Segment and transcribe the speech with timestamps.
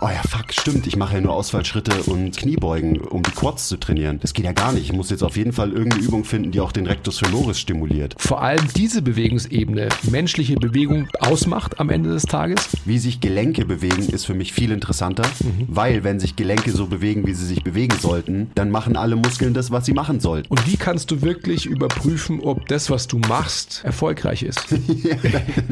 [0.00, 3.76] oh ja, fuck, stimmt, ich mache ja nur Ausfallschritte und Kniebeugen, um die Quads zu
[3.76, 4.18] trainieren.
[4.20, 4.84] Das geht ja gar nicht.
[4.84, 8.14] Ich muss jetzt auf jeden Fall irgendeine Übung finden, die auch den Rectus femoris stimuliert.
[8.18, 12.68] Vor allem diese Bewegungsebene, menschliche Bewegung ausmacht am Ende des Tages.
[12.84, 15.66] Wie sich Gelenke bewegen, ist für mich viel interessanter, mhm.
[15.68, 19.54] weil wenn sich Gelenke so bewegen, wie sie sich bewegen sollten, dann machen alle Muskeln
[19.54, 20.48] das, was sie machen sollten.
[20.48, 24.70] Und wie kannst du wirklich überprüfen, ob das, was du machst, erfolgreich ist?
[24.70, 25.16] ja,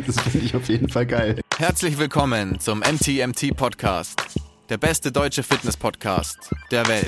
[0.06, 1.40] das finde ich auf jeden Fall geil.
[1.58, 4.17] Herzlich willkommen zum MTMT Podcast.
[4.68, 7.06] Der beste deutsche Fitness-Podcast der Welt.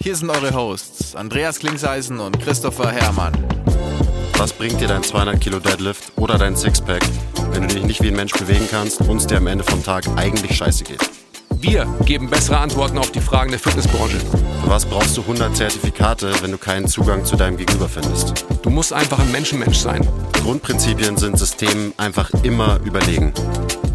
[0.00, 3.32] Hier sind eure Hosts Andreas Klingseisen und Christopher Herrmann.
[4.36, 7.02] Was bringt dir dein 200 Kilo Deadlift oder dein Sixpack,
[7.52, 9.82] wenn du dich nicht wie ein Mensch bewegen kannst und es dir am Ende vom
[9.82, 11.00] Tag eigentlich scheiße geht?
[11.50, 14.18] Wir geben bessere Antworten auf die Fragen der Fitnessbranche.
[14.18, 18.44] Für was brauchst du 100 Zertifikate, wenn du keinen Zugang zu deinem Gegenüber findest?
[18.60, 20.06] Du musst einfach ein Menschenmensch sein.
[20.42, 23.32] Grundprinzipien sind Systemen einfach immer überlegen.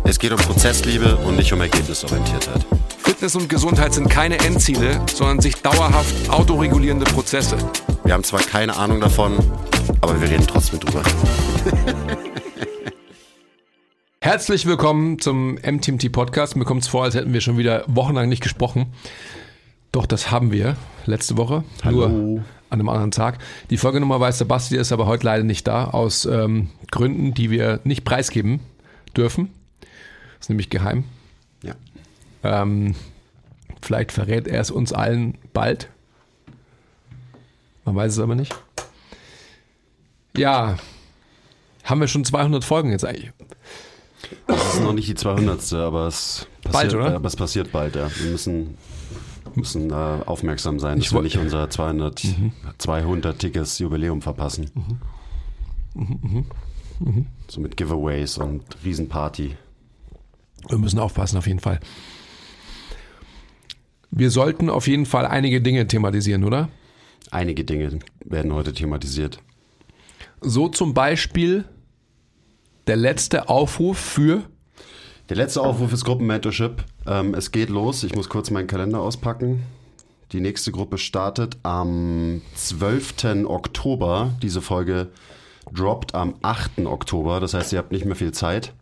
[0.04, 2.66] Es geht um Prozessliebe und nicht um Ergebnisorientiertheit.
[2.98, 7.58] Fitness und Gesundheit sind keine Endziele, sondern sich dauerhaft autoregulierende Prozesse.
[8.04, 9.38] Wir haben zwar keine Ahnung davon,
[10.02, 11.04] aber wir reden trotzdem drüber.
[14.22, 16.56] Herzlich willkommen zum MTMT Podcast.
[16.56, 18.88] Mir kommt es vor, als hätten wir schon wieder wochenlang nicht gesprochen.
[19.92, 21.64] Doch, das haben wir letzte Woche.
[21.84, 22.08] Hallo.
[22.08, 23.40] Nur an einem anderen Tag.
[23.70, 27.80] Die Folgenummer weiß Sebastian, ist aber heute leider nicht da, aus ähm, Gründen, die wir
[27.84, 28.60] nicht preisgeben
[29.16, 29.50] dürfen.
[30.40, 31.04] Das ist nämlich geheim.
[31.62, 31.76] Ja.
[32.44, 32.96] Ähm,
[33.82, 35.90] vielleicht verrät er es uns allen bald.
[37.86, 38.56] Man weiß es aber nicht.
[40.38, 40.78] Ja,
[41.84, 43.32] haben wir schon 200 Folgen jetzt eigentlich?
[44.48, 45.74] Das ist noch nicht die 200.
[45.74, 47.16] Aber es passiert bald, oder?
[47.16, 48.10] aber es passiert bald, ja.
[48.16, 48.78] Wir müssen,
[49.56, 52.52] müssen äh, aufmerksam sein, dass wir nicht unser 200, mhm.
[52.80, 54.70] 200-tiges Jubiläum verpassen.
[54.76, 56.02] Mhm.
[56.02, 56.46] Mhm, mhm.
[57.00, 57.26] mhm.
[57.48, 59.58] So mit Giveaways und Riesenparty.
[60.68, 61.80] Wir müssen aufpassen, auf jeden Fall.
[64.12, 66.70] Wir sollten auf jeden Fall einige Dinge thematisieren, oder?
[67.32, 69.40] Einige Dinge werden heute thematisiert.
[70.42, 71.66] So zum Beispiel
[72.88, 74.44] der letzte Aufruf für?
[75.30, 76.84] Der letzte Aufruf ist Gruppenmentorship.
[77.06, 78.04] Ähm, es geht los.
[78.04, 79.62] Ich muss kurz meinen Kalender auspacken.
[80.32, 83.46] Die nächste Gruppe startet am 12.
[83.46, 84.34] Oktober.
[84.42, 85.10] Diese Folge
[85.72, 86.86] droppt am 8.
[86.86, 87.40] Oktober.
[87.40, 88.74] Das heißt, ihr habt nicht mehr viel Zeit,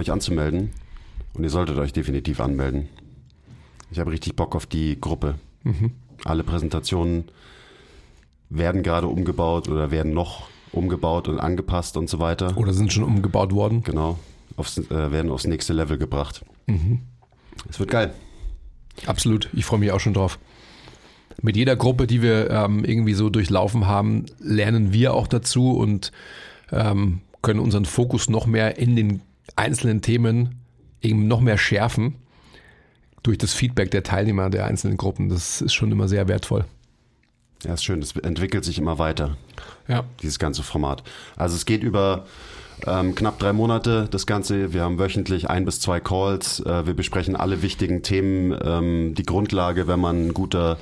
[0.00, 0.70] euch anzumelden.
[1.34, 2.88] Und ihr solltet euch definitiv anmelden.
[3.90, 5.36] Ich habe richtig Bock auf die Gruppe.
[5.62, 5.92] Mhm.
[6.24, 7.24] Alle Präsentationen
[8.48, 12.56] werden gerade umgebaut oder werden noch umgebaut und angepasst und so weiter.
[12.56, 13.82] Oder sind schon umgebaut worden.
[13.82, 14.18] Genau.
[14.56, 16.44] Aufs, äh, werden aufs nächste Level gebracht.
[16.66, 17.00] Mhm.
[17.68, 18.12] Es wird geil.
[19.06, 19.48] Absolut.
[19.52, 20.38] Ich freue mich auch schon drauf.
[21.42, 26.12] Mit jeder Gruppe, die wir ähm, irgendwie so durchlaufen haben, lernen wir auch dazu und
[26.70, 29.22] ähm, können unseren Fokus noch mehr in den
[29.56, 30.60] einzelnen Themen
[31.02, 32.16] eben noch mehr schärfen
[33.22, 35.28] durch das Feedback der Teilnehmer der einzelnen Gruppen.
[35.28, 36.64] Das ist schon immer sehr wertvoll.
[37.64, 38.00] Ja, ist schön.
[38.00, 39.36] Es entwickelt sich immer weiter.
[39.86, 40.04] Ja.
[40.22, 41.02] Dieses ganze Format.
[41.36, 42.26] Also es geht über
[42.86, 44.72] ähm, knapp drei Monate das Ganze.
[44.72, 46.60] Wir haben wöchentlich ein bis zwei Calls.
[46.60, 48.56] Äh, wir besprechen alle wichtigen Themen.
[48.64, 50.78] Ähm, die Grundlage, wenn man ein guter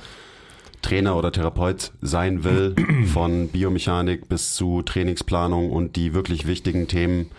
[0.81, 2.75] Trainer oder Therapeut sein will,
[3.07, 7.31] von Biomechanik bis zu Trainingsplanung und die wirklich wichtigen Themen.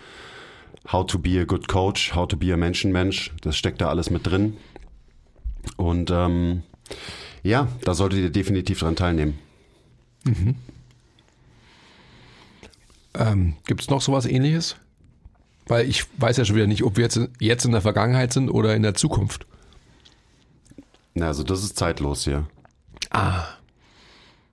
[0.91, 3.31] How to be a good coach, how to be a Menschenmensch.
[3.41, 4.57] Das steckt da alles mit drin.
[5.77, 6.63] Und ähm,
[7.43, 9.39] ja, da solltet ihr definitiv dran teilnehmen.
[10.23, 10.55] Mhm.
[13.13, 14.75] Ähm, Gibt es noch sowas ähnliches?
[15.67, 18.49] Weil ich weiß ja schon wieder nicht, ob wir jetzt, jetzt in der Vergangenheit sind
[18.49, 19.45] oder in der Zukunft.
[21.13, 22.47] Na, also das ist zeitlos hier.
[23.09, 23.45] Ah.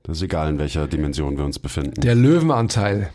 [0.03, 2.01] Das ist egal, in welcher Dimension wir uns befinden.
[2.01, 3.13] Der Löwenanteil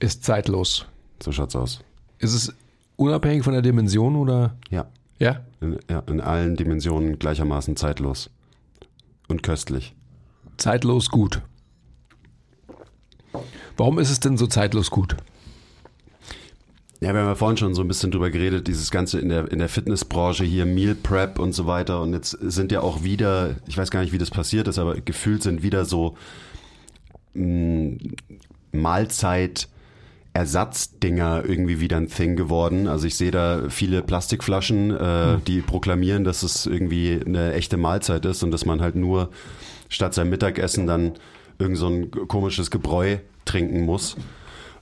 [0.00, 0.86] ist zeitlos.
[1.22, 1.80] So schaut's aus.
[2.18, 2.54] Ist es
[2.96, 4.56] unabhängig von der Dimension oder?
[4.70, 4.86] Ja.
[5.18, 5.40] Ja?
[5.60, 8.30] In, ja, in allen Dimensionen gleichermaßen zeitlos
[9.28, 9.94] und köstlich.
[10.56, 11.42] Zeitlos gut.
[13.76, 15.16] Warum ist es denn so zeitlos gut?
[17.00, 19.50] Ja, wir haben ja vorhin schon so ein bisschen drüber geredet, dieses Ganze in der,
[19.52, 22.00] in der Fitnessbranche hier, Meal Prep und so weiter.
[22.00, 24.98] Und jetzt sind ja auch wieder, ich weiß gar nicht, wie das passiert ist, aber
[25.00, 26.16] gefühlt sind wieder so
[27.34, 27.98] mh, mm,
[28.72, 29.68] Mahlzeit,
[30.36, 32.88] Ersatzdinger irgendwie wieder ein Thing geworden.
[32.88, 35.44] Also ich sehe da viele Plastikflaschen, äh, mhm.
[35.46, 39.30] die proklamieren, dass es irgendwie eine echte Mahlzeit ist und dass man halt nur
[39.88, 41.14] statt sein Mittagessen dann
[41.58, 43.16] irgend so ein komisches Gebräu
[43.46, 44.16] trinken muss.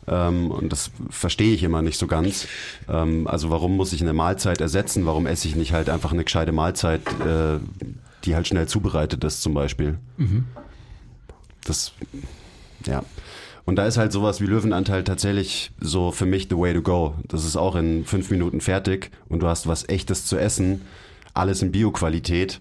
[0.09, 2.49] Ähm, und das verstehe ich immer nicht so ganz.
[2.89, 5.07] Ähm, also warum muss ich eine Mahlzeit ersetzen?
[5.07, 7.61] Warum esse ich nicht halt einfach eine gescheite Mahlzeit, äh,
[8.25, 9.99] die halt schnell zubereitet ist zum Beispiel?
[10.17, 10.47] Mhm.
[11.65, 11.93] Das,
[12.87, 13.05] ja.
[13.67, 17.15] Und da ist halt sowas wie Löwenanteil tatsächlich so für mich the way to go.
[17.29, 20.83] Das ist auch in fünf Minuten fertig und du hast was echtes zu essen,
[21.33, 22.61] alles in Bio-Qualität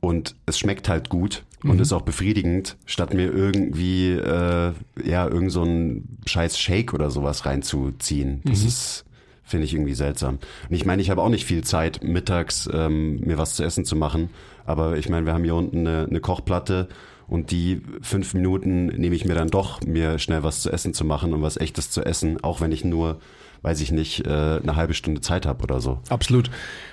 [0.00, 1.82] und es schmeckt halt gut und Mhm.
[1.82, 4.72] ist auch befriedigend, statt mir irgendwie äh,
[5.04, 8.40] ja irgend so ein scheiß Shake oder sowas reinzuziehen.
[8.44, 8.50] Mhm.
[8.50, 9.04] Das ist
[9.42, 10.38] finde ich irgendwie seltsam.
[10.68, 13.84] Und ich meine, ich habe auch nicht viel Zeit mittags ähm, mir was zu essen
[13.84, 14.30] zu machen,
[14.64, 16.88] aber ich meine, wir haben hier unten eine, eine Kochplatte
[17.30, 21.04] und die fünf Minuten nehme ich mir dann doch, mir schnell was zu essen zu
[21.04, 23.20] machen und was echtes zu essen, auch wenn ich nur,
[23.62, 26.00] weiß ich nicht, äh, eine halbe Stunde Zeit habe oder so.
[26.08, 26.50] Absolut.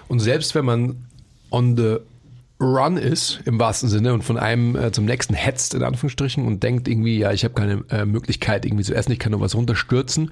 [0.07, 1.07] Und selbst wenn man
[1.49, 1.97] on the
[2.59, 6.61] run ist, im wahrsten Sinne, und von einem äh, zum nächsten hetzt, in Anführungsstrichen, und
[6.61, 9.55] denkt irgendwie, ja, ich habe keine äh, Möglichkeit irgendwie zu essen, ich kann nur was
[9.55, 10.31] runterstürzen.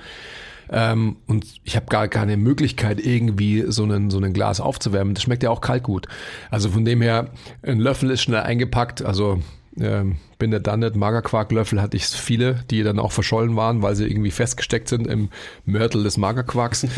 [0.69, 5.15] Ähm, und ich habe gar keine Möglichkeit, irgendwie so einen, so ein Glas aufzuwärmen.
[5.15, 6.07] Das schmeckt ja auch kalt gut.
[6.51, 7.31] Also von dem her,
[7.63, 9.03] ein Löffel ist schnell eingepackt.
[9.03, 9.41] Also
[9.79, 10.95] ähm, bin der nicht.
[10.95, 15.29] Magerquarklöffel hatte ich viele, die dann auch verschollen waren, weil sie irgendwie festgesteckt sind im
[15.65, 16.87] Mörtel des Magerquarks.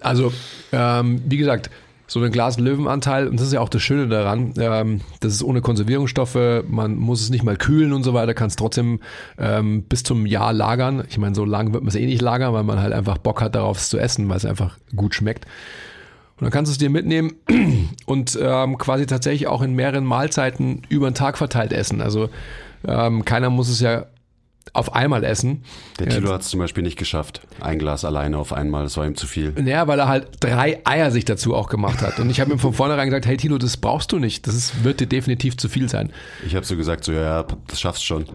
[0.00, 0.32] Also,
[0.70, 1.70] ähm, wie gesagt,
[2.06, 5.42] so ein Glas Löwenanteil, und das ist ja auch das Schöne daran, ähm, das ist
[5.42, 9.00] ohne Konservierungsstoffe, man muss es nicht mal kühlen und so weiter, kann es trotzdem
[9.38, 11.04] ähm, bis zum Jahr lagern.
[11.10, 13.42] Ich meine, so lange wird man es eh nicht lagern, weil man halt einfach Bock
[13.42, 15.46] hat darauf, es zu essen, weil es einfach gut schmeckt.
[16.38, 17.34] Und dann kannst du es dir mitnehmen
[18.06, 22.00] und ähm, quasi tatsächlich auch in mehreren Mahlzeiten über den Tag verteilt essen.
[22.00, 22.30] Also
[22.86, 24.06] ähm, keiner muss es ja
[24.72, 25.64] auf einmal essen.
[25.98, 27.40] Der Tilo hat es zum Beispiel nicht geschafft.
[27.60, 29.52] Ein Glas alleine auf einmal, das war ihm zu viel.
[29.52, 32.18] Naja, weil er halt drei Eier sich dazu auch gemacht hat.
[32.20, 34.46] Und ich habe ihm von vornherein gesagt, hey Tilo, das brauchst du nicht.
[34.46, 36.12] Das ist, wird dir definitiv zu viel sein.
[36.46, 38.26] Ich habe so gesagt, so ja, ja, das schaffst schon.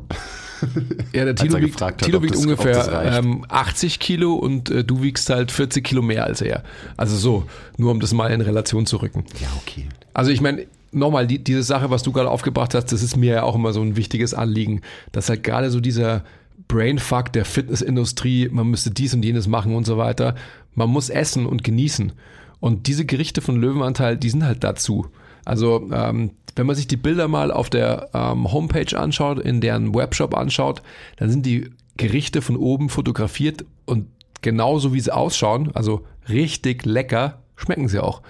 [1.13, 5.01] Ja, der Tilo wiegt, hat, Tilo wiegt das- ungefähr ähm, 80 Kilo und äh, du
[5.01, 6.63] wiegst halt 40 Kilo mehr als er.
[6.97, 7.45] Also so,
[7.77, 9.25] nur um das mal in Relation zu rücken.
[9.41, 9.88] Ja, okay.
[10.13, 13.33] Also ich meine, nochmal, die, diese Sache, was du gerade aufgebracht hast, das ist mir
[13.33, 16.23] ja auch immer so ein wichtiges Anliegen, dass halt gerade so dieser
[16.67, 20.35] Brainfuck der Fitnessindustrie, man müsste dies und jenes machen und so weiter,
[20.75, 22.13] man muss essen und genießen.
[22.59, 25.07] Und diese Gerichte von Löwenanteil, die sind halt dazu.
[25.45, 29.94] Also ähm, wenn man sich die Bilder mal auf der ähm, Homepage anschaut, in deren
[29.94, 30.81] Webshop anschaut,
[31.17, 34.07] dann sind die Gerichte von oben fotografiert und
[34.41, 38.21] genauso wie sie ausschauen, also richtig lecker, schmecken sie auch.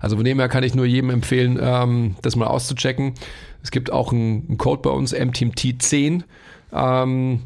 [0.00, 3.14] Also von dem her kann ich nur jedem empfehlen, ähm, das mal auszuchecken.
[3.62, 6.22] Es gibt auch einen, Code bei uns, MTMT10.
[6.72, 7.42] Ähm,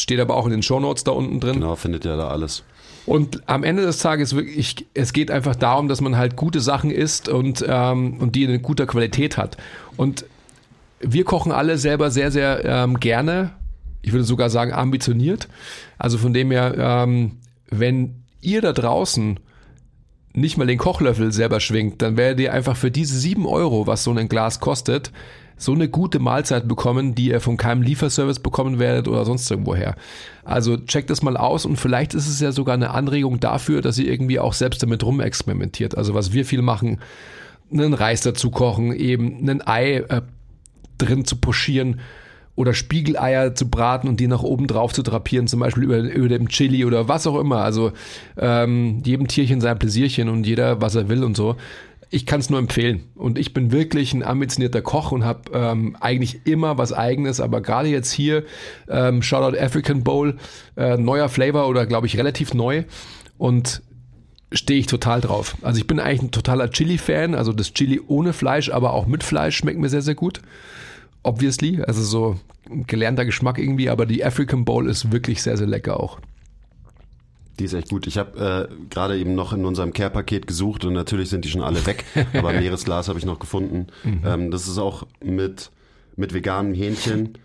[0.00, 1.54] steht aber auch in den Shownotes da unten drin.
[1.54, 2.64] Genau, findet ja da alles.
[3.08, 6.90] Und am Ende des Tages wirklich, es geht einfach darum, dass man halt gute Sachen
[6.90, 9.56] isst und, ähm, und die in guter Qualität hat.
[9.96, 10.26] Und
[11.00, 13.52] wir kochen alle selber sehr, sehr ähm, gerne.
[14.02, 15.48] Ich würde sogar sagen ambitioniert.
[15.96, 17.38] Also von dem her, ähm,
[17.70, 19.40] wenn ihr da draußen
[20.34, 24.04] nicht mal den Kochlöffel selber schwingt, dann werdet ihr einfach für diese sieben Euro, was
[24.04, 25.12] so ein Glas kostet,
[25.58, 29.96] so eine gute Mahlzeit bekommen, die ihr von keinem Lieferservice bekommen werdet oder sonst irgendwoher.
[30.44, 33.98] Also checkt das mal aus und vielleicht ist es ja sogar eine Anregung dafür, dass
[33.98, 35.98] ihr irgendwie auch selbst damit rumexperimentiert.
[35.98, 37.00] Also was wir viel machen,
[37.72, 40.22] einen Reis dazu kochen, eben ein Ei äh,
[40.96, 42.00] drin zu pochieren
[42.58, 46.28] oder Spiegeleier zu braten und die nach oben drauf zu drapieren, zum Beispiel über, über
[46.28, 47.58] dem Chili oder was auch immer.
[47.58, 47.92] Also
[48.36, 51.54] ähm, jedem Tierchen sein Pläsierchen und jeder, was er will und so.
[52.10, 53.04] Ich kann es nur empfehlen.
[53.14, 57.60] Und ich bin wirklich ein ambitionierter Koch und habe ähm, eigentlich immer was Eigenes, aber
[57.60, 58.44] gerade jetzt hier,
[58.88, 60.38] ähm, Shoutout African Bowl,
[60.76, 62.84] äh, neuer Flavor oder glaube ich relativ neu.
[63.36, 63.82] Und
[64.52, 65.56] stehe ich total drauf.
[65.62, 69.22] Also ich bin eigentlich ein totaler Chili-Fan, also das Chili ohne Fleisch, aber auch mit
[69.22, 70.40] Fleisch schmeckt mir sehr, sehr gut.
[71.22, 72.40] Obviously, also so
[72.70, 76.20] ein gelernter Geschmack irgendwie, aber die African Bowl ist wirklich sehr, sehr lecker auch.
[77.58, 78.06] Die ist echt gut.
[78.06, 81.62] Ich habe äh, gerade eben noch in unserem Care-Paket gesucht und natürlich sind die schon
[81.62, 83.88] alle weg, aber Meeresglas habe ich noch gefunden.
[84.24, 85.70] Ähm, das ist auch mit,
[86.16, 87.38] mit veganem Hähnchen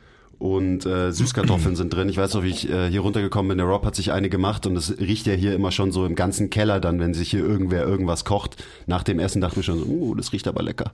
[0.44, 2.10] und äh, Süßkartoffeln sind drin.
[2.10, 3.60] Ich weiß noch, wie ich äh, hier runtergekommen bin.
[3.60, 6.16] Der Rob hat sich eine gemacht und es riecht ja hier immer schon so im
[6.16, 8.62] ganzen Keller dann, wenn sich hier irgendwer irgendwas kocht.
[8.86, 10.92] Nach dem Essen dachte ich mir schon so, uh, das riecht aber lecker.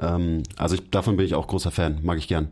[0.00, 2.48] Ähm, also ich, davon bin ich auch großer Fan, mag ich gern.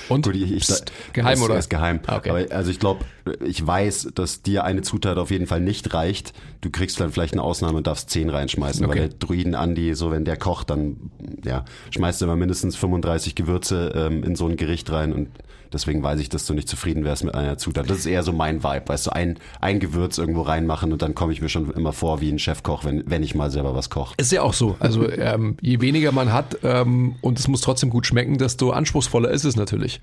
[0.10, 1.58] Und Gut, ich, ich, Psst, geheim das oder?
[1.58, 2.00] Ist geheim.
[2.08, 2.30] Ah, okay.
[2.30, 3.06] Aber also ich glaube,
[3.46, 6.34] ich weiß, dass dir eine Zutat auf jeden Fall nicht reicht.
[6.62, 9.00] Du kriegst dann vielleicht eine Ausnahme und darfst zehn reinschmeißen, Okay.
[9.00, 10.98] weil der Druiden Andi, so wenn der kocht, dann
[11.46, 15.30] ja, schmeißt er immer mindestens 35 Gewürze ähm, in so ein Gericht rein und
[15.72, 17.90] deswegen weiß ich, dass du nicht zufrieden wärst mit einer Zutat.
[17.90, 21.14] Das ist eher so mein Vibe, weißt du, ein, ein Gewürz irgendwo reinmachen und dann
[21.14, 23.90] komme ich mir schon immer vor wie ein Chefkoch, wenn, wenn ich mal selber was
[23.92, 24.16] koche.
[24.18, 24.76] Ist ja auch so.
[24.80, 29.30] Also ähm, je weniger man hat ähm, und es muss trotzdem gut schmecken, desto anspruchsvoller
[29.30, 29.99] ist es natürlich.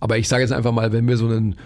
[0.00, 1.56] Aber ich sage jetzt einfach mal, wenn wir so einen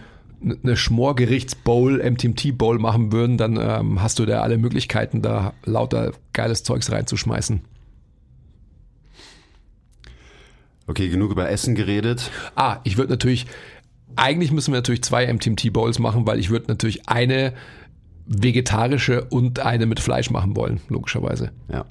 [0.43, 6.63] eine Schmorgerichtsbowl, MTMT-Bowl machen würden, dann ähm, hast du da alle Möglichkeiten, da lauter geiles
[6.63, 7.63] Zeugs reinzuschmeißen.
[10.87, 12.31] Okay, genug über Essen geredet.
[12.55, 13.47] Ah, ich würde natürlich,
[14.15, 17.55] eigentlich müssen wir natürlich zwei MTMT-Bowls machen, weil ich würde natürlich eine
[18.27, 21.51] vegetarische und eine mit Fleisch machen wollen, logischerweise.
[21.73, 21.87] Ja.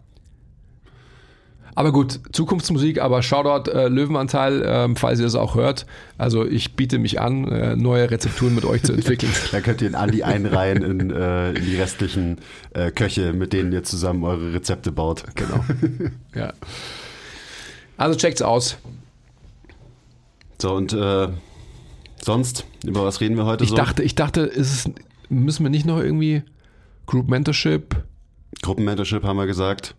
[1.78, 5.86] Aber gut, Zukunftsmusik, aber Shoutout äh, Löwenanteil, ähm, falls ihr es auch hört.
[6.18, 9.32] Also ich biete mich an, äh, neue Rezepturen mit euch zu entwickeln.
[9.52, 12.38] Da könnt ihr den Andi einreihen in, äh, in die restlichen
[12.74, 15.26] äh, Köche, mit denen ihr zusammen eure Rezepte baut.
[15.36, 15.66] genau.
[16.36, 16.54] ja.
[17.98, 18.78] Also checkt's aus.
[20.62, 21.28] So, und äh,
[22.22, 23.76] sonst, über was reden wir heute Ich so?
[23.76, 24.92] dachte, ich dachte, ist es,
[25.30, 26.44] müssen wir nicht noch irgendwie
[27.06, 27.96] Group Mentorship?
[28.62, 29.96] Gruppenmentorship haben wir gesagt.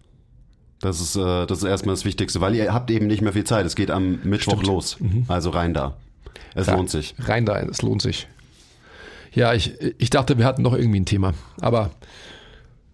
[0.87, 3.43] Das ist, äh, das ist erstmal das Wichtigste, weil ihr habt eben nicht mehr viel
[3.43, 3.67] Zeit.
[3.67, 4.69] Es geht am Mittwoch Stimmt.
[4.69, 4.99] los.
[5.27, 5.95] Also rein da.
[6.55, 7.17] Es lohnt sich.
[7.19, 8.29] Rein da, es lohnt sich.
[9.33, 11.35] Ja, ich, ich dachte, wir hatten noch irgendwie ein Thema.
[11.61, 11.91] Aber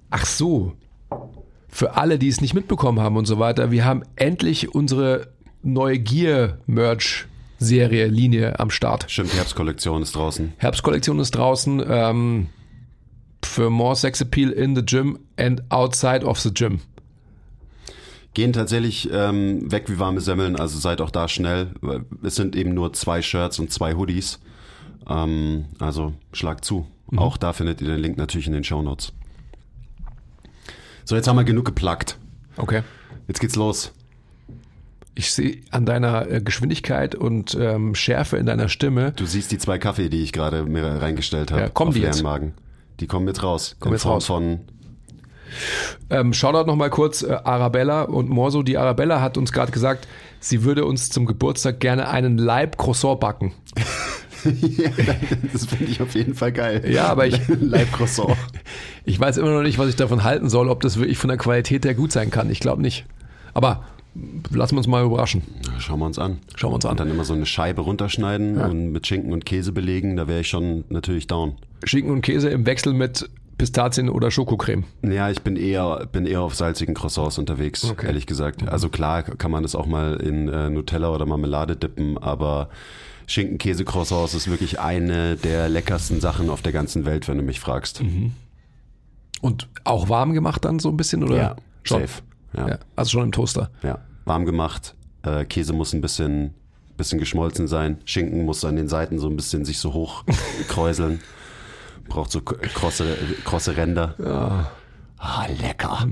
[0.09, 0.73] ach so,
[1.69, 5.29] für alle, die es nicht mitbekommen haben und so weiter, wir haben endlich unsere
[5.63, 9.05] neue Gear-Merch-Serie, Linie am Start.
[9.09, 10.55] Stimmt, die Herbstkollektion ist draußen.
[10.57, 12.47] Herbstkollektion ist draußen ähm,
[13.45, 16.81] für more Sex Appeal in the gym and outside of the gym.
[18.35, 21.73] Gehen tatsächlich ähm, weg wie warme Semmeln, also seid auch da schnell.
[22.23, 24.39] Es sind eben nur zwei Shirts und zwei Hoodies.
[25.09, 26.87] Ähm, also schlag zu.
[27.15, 29.13] Auch da findet ihr den Link natürlich in den Shownotes.
[31.05, 32.17] So, jetzt haben wir genug geplagt.
[32.57, 32.83] Okay.
[33.29, 33.93] Jetzt geht's los.
[35.15, 39.59] Ich sehe an deiner äh, Geschwindigkeit und ähm, Schärfe in deiner Stimme, Du siehst die
[39.59, 41.63] zwei Kaffee, die ich gerade mir reingestellt habe.
[41.63, 42.23] Ja, kommen auf die leeren jetzt?
[42.23, 42.55] Magen.
[43.01, 43.77] Die kommen jetzt raus.
[43.79, 44.27] Kommen In jetzt Form raus.
[44.27, 44.61] Von,
[46.11, 48.63] Ähm, Shoutout nochmal kurz, äh, Arabella und Morso.
[48.63, 50.07] Die Arabella hat uns gerade gesagt,
[50.41, 53.53] sie würde uns zum Geburtstag gerne einen Leib Croissant backen.
[54.45, 54.91] ja,
[55.53, 56.85] das finde ich auf jeden Fall geil.
[56.91, 58.37] Ja, aber ich- Live Croissant.
[59.05, 61.39] Ich weiß immer noch nicht, was ich davon halten soll, ob das wirklich von der
[61.39, 62.51] Qualität her gut sein kann.
[62.51, 63.05] Ich glaube nicht.
[63.55, 63.85] Aber
[64.51, 65.43] lassen wir uns mal überraschen.
[65.79, 66.39] Schauen wir uns an.
[66.55, 66.93] Schauen wir uns an.
[66.93, 70.17] Und dann immer so eine Scheibe runterschneiden und mit Schinken und Käse belegen.
[70.17, 71.57] Da wäre ich schon natürlich down.
[71.85, 73.29] Schinken und Käse im Wechsel mit
[73.63, 74.83] Pistazien oder Schokocreme.
[75.03, 78.07] Ja, ich bin eher, bin eher auf salzigen Croissants unterwegs, Okay.
[78.07, 78.69] ehrlich gesagt.
[78.69, 82.71] Also klar kann man das auch mal in äh, Nutella oder Marmelade dippen, aber
[83.29, 88.03] Schinken-Käse-Croissants ist wirklich eine der leckersten Sachen auf der ganzen Welt, wenn du mich fragst.
[89.41, 91.37] Und auch warm gemacht dann so ein bisschen oder?
[91.37, 92.01] Ja, schon.
[92.01, 92.23] safe.
[92.57, 93.71] Ja, Ja, also schon im Toaster.
[93.85, 93.99] ja.
[94.25, 94.97] warm gemacht.
[95.23, 96.53] Äh, Käse muss ein bisschen,
[96.97, 97.99] bisschen geschmolzen sein.
[98.07, 100.25] Schinken muss an den Seiten so ein bisschen sich so hoch
[100.69, 101.21] kräuseln.
[102.13, 104.71] Braucht so krosse, krosse Ränder.
[105.19, 106.07] Ah, lecker.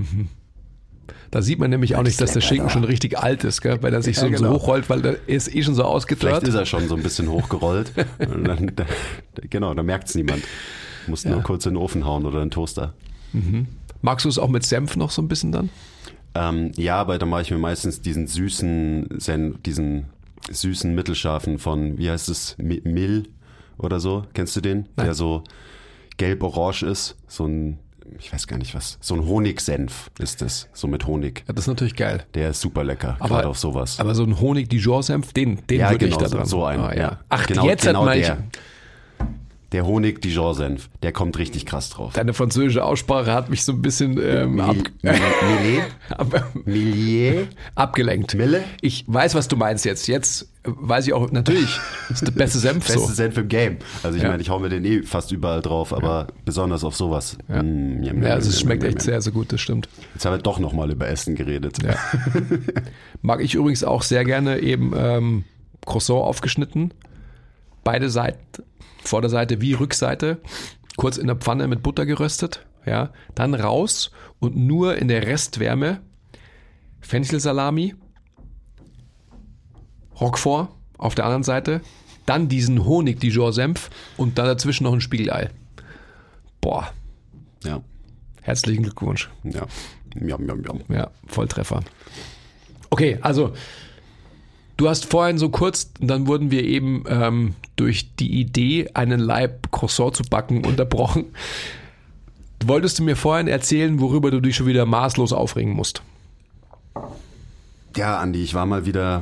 [1.29, 2.73] Da sieht man nämlich auch nicht, dass der Schinken ja.
[2.73, 3.81] schon richtig alt ist, gell?
[3.83, 4.55] weil er sich so, Ja, so genau.
[4.55, 6.43] hochrollt, weil der ist eh schon so Vielleicht ausgedörrt.
[6.43, 7.91] ist er schon so ein bisschen hochgerollt.
[8.19, 8.85] Dann, da,
[9.49, 10.43] genau, da merkt es niemand.
[11.07, 12.93] Musst nur kurz in den Ofen hauen oder in den Toaster.
[14.01, 15.69] Magst du es auch mit Senf noch so ein bisschen dann?
[16.35, 20.05] Ähm, ja, aber dann mache ich mir meistens diesen süßen, Sen, diesen
[20.49, 23.27] süßen mittelscharfen von, wie heißt es, Mi- Mill
[23.77, 24.25] oder so.
[24.33, 24.85] Kennst du den?
[24.95, 25.05] Nein.
[25.07, 25.43] Der so
[26.21, 27.15] gelb-orange ist.
[27.27, 27.79] So ein,
[28.19, 30.69] ich weiß gar nicht was, so ein Honigsenf ist es.
[30.73, 31.43] So mit Honig.
[31.47, 32.25] Ja, das ist natürlich geil.
[32.35, 33.99] Der ist super lecker, Aber- gerade auf sowas.
[33.99, 36.45] Aber so ein Honig-Dijon-Senf, den, den Ja, würde genau, ich da dran.
[36.45, 37.19] so einen, Ah, ja.
[37.29, 38.49] Ach, Genau- jetzt genau hat man
[39.71, 39.85] der.
[39.85, 42.13] Honig Dijon-Senf, der kommt richtig krass drauf.
[42.13, 44.75] Deine französische Aussprache hat mich so ein bisschen ähm, ab,
[46.65, 47.47] Millet?
[47.75, 48.35] abgelenkt.
[48.35, 48.63] Mille?
[48.81, 50.07] Ich weiß, was du meinst jetzt.
[50.07, 53.05] Jetzt weiß ich auch, natürlich, das ist der beste Senf Beste so.
[53.07, 53.77] Senf im Game.
[54.03, 54.29] Also ich Ja.
[54.29, 57.37] meine, ich hau mir den eh fast überall drauf, aber besonders auf sowas.
[57.49, 57.63] Ja.
[57.63, 59.89] Mm, Ja, also es schmeckt echt sehr, sehr gut, das stimmt.
[60.13, 61.77] Jetzt haben wir doch nochmal über Essen geredet.
[61.83, 61.95] Ja.
[63.21, 65.43] Mag ich übrigens auch sehr gerne eben ähm,
[65.85, 66.93] Croissant aufgeschnitten.
[67.83, 68.61] Beide Seiten,
[69.03, 70.41] Vorderseite wie Rückseite,
[70.97, 72.65] kurz in der Pfanne mit Butter geröstet.
[72.85, 76.01] Ja, dann raus und nur in der Restwärme
[77.01, 77.95] Fenchelsalami,
[80.19, 81.81] Roquefort auf der anderen Seite,
[82.25, 85.49] dann diesen Honig-Dijon-Senf und dann dazwischen noch ein Spiegelei.
[86.59, 86.91] Boah,
[87.63, 87.81] Ja.
[88.41, 89.29] herzlichen Glückwunsch.
[89.43, 89.65] Ja.
[90.15, 90.81] Yum, yum, yum.
[90.89, 91.81] Ja, Volltreffer.
[92.89, 93.53] Okay, also
[94.81, 99.71] du hast vorhin so kurz, dann wurden wir eben ähm, durch die Idee, einen Leib
[99.71, 101.25] Croissant zu backen, unterbrochen.
[102.65, 106.01] Wolltest du mir vorhin erzählen, worüber du dich schon wieder maßlos aufregen musst?
[107.95, 109.21] Ja, Andi, ich war mal wieder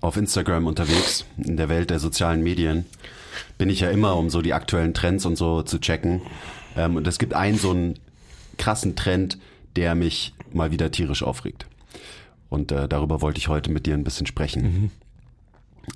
[0.00, 2.86] auf Instagram unterwegs, in der Welt der sozialen Medien.
[3.56, 6.22] Bin ich ja immer, um so die aktuellen Trends und so zu checken.
[6.76, 8.00] Ähm, und es gibt einen so einen
[8.58, 9.38] krassen Trend,
[9.76, 11.66] der mich mal wieder tierisch aufregt.
[12.52, 14.90] Und äh, darüber wollte ich heute mit dir ein bisschen sprechen.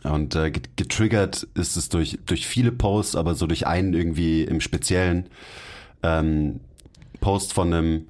[0.05, 4.43] Und äh, get- getriggert ist es durch, durch viele Posts, aber so durch einen irgendwie
[4.43, 5.27] im Speziellen
[6.03, 6.61] ähm,
[7.21, 8.09] Post von einem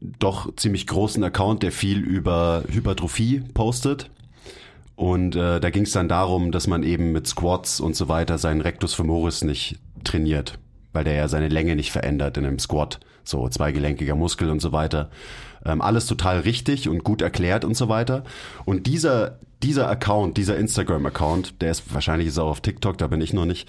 [0.00, 4.10] doch ziemlich großen Account, der viel über Hypertrophie postet.
[4.94, 8.38] Und äh, da ging es dann darum, dass man eben mit Squats und so weiter
[8.38, 10.60] seinen Rectus femoris nicht trainiert,
[10.92, 13.00] weil der ja seine Länge nicht verändert in einem Squat.
[13.26, 15.10] So zweigelenkiger Muskel und so weiter.
[15.64, 18.22] Ähm, alles total richtig und gut erklärt und so weiter.
[18.64, 23.20] Und dieser, dieser Account, dieser Instagram-Account, der ist wahrscheinlich ist auch auf TikTok, da bin
[23.20, 23.68] ich noch nicht.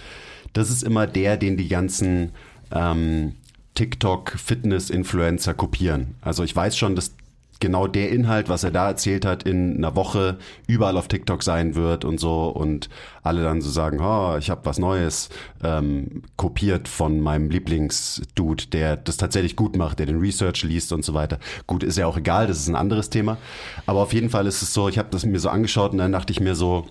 [0.54, 2.32] Das ist immer der, den die ganzen
[2.72, 3.34] ähm,
[3.74, 6.16] TikTok-Fitness-Influencer kopieren.
[6.22, 7.16] Also ich weiß schon, dass
[7.60, 10.38] genau der Inhalt, was er da erzählt hat, in einer Woche
[10.68, 12.90] überall auf TikTok sein wird und so und
[13.24, 15.30] alle dann so sagen, oh, ich habe was Neues
[15.64, 21.04] ähm, kopiert von meinem Lieblingsdude, der das tatsächlich gut macht, der den Research liest und
[21.04, 21.40] so weiter.
[21.68, 23.38] Gut, ist ja auch egal, das ist ein anderes Thema.
[23.86, 26.12] Aber auf jeden Fall ist es so, ich habe das mir so angeschaut und dann
[26.12, 26.88] dachte ich mir so,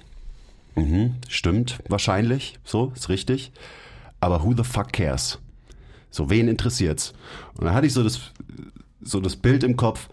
[0.75, 3.53] mhm, stimmt wahrscheinlich, so ist richtig.
[4.21, 5.39] Aber who the fuck cares?
[6.11, 7.13] So, wen interessiert's?
[7.59, 8.33] Und dann hatte ich so das,
[9.03, 10.09] so das Bild im Kopf.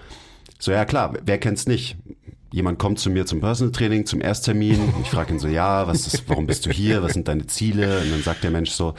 [0.64, 1.98] So, ja klar, wer kennt's nicht?
[2.50, 4.94] Jemand kommt zu mir zum Personal Training, zum Ersttermin.
[5.02, 7.04] Ich frage ihn so, ja, was ist, warum bist du hier?
[7.04, 8.00] Was sind deine Ziele?
[8.00, 8.94] Und dann sagt der Mensch so,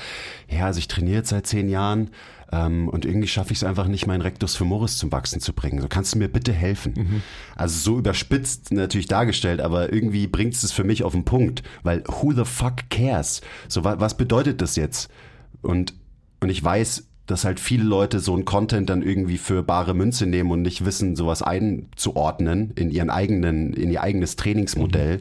[0.46, 2.10] ja, also ich trainiere jetzt seit zehn Jahren
[2.52, 5.80] ähm, und irgendwie schaffe ich es einfach nicht, meinen Rectus femoris zum Wachsen zu bringen.
[5.80, 7.22] So, kannst du mir bitte helfen?
[7.56, 12.04] Also so überspitzt natürlich dargestellt, aber irgendwie bringt es für mich auf den Punkt, weil
[12.08, 13.40] who the fuck cares?
[13.68, 15.10] So, wa was bedeutet das jetzt?
[15.62, 15.94] Und
[16.40, 20.26] und ich weiß, dass halt viele Leute so einen Content dann irgendwie für bare Münze
[20.26, 25.20] nehmen und nicht wissen, sowas einzuordnen in ihren eigenen, in ihr eigenes Trainingsmodell.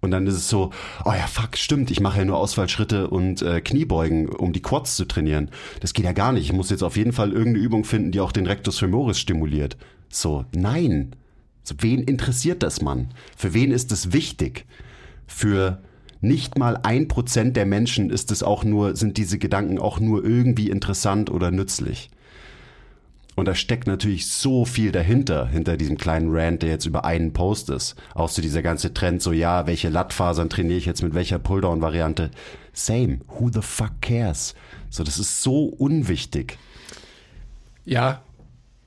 [0.00, 0.70] Und dann ist es so,
[1.04, 4.96] oh ja, fuck, stimmt, ich mache ja nur Ausfallschritte und äh, Kniebeugen, um die Quads
[4.96, 5.50] zu trainieren.
[5.80, 6.44] Das geht ja gar nicht.
[6.44, 9.76] Ich muss jetzt auf jeden Fall irgendeine Übung finden, die auch den Rectus femoris stimuliert.
[10.08, 11.14] So, nein.
[11.62, 13.10] So, wen interessiert das, Mann?
[13.36, 14.66] Für wen ist es wichtig?
[15.28, 15.80] Für
[16.22, 20.24] nicht mal ein Prozent der Menschen ist es auch nur, sind diese Gedanken auch nur
[20.24, 22.10] irgendwie interessant oder nützlich.
[23.34, 27.32] Und da steckt natürlich so viel dahinter, hinter diesem kleinen Rant, der jetzt über einen
[27.32, 27.96] Post ist.
[28.14, 32.30] Auch so dieser ganze Trend, so ja, welche Lattfasern trainiere ich jetzt mit welcher Pulldown-Variante?
[32.72, 33.20] Same.
[33.28, 34.54] Who the fuck cares?
[34.90, 36.58] So, das ist so unwichtig.
[37.84, 38.22] Ja,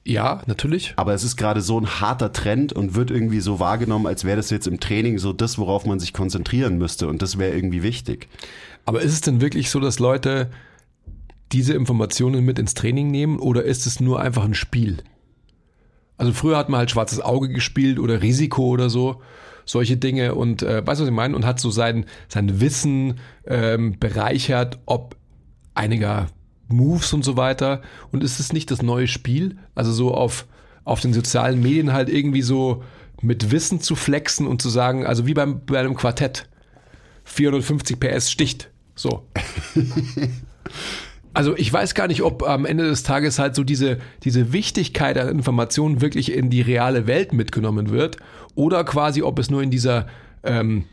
[0.08, 0.94] ja, natürlich.
[0.98, 4.38] Aber es ist gerade so ein harter Trend und wird irgendwie so wahrgenommen, als wäre
[4.38, 7.08] das jetzt im Training so das, worauf man sich konzentrieren müsste.
[7.08, 8.30] Und das wäre irgendwie wichtig.
[8.86, 10.52] Aber ist es denn wirklich so, dass Leute
[11.52, 14.98] diese Informationen mit ins Training nehmen oder ist es nur einfach ein Spiel?
[16.18, 19.22] Also früher hat man halt schwarzes Auge gespielt oder Risiko oder so,
[19.66, 21.36] solche Dinge und äh, weißt du, was ich meine?
[21.36, 25.16] Und hat so sein, sein Wissen ähm, bereichert, ob
[25.74, 26.28] einiger
[26.68, 27.82] Moves und so weiter.
[28.12, 29.58] Und ist es nicht das neue Spiel?
[29.76, 30.46] Also so auf,
[30.84, 32.84] auf den sozialen Medien halt irgendwie so
[33.22, 36.48] mit Wissen zu flexen und zu sagen, also wie beim, bei einem Quartett,
[37.24, 38.70] 450 PS sticht.
[38.96, 39.28] So.
[41.36, 45.18] Also ich weiß gar nicht, ob am Ende des Tages halt so diese, diese Wichtigkeit
[45.18, 48.18] an Informationen wirklich in die reale Welt mitgenommen wird
[48.56, 50.08] oder quasi, ob es nur in dieser
[50.44, 50.86] ähm,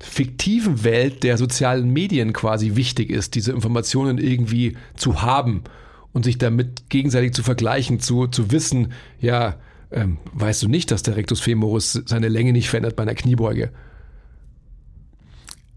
[0.00, 5.64] fiktiven Welt der sozialen Medien quasi wichtig ist, diese Informationen irgendwie zu haben
[6.12, 9.56] und sich damit gegenseitig zu vergleichen, zu, zu wissen, ja,
[9.90, 13.70] ähm, weißt du nicht, dass der Rectus femoris seine Länge nicht verändert bei einer Kniebeuge?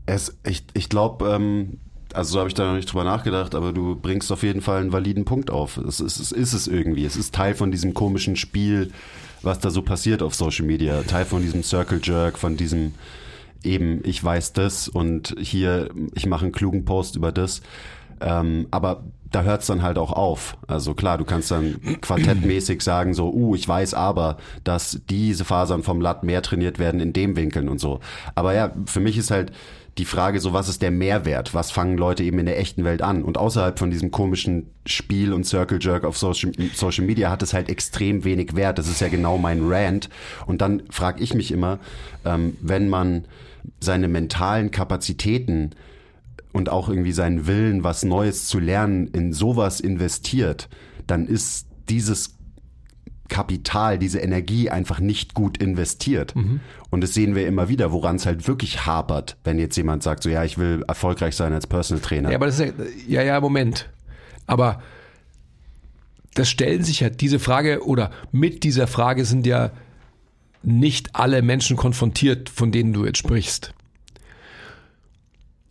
[0.06, 1.78] Es, ich ich glaube, ähm,
[2.14, 4.82] also so habe ich da noch nicht drüber nachgedacht, aber du bringst auf jeden Fall
[4.82, 5.78] einen validen Punkt auf.
[5.78, 7.06] Es ist, es ist es irgendwie.
[7.06, 8.92] Es ist Teil von diesem komischen Spiel,
[9.42, 11.02] was da so passiert auf Social Media.
[11.04, 12.94] Teil von diesem Circle Jerk, von diesem
[13.63, 17.62] eben, ich weiß das und hier, ich mache einen klugen Post über das.
[18.19, 20.58] Ähm, aber da hört es dann halt auch auf.
[20.67, 25.84] Also klar, du kannst dann quartettmäßig sagen, so, uh, ich weiß aber, dass diese Fasern
[25.84, 28.02] vom Latt mehr trainiert werden in dem Winkeln und so.
[28.36, 29.52] Aber ja, für mich ist halt
[29.97, 31.54] die Frage so, was ist der Mehrwert?
[31.54, 33.24] Was fangen Leute eben in der echten Welt an?
[33.24, 37.54] Und außerhalb von diesem komischen Spiel und Circle Jerk auf Social, Social Media hat es
[37.54, 38.78] halt extrem wenig Wert.
[38.78, 40.10] Das ist ja genau mein Rant.
[40.45, 41.80] Und dann frage ich mich immer,
[42.24, 43.26] ähm, wenn man
[43.80, 45.71] seine mentalen Kapazitäten
[46.54, 50.69] und auch irgendwie seinen Willen, was Neues zu lernen, in sowas investiert,
[51.08, 52.38] dann ist dieses
[53.32, 56.36] Kapital, diese Energie einfach nicht gut investiert.
[56.36, 56.60] Mhm.
[56.89, 60.24] Und das sehen wir immer wieder, woran es halt wirklich hapert, wenn jetzt jemand sagt,
[60.24, 62.30] so ja, ich will erfolgreich sein als Personal Trainer.
[62.30, 62.74] Ja, aber das ist
[63.08, 63.89] ja, ja, ja, Moment.
[64.47, 64.82] Aber
[66.34, 69.71] das stellen sich ja diese Frage oder mit dieser Frage sind ja
[70.63, 73.74] nicht alle Menschen konfrontiert, von denen du jetzt sprichst.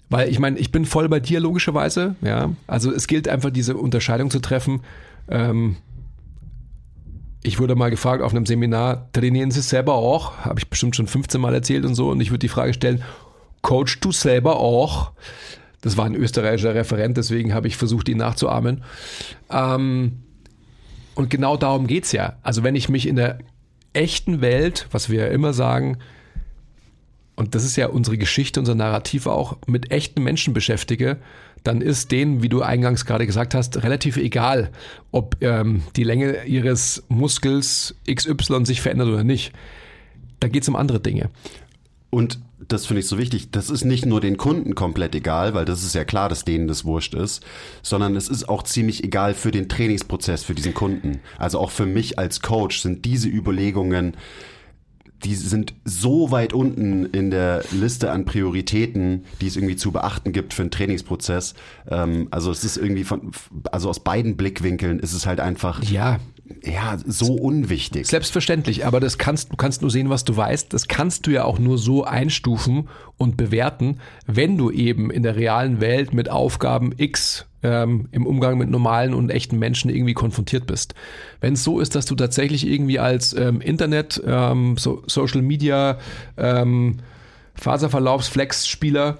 [0.08, 2.50] Weil ich meine, ich bin voll bei dir logischerweise, ja.
[2.66, 4.80] Also es gilt einfach diese Unterscheidung zu treffen.
[5.28, 5.76] Ähm,
[7.42, 10.38] ich wurde mal gefragt auf einem Seminar, trainieren Sie selber auch?
[10.38, 12.10] Habe ich bestimmt schon 15 Mal erzählt und so.
[12.10, 13.02] Und ich würde die Frage stellen,
[13.62, 15.12] coach du selber auch?
[15.80, 18.82] Das war ein österreichischer Referent, deswegen habe ich versucht, ihn nachzuahmen.
[19.48, 20.20] Ähm,
[21.14, 22.34] und genau darum geht's ja.
[22.42, 23.38] Also wenn ich mich in der
[23.92, 25.98] echten Welt, was wir ja immer sagen,
[27.36, 31.16] und das ist ja unsere Geschichte, unser Narrativ auch, mit echten Menschen beschäftige,
[31.64, 34.70] dann ist denen, wie du eingangs gerade gesagt hast, relativ egal,
[35.10, 39.52] ob ähm, die Länge ihres Muskels XY sich verändert oder nicht.
[40.38, 41.30] Da geht es um andere Dinge.
[42.10, 45.64] Und das finde ich so wichtig, das ist nicht nur den Kunden komplett egal, weil
[45.64, 47.42] das ist ja klar, dass denen das wurscht ist,
[47.82, 51.20] sondern es ist auch ziemlich egal für den Trainingsprozess für diesen Kunden.
[51.38, 54.16] Also auch für mich als Coach sind diese Überlegungen,
[55.24, 60.32] die sind so weit unten in der Liste an Prioritäten, die es irgendwie zu beachten
[60.32, 61.54] gibt für einen Trainingsprozess.
[61.88, 63.32] Ähm, also es ist irgendwie von,
[63.70, 65.82] also aus beiden Blickwinkeln ist es halt einfach.
[65.84, 66.18] Ja.
[66.62, 68.06] Ja, so unwichtig.
[68.06, 70.72] Selbstverständlich, aber das kannst, du kannst nur sehen, was du weißt.
[70.72, 75.36] Das kannst du ja auch nur so einstufen und bewerten, wenn du eben in der
[75.36, 80.66] realen Welt mit Aufgaben X ähm, im Umgang mit normalen und echten Menschen irgendwie konfrontiert
[80.66, 80.94] bist.
[81.40, 85.98] Wenn es so ist, dass du tatsächlich irgendwie als ähm, Internet, ähm, so Social Media,
[86.36, 86.98] ähm,
[87.54, 89.18] Faserverlaufsflex-Spieler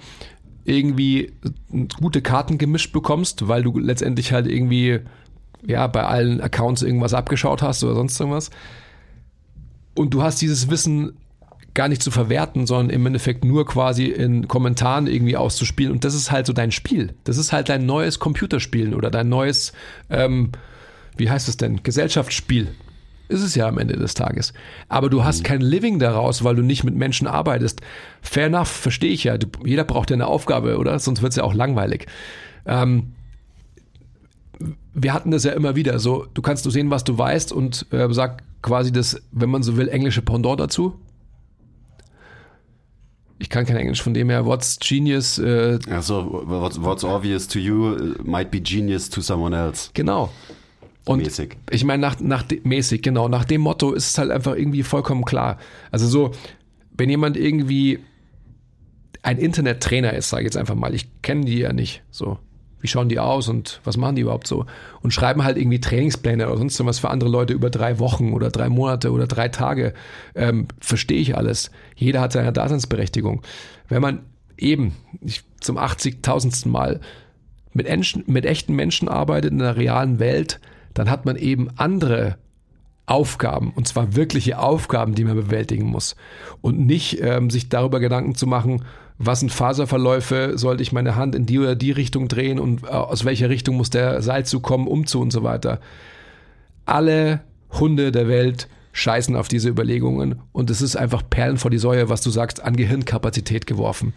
[0.65, 1.33] irgendwie
[2.01, 5.01] gute Karten gemischt bekommst, weil du letztendlich halt irgendwie
[5.67, 8.51] ja bei allen Accounts irgendwas abgeschaut hast oder sonst irgendwas.
[9.95, 11.13] Und du hast dieses Wissen
[11.75, 15.93] gar nicht zu verwerten, sondern im Endeffekt nur quasi in Kommentaren irgendwie auszuspielen.
[15.93, 17.15] Und das ist halt so dein Spiel.
[17.25, 19.73] Das ist halt dein neues Computerspielen oder dein neues,
[20.09, 20.51] ähm,
[21.17, 22.69] wie heißt es denn, Gesellschaftsspiel.
[23.29, 24.53] Ist es ja am Ende des Tages.
[24.89, 25.45] Aber du hast mhm.
[25.45, 27.81] kein Living daraus, weil du nicht mit Menschen arbeitest.
[28.23, 29.39] Fair enough, verstehe ich ja.
[29.39, 30.99] Du, jeder braucht ja eine Aufgabe, oder?
[30.99, 32.07] Sonst wird es ja auch langweilig.
[32.67, 33.13] Ähm,
[34.95, 35.99] wir hatten das ja immer wieder.
[35.99, 39.63] So, du kannst nur sehen, was du weißt und äh, sag quasi das, wenn man
[39.63, 40.99] so will, englische Pendant dazu
[43.41, 45.39] ich kann kein Englisch, von dem her, what's genius.
[45.39, 49.91] Äh, also, what's, what's obvious to you uh, might be genius to someone else.
[49.95, 50.31] Genau.
[51.07, 51.57] Und mäßig.
[51.71, 55.25] ich meine, nach, nach mäßig, genau, nach dem Motto ist es halt einfach irgendwie vollkommen
[55.25, 55.59] klar.
[55.91, 56.33] Also so,
[56.93, 58.01] wenn jemand irgendwie
[59.23, 62.39] ein Internettrainer ist, sage ich jetzt einfach mal, ich kenne die ja nicht, so
[62.81, 64.67] wie schauen die aus und was machen die überhaupt so?
[65.03, 68.51] Und schreiben halt irgendwie Trainingspläne oder sonst was für andere Leute über drei Wochen oder
[68.51, 69.93] drei Monate oder drei Tage.
[70.35, 71.71] Ähm, Verstehe ich alles.
[71.97, 73.43] Jeder hat seine Daseinsberechtigung.
[73.89, 74.21] Wenn man
[74.57, 76.69] eben ich, zum 80.000.
[76.69, 77.01] Mal
[77.73, 80.61] mit, Enschen, mit echten Menschen arbeitet in der realen Welt,
[80.95, 82.37] dann hat man eben andere
[83.11, 86.15] Aufgaben, und zwar wirkliche Aufgaben, die man bewältigen muss.
[86.61, 88.85] Und nicht ähm, sich darüber Gedanken zu machen,
[89.19, 92.87] was sind Faserverläufe, sollte ich meine Hand in die oder die Richtung drehen und äh,
[92.87, 95.81] aus welcher Richtung muss der Seilzug kommen, umzu und so weiter.
[96.87, 97.41] Alle
[97.73, 102.09] Hunde der Welt scheißen auf diese Überlegungen und es ist einfach Perlen vor die Säue,
[102.09, 104.15] was du sagst, an Gehirnkapazität geworfen.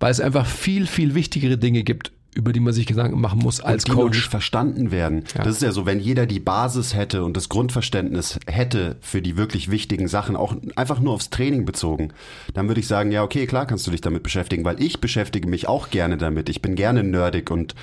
[0.00, 3.60] Weil es einfach viel, viel wichtigere Dinge gibt, über die man sich Gedanken machen muss
[3.60, 4.16] als und die Coach.
[4.16, 5.24] nicht verstanden werden.
[5.36, 5.44] Ja.
[5.44, 9.36] Das ist ja so, wenn jeder die Basis hätte und das Grundverständnis hätte für die
[9.36, 12.12] wirklich wichtigen Sachen, auch einfach nur aufs Training bezogen,
[12.52, 15.48] dann würde ich sagen, ja, okay, klar kannst du dich damit beschäftigen, weil ich beschäftige
[15.48, 16.48] mich auch gerne damit.
[16.48, 17.74] Ich bin gerne nerdig und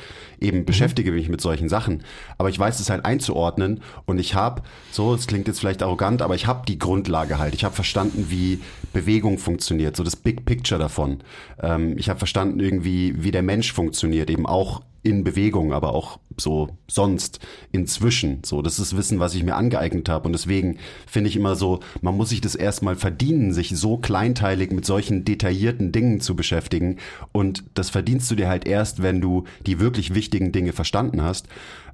[0.41, 0.65] eben mhm.
[0.65, 2.03] beschäftige mich mit solchen Sachen.
[2.37, 6.21] Aber ich weiß es halt einzuordnen und ich habe, so, es klingt jetzt vielleicht arrogant,
[6.21, 7.53] aber ich habe die Grundlage halt.
[7.53, 8.59] Ich habe verstanden, wie
[8.91, 11.19] Bewegung funktioniert, so das Big Picture davon.
[11.61, 15.95] Ähm, ich habe verstanden irgendwie, wie der Mensch funktioniert, eben eben auch in Bewegung, aber
[15.95, 17.39] auch so sonst
[17.71, 18.43] inzwischen.
[18.43, 20.27] So, das ist Wissen, was ich mir angeeignet habe.
[20.27, 20.77] Und deswegen
[21.07, 25.25] finde ich immer so, man muss sich das erstmal verdienen, sich so kleinteilig mit solchen
[25.25, 26.97] detaillierten Dingen zu beschäftigen.
[27.31, 31.47] Und das verdienst du dir halt erst, wenn du die wirklich wichtigen Dinge verstanden hast.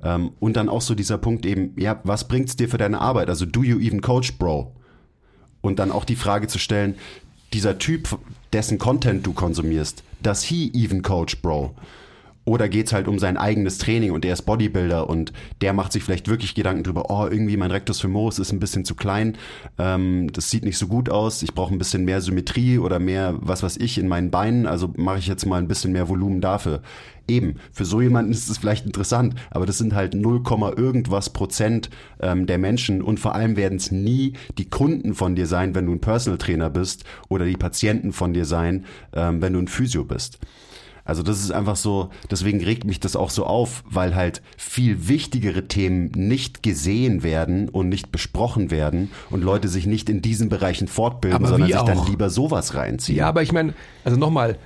[0.04, 3.30] Ähm, und dann auch so dieser Punkt eben, ja, was bringt's dir für deine Arbeit?
[3.30, 4.74] Also, do you even coach, bro?
[5.62, 6.96] Und dann auch die Frage zu stellen,
[7.54, 8.20] dieser Typ,
[8.52, 11.74] dessen Content du konsumierst, does he even coach, bro?
[12.48, 16.02] Oder geht's halt um sein eigenes Training und der ist Bodybuilder und der macht sich
[16.02, 19.38] vielleicht wirklich Gedanken drüber, oh, irgendwie mein Rectus femoris ist ein bisschen zu klein,
[19.78, 23.36] ähm, das sieht nicht so gut aus, ich brauche ein bisschen mehr Symmetrie oder mehr,
[23.42, 26.40] was weiß ich, in meinen Beinen, also mache ich jetzt mal ein bisschen mehr Volumen
[26.40, 26.84] dafür.
[27.28, 30.42] Eben, für so jemanden ist es vielleicht interessant, aber das sind halt 0,
[30.78, 31.90] irgendwas Prozent
[32.22, 35.86] ähm, der Menschen und vor allem werden es nie die Kunden von dir sein, wenn
[35.86, 39.68] du ein Personal Trainer bist oder die Patienten von dir sein, ähm, wenn du ein
[39.68, 40.40] Physio bist.
[41.08, 45.08] Also das ist einfach so, deswegen regt mich das auch so auf, weil halt viel
[45.08, 50.50] wichtigere Themen nicht gesehen werden und nicht besprochen werden und Leute sich nicht in diesen
[50.50, 52.10] Bereichen fortbilden, Aber sondern sich dann auch?
[52.10, 53.18] lieber sowas reinziehen.
[53.18, 54.58] Ja, aber ich meine, also nochmal,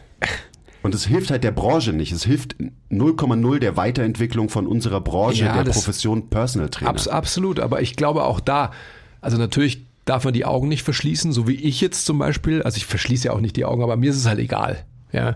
[0.83, 2.11] Und es hilft halt der Branche nicht.
[2.11, 2.55] Es hilft
[2.89, 6.89] 0,0 der Weiterentwicklung von unserer Branche, Ja, der Profession Personal Trainer.
[6.89, 8.71] Abs absolut, aber ich glaube auch da,
[9.21, 12.63] also natürlich darf man die Augen nicht verschließen, so wie ich jetzt zum Beispiel.
[12.63, 14.83] Also ich verschließe ja auch nicht die Augen, aber mir ist es halt egal.
[15.11, 15.35] Ja,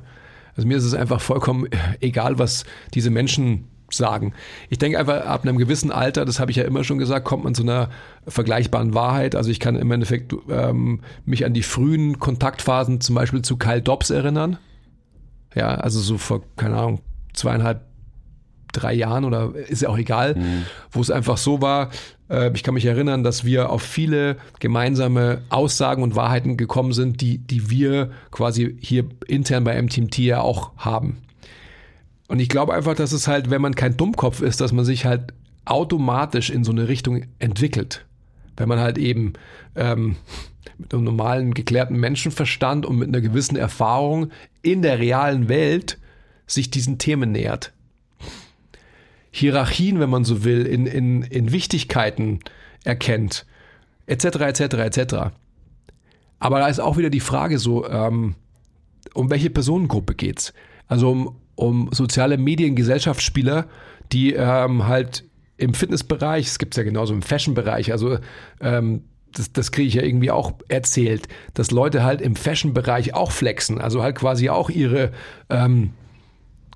[0.55, 1.67] also mir ist es einfach vollkommen
[1.99, 4.33] egal, was diese Menschen sagen.
[4.69, 7.43] Ich denke einfach, ab einem gewissen Alter, das habe ich ja immer schon gesagt, kommt
[7.43, 7.89] man zu einer
[8.27, 9.35] vergleichbaren Wahrheit.
[9.35, 13.81] Also ich kann im Endeffekt ähm, mich an die frühen Kontaktphasen zum Beispiel zu Kyle
[13.81, 14.57] Dobbs erinnern.
[15.53, 17.01] Ja, also so vor, keine Ahnung,
[17.33, 17.81] zweieinhalb,
[18.75, 20.35] drei Jahren oder ist ja auch egal,
[20.91, 21.89] wo es einfach so war.
[22.29, 27.21] Äh, ich kann mich erinnern, dass wir auf viele gemeinsame Aussagen und Wahrheiten gekommen sind,
[27.21, 31.17] die, die wir quasi hier intern bei MTMT ja auch haben.
[32.27, 35.05] Und ich glaube einfach, dass es halt, wenn man kein Dummkopf ist, dass man sich
[35.05, 35.33] halt
[35.65, 38.05] automatisch in so eine Richtung entwickelt.
[38.57, 39.33] Wenn man halt eben
[39.75, 40.15] ähm,
[40.77, 45.97] mit einem normalen, geklärten Menschenverstand und mit einer gewissen Erfahrung in der realen Welt
[46.47, 47.73] sich diesen Themen nähert.
[49.35, 52.39] Hierarchien, wenn man so will, in, in, in Wichtigkeiten
[52.85, 53.45] erkennt,
[54.07, 55.15] etc., etc., etc.
[56.39, 58.35] Aber da ist auch wieder die Frage so, ähm,
[59.13, 60.53] um welche Personengruppe geht's?
[60.87, 63.67] Also um, um soziale Medien, Gesellschaftsspieler,
[64.13, 65.25] die ähm, halt
[65.57, 68.19] im Fitnessbereich, es gibt's ja genauso im Fashion-Bereich, also
[68.61, 73.31] ähm, das, das kriege ich ja irgendwie auch erzählt, dass Leute halt im Fashion-Bereich auch
[73.31, 75.11] flexen, also halt quasi auch ihre,
[75.49, 75.91] ähm,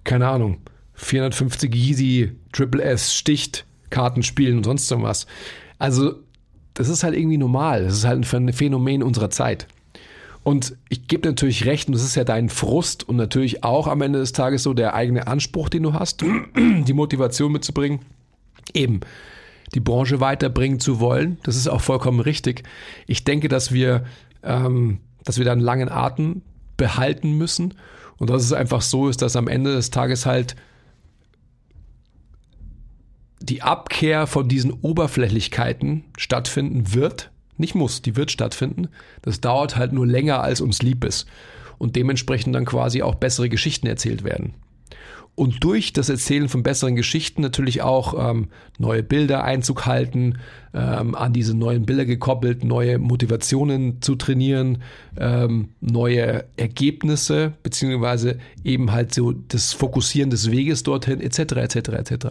[0.03, 0.57] keine Ahnung,
[0.99, 5.25] 450 Yeezy Triple S Sticht Karten spielen und sonst irgendwas.
[5.77, 6.15] Also
[6.73, 9.67] das ist halt irgendwie normal, das ist halt ein Phänomen unserer Zeit.
[10.43, 14.01] Und ich gebe natürlich recht, und das ist ja dein Frust und natürlich auch am
[14.01, 16.21] Ende des Tages so der eigene Anspruch, den du hast,
[16.55, 17.99] die Motivation mitzubringen,
[18.73, 19.01] eben
[19.73, 21.37] die Branche weiterbringen zu wollen.
[21.43, 22.63] Das ist auch vollkommen richtig.
[23.05, 24.05] Ich denke, dass wir,
[24.43, 26.41] ähm, dass wir da einen langen Atem
[26.77, 27.75] behalten müssen
[28.17, 30.55] und dass es einfach so ist, dass am Ende des Tages halt
[33.49, 37.31] die Abkehr von diesen Oberflächlichkeiten stattfinden wird.
[37.57, 38.89] Nicht muss, die wird stattfinden.
[39.21, 41.27] Das dauert halt nur länger, als uns lieb ist.
[41.77, 44.53] Und dementsprechend dann quasi auch bessere Geschichten erzählt werden.
[45.35, 50.37] Und durch das Erzählen von besseren Geschichten natürlich auch ähm, neue Bilder Einzug halten,
[50.73, 54.79] ähm, an diese neuen Bilder gekoppelt, neue Motivationen zu trainieren,
[55.17, 62.25] ähm, neue Ergebnisse, beziehungsweise eben halt so das Fokussieren des Weges dorthin, etc., etc., etc.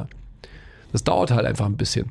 [0.92, 2.10] Das dauert halt einfach ein bisschen.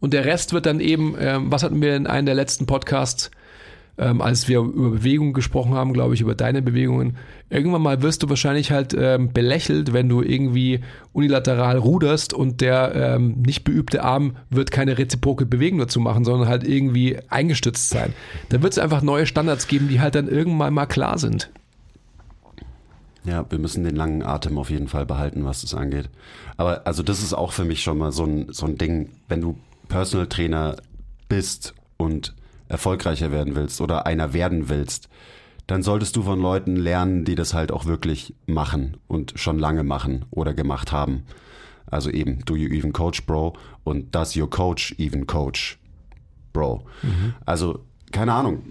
[0.00, 3.30] Und der Rest wird dann eben, ähm, was hatten wir in einem der letzten Podcasts,
[3.98, 7.16] ähm, als wir über Bewegungen gesprochen haben, glaube ich, über deine Bewegungen.
[7.50, 10.80] Irgendwann mal wirst du wahrscheinlich halt ähm, belächelt, wenn du irgendwie
[11.12, 16.48] unilateral ruderst und der ähm, nicht beübte Arm wird keine reziproke Bewegung dazu machen, sondern
[16.48, 18.12] halt irgendwie eingestützt sein.
[18.50, 21.50] Da wird es einfach neue Standards geben, die halt dann irgendwann mal klar sind.
[23.24, 26.08] Ja, wir müssen den langen Atem auf jeden Fall behalten, was das angeht.
[26.56, 29.40] Aber also das ist auch für mich schon mal so ein, so ein Ding, wenn
[29.40, 30.76] du Personal Trainer
[31.28, 32.34] bist und
[32.68, 35.08] erfolgreicher werden willst oder einer werden willst,
[35.66, 39.82] dann solltest du von Leuten lernen, die das halt auch wirklich machen und schon lange
[39.82, 41.24] machen oder gemacht haben.
[41.86, 43.54] Also eben, do you even coach, bro?
[43.84, 45.78] Und does your coach even coach,
[46.52, 46.86] bro?
[47.44, 47.80] Also,
[48.12, 48.62] keine Ahnung.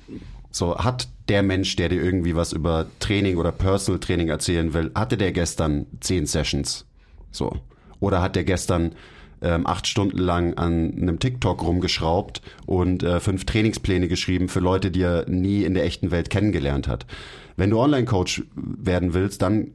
[0.58, 4.89] So, hat der Mensch, der dir irgendwie was über Training oder Personal Training erzählen will,
[4.96, 6.88] hatte der gestern zehn Sessions?
[7.32, 7.58] So.
[8.00, 8.93] Oder hat der gestern
[9.43, 14.89] ähm, acht Stunden lang an einem TikTok rumgeschraubt und äh, fünf Trainingspläne geschrieben für Leute,
[14.89, 17.06] die er nie in der echten Welt kennengelernt hat.
[17.56, 19.74] Wenn du Online-Coach werden willst, dann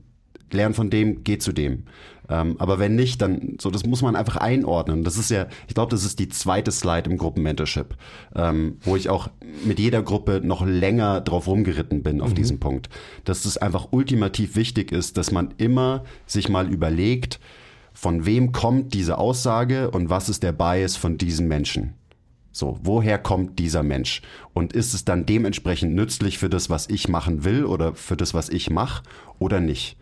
[0.51, 1.85] lern von dem, geh zu dem.
[2.29, 5.05] Ähm, aber wenn nicht, dann so, das muss man einfach einordnen.
[5.05, 7.97] Das ist ja, ich glaube, das ist die zweite Slide im Gruppenmentorship,
[8.35, 9.29] ähm, wo ich auch
[9.65, 12.35] mit jeder Gruppe noch länger drauf rumgeritten bin auf mhm.
[12.37, 12.89] diesem Punkt.
[13.25, 17.41] Dass es einfach ultimativ wichtig ist, dass man immer sich mal überlegt,
[17.93, 21.95] von wem kommt diese Aussage und was ist der Bias von diesem Menschen.
[22.51, 24.23] So, woher kommt dieser Mensch?
[24.53, 28.35] Und ist es dann dementsprechend nützlich für das, was ich machen will oder für das,
[28.35, 29.03] was ich mache
[29.39, 29.97] oder nicht?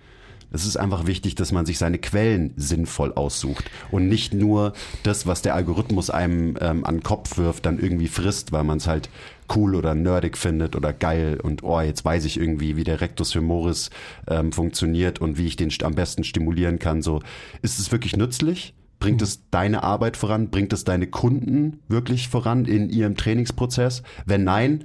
[0.52, 5.26] Es ist einfach wichtig, dass man sich seine Quellen sinnvoll aussucht und nicht nur das,
[5.26, 8.86] was der Algorithmus einem ähm, an den Kopf wirft, dann irgendwie frisst, weil man es
[8.86, 9.08] halt
[9.54, 13.32] cool oder nerdig findet oder geil und oh, jetzt weiß ich irgendwie, wie der Rectus
[13.32, 13.90] femoris
[14.28, 17.02] ähm, funktioniert und wie ich den am besten stimulieren kann.
[17.02, 17.20] So,
[17.62, 18.74] ist es wirklich nützlich?
[18.98, 19.24] Bringt mhm.
[19.24, 20.50] es deine Arbeit voran?
[20.50, 24.02] Bringt es deine Kunden wirklich voran in ihrem Trainingsprozess?
[24.26, 24.84] Wenn nein,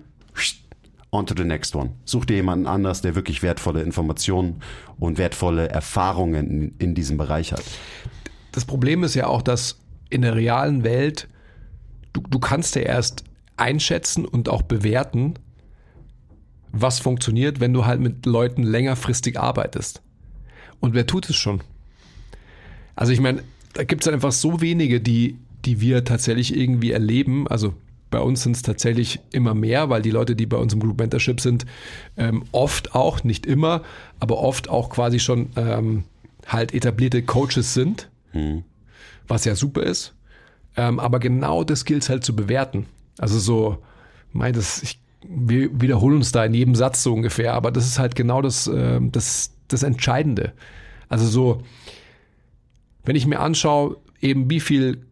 [1.15, 1.91] on to the next one.
[2.05, 4.61] Such dir jemanden anders, der wirklich wertvolle Informationen
[4.99, 7.63] und wertvolle Erfahrungen in, in diesem Bereich hat.
[8.51, 11.27] Das Problem ist ja auch, dass in der realen Welt
[12.13, 13.23] du, du kannst ja erst
[13.57, 15.35] einschätzen und auch bewerten,
[16.71, 20.01] was funktioniert, wenn du halt mit Leuten längerfristig arbeitest.
[20.79, 21.61] Und wer tut es schon?
[22.95, 27.47] Also ich meine, da gibt es einfach so wenige, die, die wir tatsächlich irgendwie erleben.
[27.47, 27.73] Also
[28.15, 30.99] bei uns sind es tatsächlich immer mehr, weil die Leute, die bei uns im Group
[30.99, 31.65] Mentorship sind,
[32.15, 33.81] ähm, oft auch, nicht immer,
[34.21, 36.05] aber oft auch quasi schon ähm,
[36.47, 38.63] halt etablierte Coaches sind, mhm.
[39.27, 40.15] was ja super ist.
[40.77, 42.85] Ähm, aber genau das gilt es halt zu bewerten.
[43.17, 43.79] Also so,
[44.31, 47.99] mein, das, ich, wir wiederholen uns da in jedem Satz so ungefähr, aber das ist
[47.99, 50.53] halt genau das, äh, das, das Entscheidende.
[51.09, 51.63] Also so,
[53.03, 55.05] wenn ich mir anschaue, eben wie viel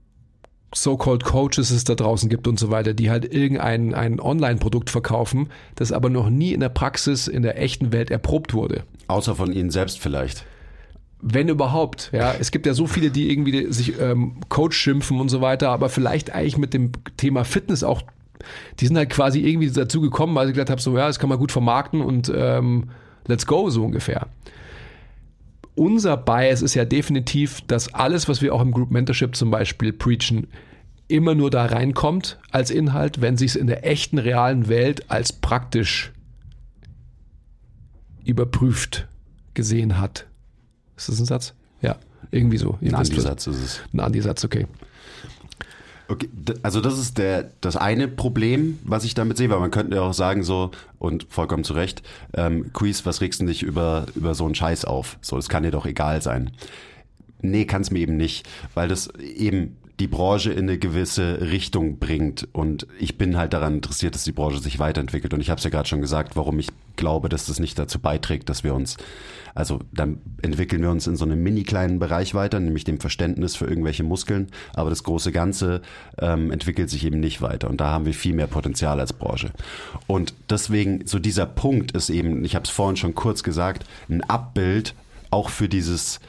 [0.73, 5.49] so-called Coaches es da draußen gibt und so weiter, die halt irgendein ein Online-Produkt verkaufen,
[5.75, 8.83] das aber noch nie in der Praxis, in der echten Welt erprobt wurde.
[9.07, 10.45] Außer von ihnen selbst vielleicht.
[11.21, 12.33] Wenn überhaupt, ja.
[12.37, 15.89] Es gibt ja so viele, die irgendwie sich ähm, Coach schimpfen und so weiter, aber
[15.89, 18.01] vielleicht eigentlich mit dem Thema Fitness auch,
[18.79, 21.29] die sind halt quasi irgendwie dazu gekommen, weil sie gesagt haben, so ja, das kann
[21.29, 22.89] man gut vermarkten und ähm,
[23.25, 24.27] let's go, so ungefähr
[25.75, 29.93] unser Bias ist ja definitiv, dass alles, was wir auch im Group Mentorship zum Beispiel
[29.93, 30.47] preachen,
[31.07, 35.33] immer nur da reinkommt als Inhalt, wenn sich es in der echten realen Welt als
[35.33, 36.11] praktisch
[38.23, 39.07] überprüft
[39.53, 40.27] gesehen hat.
[40.95, 41.53] Ist das ein Satz?
[41.81, 41.97] Ja,
[42.31, 42.77] irgendwie so.
[42.81, 43.81] Ein Antisatz ist es.
[43.93, 44.67] Ein Antisatz, okay.
[46.13, 46.29] Okay,
[46.61, 50.03] also das ist der, das eine Problem, was ich damit sehe, weil man könnte ja
[50.03, 52.03] auch sagen so, und vollkommen zu Recht,
[52.35, 55.17] ähm, Quiz, was regst du dich über, über so einen Scheiß auf?
[55.21, 56.51] So, das kann dir doch egal sein.
[57.41, 61.99] Nee, kann es mir eben nicht, weil das eben die Branche in eine gewisse Richtung
[61.99, 62.47] bringt.
[62.51, 65.33] Und ich bin halt daran interessiert, dass die Branche sich weiterentwickelt.
[65.33, 67.99] Und ich habe es ja gerade schon gesagt, warum ich glaube, dass das nicht dazu
[67.99, 68.97] beiträgt, dass wir uns,
[69.53, 73.55] also dann entwickeln wir uns in so einem mini kleinen Bereich weiter, nämlich dem Verständnis
[73.55, 74.47] für irgendwelche Muskeln.
[74.73, 75.81] Aber das große Ganze
[76.17, 77.69] ähm, entwickelt sich eben nicht weiter.
[77.69, 79.51] Und da haben wir viel mehr Potenzial als Branche.
[80.07, 84.23] Und deswegen, so dieser Punkt ist eben, ich habe es vorhin schon kurz gesagt, ein
[84.23, 84.95] Abbild
[85.29, 86.19] auch für dieses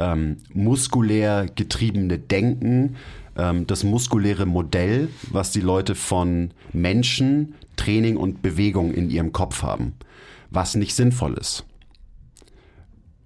[0.00, 2.96] ähm, muskulär getriebene Denken,
[3.36, 9.62] ähm, das muskuläre Modell, was die Leute von Menschen, Training und Bewegung in ihrem Kopf
[9.62, 9.92] haben,
[10.50, 11.64] was nicht sinnvoll ist.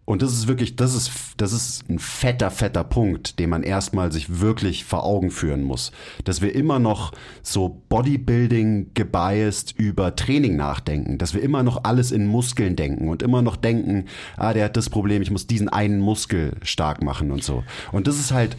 [0.05, 4.13] Und das ist wirklich, das ist, das ist ein fetter, fetter Punkt, den man erstmal
[4.13, 5.93] sich wirklich vor Augen führen muss.
[6.25, 7.13] Dass wir immer noch
[7.43, 13.23] so Bodybuilding gebiased über Training nachdenken, dass wir immer noch alles in Muskeln denken und
[13.23, 14.05] immer noch denken,
[14.37, 17.65] ah, der hat das Problem, ich muss diesen einen Muskel stark machen und so.
[17.91, 18.59] Und das ist halt,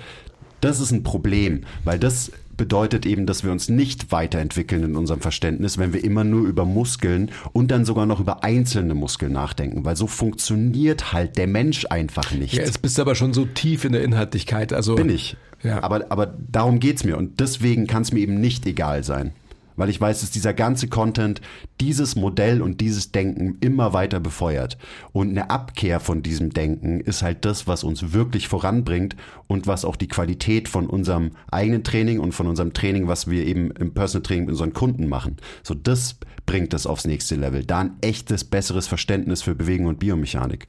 [0.61, 5.21] das ist ein Problem, weil das bedeutet eben, dass wir uns nicht weiterentwickeln in unserem
[5.21, 9.85] Verständnis, wenn wir immer nur über Muskeln und dann sogar noch über einzelne Muskeln nachdenken,
[9.85, 12.53] weil so funktioniert halt der Mensch einfach nicht.
[12.53, 14.73] Ja, jetzt bist du aber schon so tief in der Inhaltlichkeit.
[14.73, 15.37] Also bin ich.
[15.63, 15.81] Ja.
[15.83, 19.33] Aber, aber darum geht's mir und deswegen kann es mir eben nicht egal sein
[19.75, 21.41] weil ich weiß, dass dieser ganze Content
[21.81, 24.77] dieses Modell und dieses Denken immer weiter befeuert.
[25.11, 29.15] Und eine Abkehr von diesem Denken ist halt das, was uns wirklich voranbringt
[29.47, 33.45] und was auch die Qualität von unserem eigenen Training und von unserem Training, was wir
[33.45, 35.37] eben im Personal Training mit unseren Kunden machen.
[35.63, 37.63] So das bringt das aufs nächste Level.
[37.63, 40.67] Da ein echtes, besseres Verständnis für Bewegung und Biomechanik.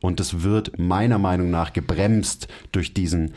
[0.00, 3.32] Und das wird meiner Meinung nach gebremst durch diesen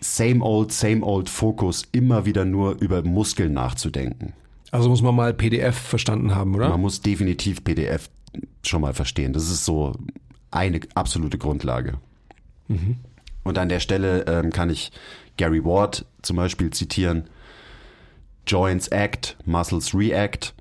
[0.00, 4.32] same old, same old Fokus, immer wieder nur über Muskeln nachzudenken.
[4.70, 6.68] Also muss man mal PDF verstanden haben, oder?
[6.68, 8.08] Man muss definitiv PDF
[8.64, 9.32] schon mal verstehen.
[9.32, 9.94] Das ist so
[10.50, 11.94] eine absolute Grundlage.
[12.68, 12.96] Mhm.
[13.42, 14.92] Und an der Stelle ähm, kann ich
[15.36, 17.24] Gary Ward zum Beispiel zitieren.
[18.46, 20.54] Joints act, Muscles react.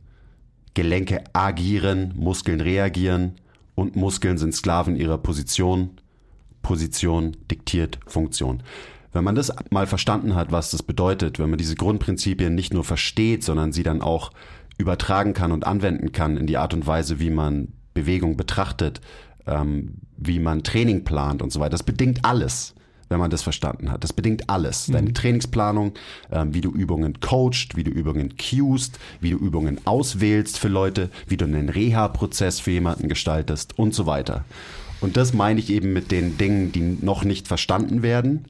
[0.74, 3.36] Gelenke agieren, Muskeln reagieren
[3.76, 5.91] Und Muskeln sind Sklaven ihrer Position.
[6.61, 8.64] Position diktiert Funktion.
[9.12, 12.84] Wenn man das mal verstanden hat, was das bedeutet, wenn man diese Grundprinzipien nicht nur
[12.84, 14.32] versteht, sondern sie dann auch
[14.78, 19.01] übertragen kann und anwenden kann in die Art und Weise, wie man Bewegung betrachtet,
[19.47, 21.72] ähm, wie man Training plant und so weiter.
[21.72, 22.76] Das bedingt alles,
[23.10, 24.03] wenn man das verstanden hat.
[24.03, 24.88] Das bedingt alles.
[24.88, 24.93] Mhm.
[24.93, 25.93] Deine Trainingsplanung,
[26.32, 31.10] ähm, wie du Übungen coacht, wie du Übungen cuest, wie du Übungen auswählst für Leute,
[31.28, 34.45] wie du einen Reha-Prozess für jemanden gestaltest und so weiter.
[35.01, 38.45] Und das meine ich eben mit den Dingen, die noch nicht verstanden werden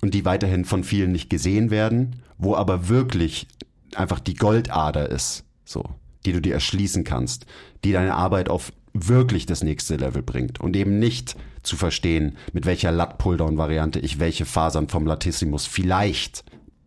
[0.00, 3.46] und die weiterhin von vielen nicht gesehen werden, wo aber wirklich
[3.94, 5.84] einfach die Goldader ist, so,
[6.24, 7.46] die du dir erschließen kannst,
[7.84, 12.66] die deine Arbeit auf wirklich das nächste Level bringt und eben nicht zu verstehen, mit
[12.66, 16.44] welcher Lat-Pulldown-Variante ich welche Fasern vom Latissimus vielleicht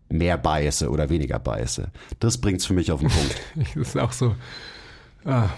[0.10, 1.92] mehr biase oder weniger biase.
[2.20, 3.42] Das bringt's für mich auf den Punkt.
[3.76, 4.36] das ist auch so.
[5.24, 5.50] Ah,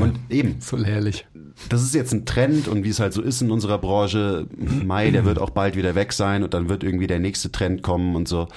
[0.00, 0.56] und eben.
[0.60, 1.26] So herrlich.
[1.68, 4.46] Das ist jetzt ein Trend und wie es halt so ist in unserer Branche,
[4.84, 7.82] Mai, der wird auch bald wieder weg sein und dann wird irgendwie der nächste Trend
[7.82, 8.48] kommen und so.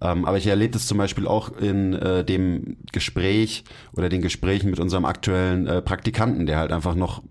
[0.00, 3.64] Ähm, aber ich erlebe das zum Beispiel auch in äh, dem Gespräch
[3.94, 7.22] oder den Gesprächen mit unserem aktuellen äh, Praktikanten, der halt einfach noch,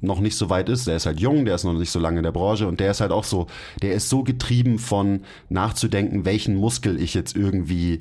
[0.00, 0.86] noch nicht so weit ist.
[0.86, 2.92] Der ist halt jung, der ist noch nicht so lange in der Branche und der
[2.92, 3.48] ist halt auch so,
[3.82, 7.98] der ist so getrieben von nachzudenken, welchen Muskel ich jetzt irgendwie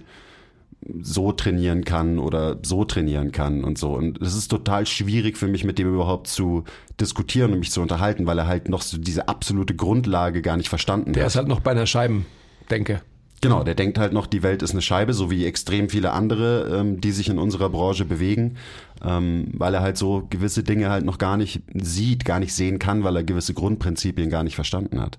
[1.02, 3.94] so trainieren kann oder so trainieren kann und so.
[3.94, 6.64] Und es ist total schwierig für mich, mit dem überhaupt zu
[7.00, 10.70] diskutieren und mich zu unterhalten, weil er halt noch so diese absolute Grundlage gar nicht
[10.70, 11.28] verstanden Der hat.
[11.28, 13.02] ist halt noch bei einer Scheibendenke.
[13.42, 16.78] Genau, der denkt halt noch, die Welt ist eine Scheibe, so wie extrem viele andere,
[16.78, 18.58] ähm, die sich in unserer Branche bewegen,
[19.04, 22.80] ähm, weil er halt so gewisse Dinge halt noch gar nicht sieht, gar nicht sehen
[22.80, 25.18] kann, weil er gewisse Grundprinzipien gar nicht verstanden hat.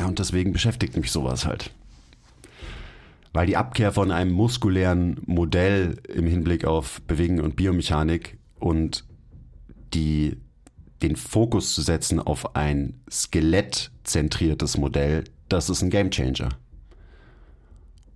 [0.00, 1.72] Ja, und deswegen beschäftigt mich sowas halt.
[3.34, 9.04] Weil die Abkehr von einem muskulären Modell im Hinblick auf Bewegen und Biomechanik und
[9.92, 10.38] die,
[11.02, 16.48] den Fokus zu setzen auf ein skelettzentriertes Modell, das ist ein Gamechanger.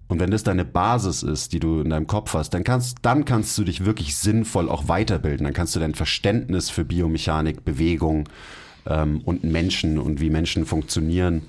[0.08, 3.26] Und wenn das deine Basis ist, die du in deinem Kopf hast, dann kannst, dann
[3.26, 5.44] kannst du dich wirklich sinnvoll auch weiterbilden.
[5.44, 8.26] Dann kannst du dein Verständnis für Biomechanik, Bewegung
[8.86, 11.42] ähm, und Menschen und wie Menschen funktionieren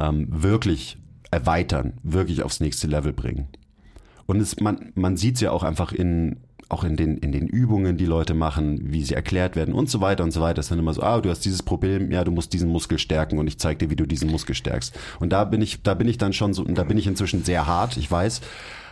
[0.00, 0.98] ähm, wirklich
[1.30, 3.48] erweitern, wirklich aufs nächste Level bringen.
[4.26, 6.38] Und es, man, man sieht es ja auch einfach in,
[6.68, 10.00] auch in den, in den Übungen, die Leute machen, wie sie erklärt werden und so
[10.00, 10.60] weiter und so weiter.
[10.60, 12.98] Es ist dann immer so, ah, du hast dieses Problem, ja, du musst diesen Muskel
[12.98, 14.96] stärken und ich zeige dir, wie du diesen Muskel stärkst.
[15.18, 17.44] Und da bin ich, da bin ich dann schon so, und da bin ich inzwischen
[17.44, 18.40] sehr hart, ich weiß.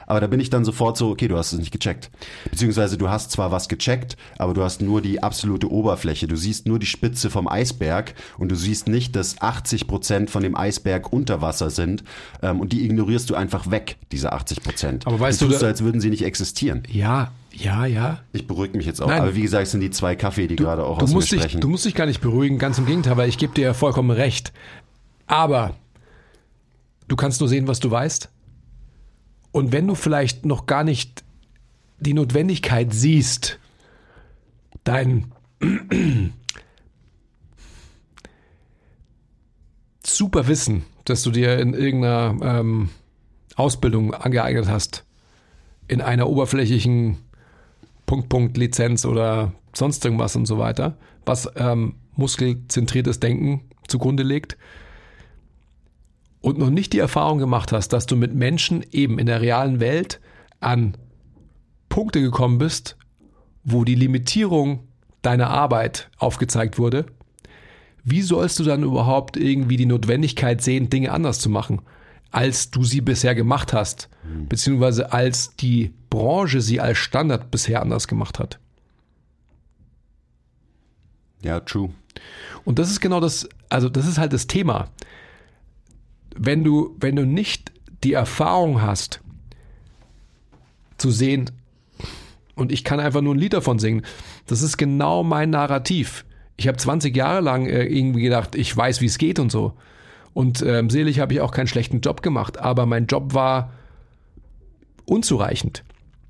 [0.09, 2.11] Aber da bin ich dann sofort so, okay, du hast es nicht gecheckt.
[2.51, 6.27] Beziehungsweise du hast zwar was gecheckt, aber du hast nur die absolute Oberfläche.
[6.27, 10.43] Du siehst nur die Spitze vom Eisberg und du siehst nicht, dass 80 Prozent von
[10.43, 12.05] dem Eisberg unter Wasser sind
[12.41, 15.07] ähm, und die ignorierst du einfach weg, diese 80 Prozent.
[15.07, 16.85] Aber weißt du, du, tust so, als würden sie nicht existieren.
[16.91, 18.21] Ja, ja, ja.
[18.33, 19.09] Ich beruhige mich jetzt auch.
[19.09, 19.21] Nein.
[19.21, 21.37] Aber wie gesagt, es sind die zwei Kaffee, die gerade auch Du aus musst, mir
[21.37, 21.61] dich, sprechen.
[21.61, 24.11] du musst dich gar nicht beruhigen, ganz im Gegenteil, weil ich gebe dir ja vollkommen
[24.11, 24.55] recht.
[25.27, 25.75] Aber
[27.09, 28.31] du kannst nur sehen, was du weißt.
[29.53, 31.25] Und wenn du vielleicht noch gar nicht
[32.01, 33.59] die Notwendigkeit siehst,
[34.85, 35.33] dein
[40.05, 42.91] super Wissen, das du dir in irgendeiner ähm,
[43.57, 45.05] Ausbildung angeeignet hast,
[45.89, 47.17] in einer oberflächlichen
[48.07, 54.57] Punkt, Punkt, Lizenz oder sonst irgendwas und so weiter, was ähm, muskelzentriertes Denken zugrunde legt
[56.41, 59.81] und noch nicht die Erfahrung gemacht hast, dass du mit Menschen eben in der realen
[59.81, 60.21] Welt
[60.61, 60.97] an
[61.89, 62.97] Punkte gekommen bist,
[63.65, 64.87] wo die Limitierung
[65.23, 67.07] deiner Arbeit aufgezeigt wurde,
[68.05, 71.83] wie sollst du dann überhaupt irgendwie die Notwendigkeit sehen, Dinge anders zu machen,
[72.31, 74.09] als du sie bisher gemacht hast,
[74.49, 78.59] beziehungsweise als die Branche sie als Standard bisher anders gemacht hat?
[81.43, 81.91] ja, true.
[82.65, 84.89] Und das ist genau das, also das ist halt das Thema.
[86.39, 87.73] Wenn du, wenn du nicht
[88.05, 89.21] die Erfahrung hast,
[90.97, 91.51] zu sehen,
[92.55, 94.03] und ich kann einfach nur ein Lied davon singen,
[94.47, 96.25] das ist genau mein Narrativ.
[96.57, 99.75] Ich habe 20 Jahre lang äh, irgendwie gedacht, ich weiß, wie es geht und so.
[100.35, 103.73] Und ähm, selig habe ich auch keinen schlechten Job gemacht, aber mein Job war
[105.05, 105.85] unzureichend.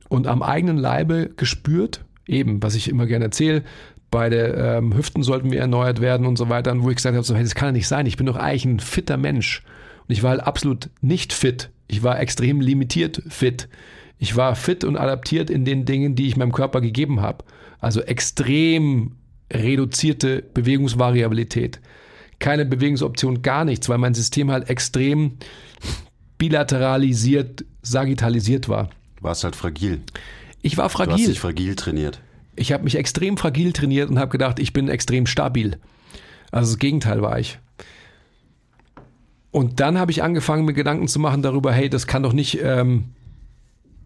[0.09, 3.65] Und am eigenen Leibe gespürt, eben, was ich immer gerne erzähle,
[4.11, 6.73] beide ähm, Hüften sollten wir erneuert werden und so weiter.
[6.73, 8.07] Und wo ich gesagt habe, so, hey, das kann ja nicht sein.
[8.07, 9.63] Ich bin doch eigentlich ein fitter Mensch.
[10.09, 11.71] Und ich war halt absolut nicht fit.
[11.87, 13.69] Ich war extrem limitiert fit.
[14.19, 17.45] Ich war fit und adaptiert in den Dingen, die ich meinem Körper gegeben habe.
[17.79, 19.13] Also extrem
[19.53, 21.81] reduzierte Bewegungsvariabilität.
[22.39, 25.39] Keine Bewegungsoption, gar nichts, weil mein System halt extrem
[26.39, 28.91] bilateralisiert, sagittalisiert war.
[29.21, 30.01] Warst halt fragil.
[30.63, 31.15] Ich war fragil.
[31.15, 32.21] Du hast dich fragil trainiert.
[32.57, 35.79] Ich habe mich extrem fragil trainiert und habe gedacht, ich bin extrem stabil.
[36.51, 37.59] Also das Gegenteil war ich.
[39.59, 42.61] Und dann habe ich angefangen, mir Gedanken zu machen darüber, hey, das kann doch nicht
[42.63, 43.07] ähm,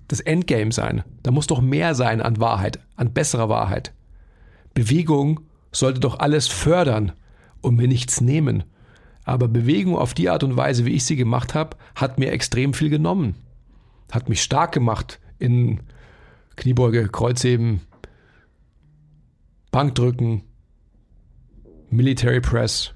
[0.08, 1.04] das Endgame sein.
[1.22, 3.92] Da muss doch mehr sein an Wahrheit, an besserer Wahrheit.
[4.72, 5.40] Bewegung
[5.70, 7.12] sollte doch alles fördern
[7.60, 8.64] und mir nichts nehmen.
[9.24, 12.72] Aber Bewegung auf die Art und Weise, wie ich sie gemacht habe, hat mir extrem
[12.72, 13.34] viel genommen.
[14.10, 15.80] Hat mich stark gemacht in
[16.56, 17.82] Kniebeuge, Kreuzheben,
[19.70, 20.44] Bankdrücken,
[21.90, 22.94] Military Press,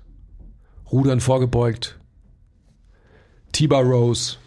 [0.91, 2.01] Rudern vorgebeugt,
[3.57, 4.39] T-Bar Rows,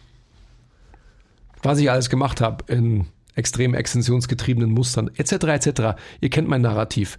[1.63, 5.31] was ich alles gemacht habe in extrem extensionsgetriebenen Mustern, etc.
[5.45, 5.81] etc.
[6.21, 7.17] Ihr kennt mein Narrativ.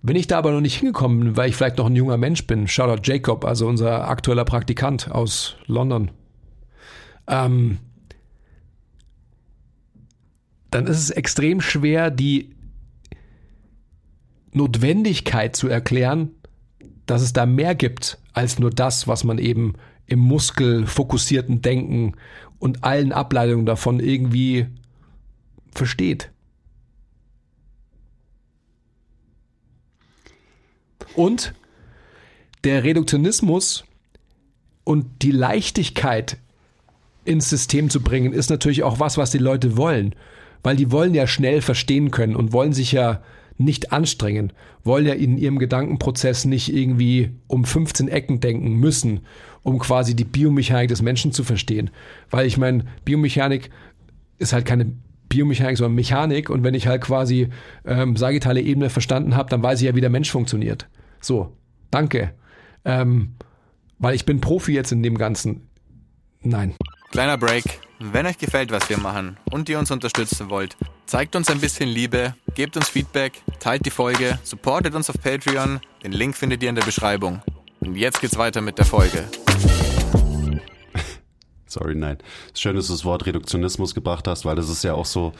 [0.00, 2.46] Wenn ich da aber noch nicht hingekommen bin, weil ich vielleicht noch ein junger Mensch
[2.46, 6.10] bin, Shoutout Jacob, also unser aktueller Praktikant aus London,
[7.26, 7.76] ähm,
[10.70, 12.54] dann ist es extrem schwer, die
[14.52, 16.30] Notwendigkeit zu erklären,
[17.04, 19.74] dass es da mehr gibt als nur das, was man eben
[20.12, 22.12] im muskelfokussierten Denken
[22.58, 24.66] und allen Ableitungen davon irgendwie
[25.74, 26.30] versteht.
[31.14, 31.54] Und
[32.64, 33.84] der Reduktionismus
[34.84, 36.36] und die Leichtigkeit
[37.24, 40.14] ins System zu bringen, ist natürlich auch was, was die Leute wollen.
[40.62, 43.22] Weil die wollen ja schnell verstehen können und wollen sich ja
[43.64, 44.52] nicht anstrengen,
[44.84, 49.20] wollen ja in ihrem Gedankenprozess nicht irgendwie um 15 Ecken denken müssen,
[49.62, 51.90] um quasi die Biomechanik des Menschen zu verstehen.
[52.30, 53.70] Weil ich meine, Biomechanik
[54.38, 54.92] ist halt keine
[55.28, 56.50] Biomechanik, sondern Mechanik.
[56.50, 57.48] Und wenn ich halt quasi
[57.86, 60.88] ähm, sagittale Ebene verstanden habe, dann weiß ich ja, wie der Mensch funktioniert.
[61.20, 61.56] So,
[61.90, 62.32] danke.
[62.84, 63.34] Ähm,
[63.98, 65.68] weil ich bin Profi jetzt in dem Ganzen.
[66.42, 66.74] Nein.
[67.12, 67.64] Kleiner Break.
[68.04, 70.76] Wenn euch gefällt, was wir machen und ihr uns unterstützen wollt,
[71.06, 75.80] zeigt uns ein bisschen Liebe, gebt uns Feedback, teilt die Folge, supportet uns auf Patreon.
[76.02, 77.42] Den Link findet ihr in der Beschreibung.
[77.78, 79.24] Und jetzt geht's weiter mit der Folge.
[81.66, 82.18] Sorry, nein.
[82.54, 85.32] Schön, dass du das Wort Reduktionismus gebracht hast, weil das ist ja auch so,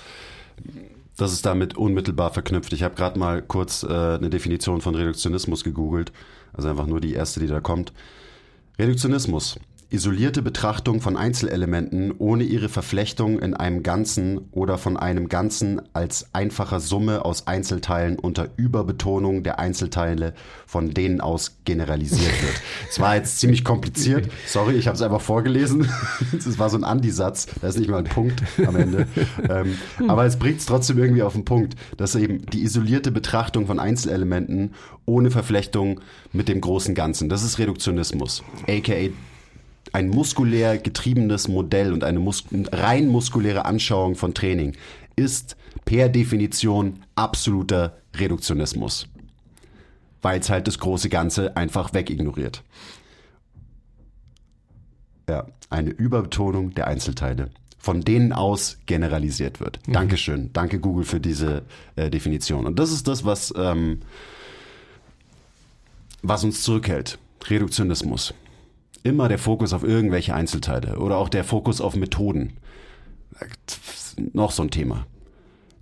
[1.16, 2.72] das ist damit unmittelbar verknüpft.
[2.72, 6.12] Ich habe gerade mal kurz äh, eine Definition von Reduktionismus gegoogelt,
[6.52, 7.92] also einfach nur die erste, die da kommt.
[8.78, 9.58] Reduktionismus
[9.92, 16.26] isolierte Betrachtung von Einzelelementen ohne ihre Verflechtung in einem Ganzen oder von einem Ganzen als
[16.32, 20.32] einfacher Summe aus Einzelteilen unter Überbetonung der Einzelteile,
[20.66, 22.62] von denen aus generalisiert wird.
[22.88, 24.30] Es war jetzt ziemlich kompliziert.
[24.46, 25.88] Sorry, ich habe es einfach vorgelesen.
[26.32, 27.46] Das war so ein Andi-Satz.
[27.60, 29.06] Da ist nicht mal ein Punkt am Ende.
[29.48, 29.76] Ähm,
[30.08, 33.78] aber es bringt es trotzdem irgendwie auf den Punkt, dass eben die isolierte Betrachtung von
[33.78, 34.74] Einzelelementen
[35.04, 36.00] ohne Verflechtung
[36.32, 39.10] mit dem großen Ganzen, das ist Reduktionismus, aka
[39.92, 44.76] ein muskulär getriebenes Modell und eine mus rein muskuläre Anschauung von Training
[45.16, 49.08] ist per Definition absoluter Reduktionismus,
[50.22, 52.62] weil es halt das große Ganze einfach wegignoriert.
[55.28, 59.86] Ja, eine Überbetonung der Einzelteile, von denen aus generalisiert wird.
[59.86, 59.92] Mhm.
[59.92, 61.62] Dankeschön, danke Google für diese
[61.96, 62.66] äh, Definition.
[62.66, 64.00] Und das ist das, was, ähm,
[66.22, 67.18] was uns zurückhält.
[67.48, 68.34] Reduktionismus
[69.02, 72.54] immer der Fokus auf irgendwelche Einzelteile oder auch der Fokus auf Methoden.
[74.32, 75.06] Noch so ein Thema.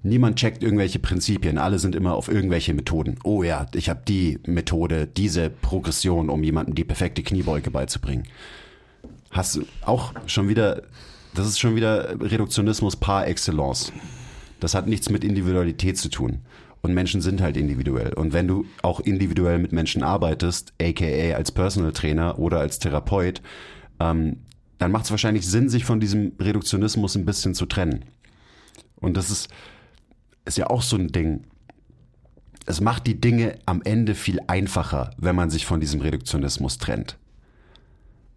[0.03, 3.18] Niemand checkt irgendwelche Prinzipien, alle sind immer auf irgendwelche Methoden.
[3.23, 8.25] Oh ja, ich habe die Methode, diese Progression, um jemandem die perfekte Kniebeuge beizubringen.
[9.31, 10.83] Hast du auch schon wieder,
[11.35, 13.93] das ist schon wieder Reduktionismus par excellence.
[14.59, 16.41] Das hat nichts mit Individualität zu tun.
[16.83, 18.14] Und Menschen sind halt individuell.
[18.14, 23.43] Und wenn du auch individuell mit Menschen arbeitest, aka als Personal Trainer oder als Therapeut,
[23.99, 24.39] ähm,
[24.78, 28.07] dann macht es wahrscheinlich Sinn, sich von diesem Reduktionismus ein bisschen zu trennen.
[28.97, 29.49] Und das ist,
[30.47, 31.45] ist ja auch so ein Ding.
[32.64, 37.20] Es macht die Dinge am Ende viel einfacher, wenn man sich von diesem Reduktionismus trennt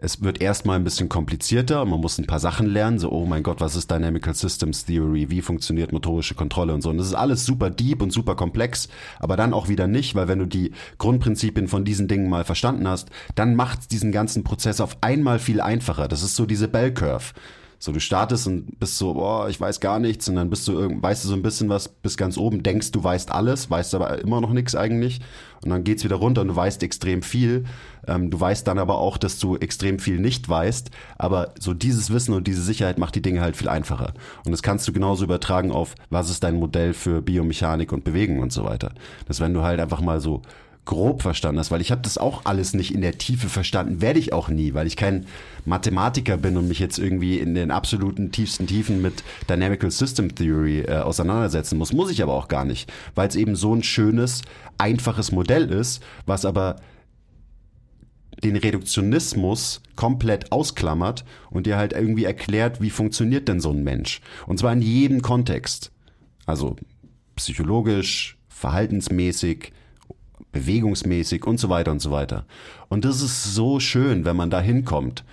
[0.04, 3.42] es wird erstmal ein bisschen komplizierter man muss ein paar Sachen lernen, so, oh mein
[3.42, 6.90] Gott, was ist Dynamical Systems Theory, wie funktioniert motorische Kontrolle und so.
[6.90, 8.90] Und das ist alles super deep und super komplex,
[9.20, 12.88] aber dann auch wieder nicht, weil wenn du die Grundprinzipien von diesen Dingen mal verstanden
[12.88, 16.10] hast, dann macht diesen ganzen Prozess auf einmal viel einfacher.
[16.10, 17.34] Das ist so diese Bell Curve.
[17.80, 21.02] So, du startest und bist so, boah, ich weiß gar nichts und dann bist du
[21.02, 24.20] weißt du so ein bisschen was bis ganz oben, denkst du weißt alles, weißt aber
[24.20, 25.22] immer noch nichts eigentlich
[25.64, 27.66] und dann geht's wieder runter und du weißt extrem viel.
[28.08, 32.12] Ähm, du weißt dann aber auch, dass du extrem viel nicht weißt, aber so dieses
[32.12, 34.14] Wissen und diese Sicherheit macht die Dinge halt viel einfacher.
[34.46, 38.40] Und das kannst du genauso übertragen auf, was ist dein Modell für Biomechanik und Bewegung
[38.40, 38.92] und so weiter.
[39.28, 40.42] Dass wenn du halt einfach mal so
[40.86, 44.20] grob verstanden hast, weil ich habe das auch alles nicht in der Tiefe verstanden, werde
[44.20, 45.26] ich auch nie, weil ich kein
[45.66, 50.82] Mathematiker bin und mich jetzt irgendwie in den absoluten tiefsten Tiefen mit Dynamical System Theory
[50.82, 51.94] äh, auseinandersetzen muss.
[51.94, 54.42] Muss ich aber auch gar nicht, weil es eben so ein schönes,
[54.78, 56.78] einfaches Modell ist, was aber
[58.44, 64.20] den Reduktionismus komplett ausklammert und dir halt irgendwie erklärt, wie funktioniert denn so ein Mensch.
[64.48, 65.92] Und zwar in jedem Kontext.
[66.46, 66.76] Also
[67.38, 69.72] psychologisch, verhaltensmäßig,
[70.54, 72.46] bewegungsmäßig und so weiter und so weiter.
[72.88, 75.26] Und das ist so schön, wenn man da hinkommt.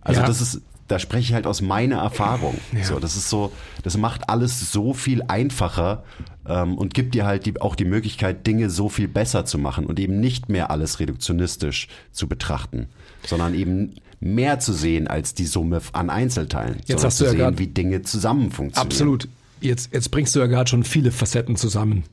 [0.00, 0.26] Also Ja.
[0.26, 2.56] das ist, da spreche ich halt aus meiner Erfahrung.
[2.72, 2.82] Ja.
[2.84, 6.02] So, das ist so, das macht alles so viel einfacher
[6.46, 9.84] ähm, und gibt dir halt die, auch die Möglichkeit, Dinge so viel besser zu machen
[9.84, 12.86] und eben nicht mehr alles reduktionistisch zu betrachten,
[13.26, 16.78] sondern eben mehr zu sehen als die Summe an Einzelteilen.
[16.86, 18.90] Jetzt hast du zu ja sehen, wie Dinge zusammen funktionieren.
[18.90, 19.28] Absolut.
[19.60, 22.04] Jetzt, jetzt bringst du ja gerade schon viele Facetten zusammen.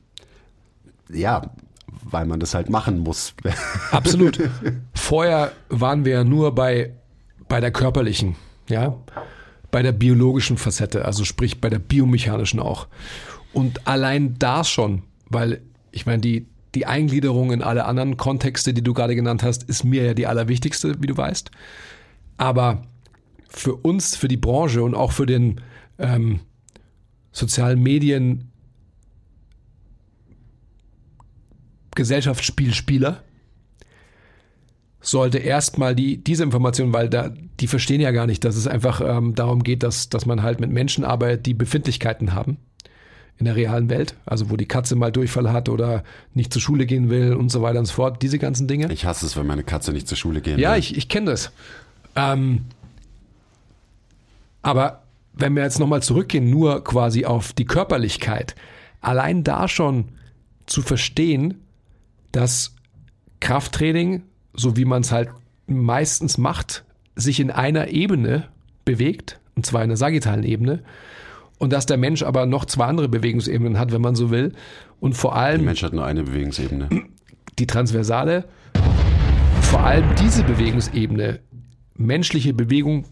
[1.12, 1.50] Ja,
[2.10, 3.34] weil man das halt machen muss.
[3.90, 4.38] Absolut.
[4.94, 6.92] Vorher waren wir ja nur bei,
[7.48, 8.36] bei der körperlichen,
[8.68, 8.96] ja,
[9.70, 12.86] bei der biologischen Facette, also sprich bei der biomechanischen auch.
[13.52, 18.82] Und allein da schon, weil ich meine, die, die Eingliederung in alle anderen Kontexte, die
[18.82, 21.50] du gerade genannt hast, ist mir ja die allerwichtigste, wie du weißt.
[22.36, 22.82] Aber
[23.48, 25.60] für uns, für die Branche und auch für den
[25.98, 26.40] ähm,
[27.32, 28.50] sozialen Medien
[31.96, 33.22] Gesellschaftsspielspieler
[35.00, 37.30] sollte erstmal die, diese Information, weil da,
[37.60, 40.60] die verstehen ja gar nicht, dass es einfach ähm, darum geht, dass, dass man halt
[40.60, 42.58] mit Menschen arbeitet, die Befindlichkeiten haben
[43.38, 46.86] in der realen Welt, also wo die Katze mal Durchfall hat oder nicht zur Schule
[46.86, 48.90] gehen will und so weiter und so fort, diese ganzen Dinge.
[48.92, 50.78] Ich hasse es, wenn meine Katze nicht zur Schule gehen Ja, will.
[50.78, 51.52] ich, ich kenne das.
[52.16, 52.62] Ähm,
[54.62, 55.02] aber
[55.34, 58.54] wenn wir jetzt nochmal zurückgehen, nur quasi auf die Körperlichkeit,
[59.02, 60.06] allein da schon
[60.64, 61.60] zu verstehen,
[62.36, 62.74] dass
[63.40, 64.22] Krafttraining,
[64.52, 65.30] so wie man es halt
[65.66, 66.84] meistens macht,
[67.14, 68.48] sich in einer Ebene
[68.84, 70.82] bewegt, und zwar in der sagittalen Ebene,
[71.56, 74.52] und dass der Mensch aber noch zwei andere Bewegungsebenen hat, wenn man so will,
[75.00, 76.90] und vor Der allem Mensch hat nur eine Bewegungsebene.
[77.58, 78.44] die Transversale,
[79.62, 81.40] vor allem diese Bewegungsebene,
[81.94, 83.06] menschliche Bewegung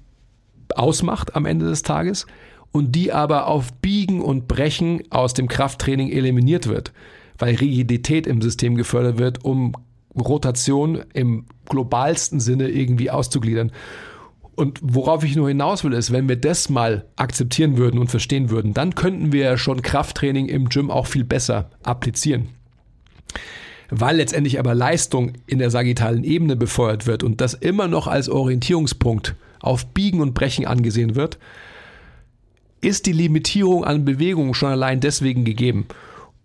[0.74, 2.26] ausmacht am Ende des Tages
[2.72, 6.92] und die aber auf Biegen und Brechen aus dem Krafttraining eliminiert wird,
[7.38, 9.72] weil Rigidität im System gefördert wird, um
[10.16, 13.72] Rotation im globalsten Sinne irgendwie auszugliedern.
[14.54, 18.50] Und worauf ich nur hinaus will, ist, wenn wir das mal akzeptieren würden und verstehen
[18.50, 22.48] würden, dann könnten wir ja schon Krafttraining im Gym auch viel besser applizieren
[23.90, 28.28] weil letztendlich aber Leistung in der sagittalen Ebene befeuert wird und das immer noch als
[28.28, 31.38] Orientierungspunkt auf Biegen und Brechen angesehen wird,
[32.80, 35.86] ist die Limitierung an Bewegung schon allein deswegen gegeben.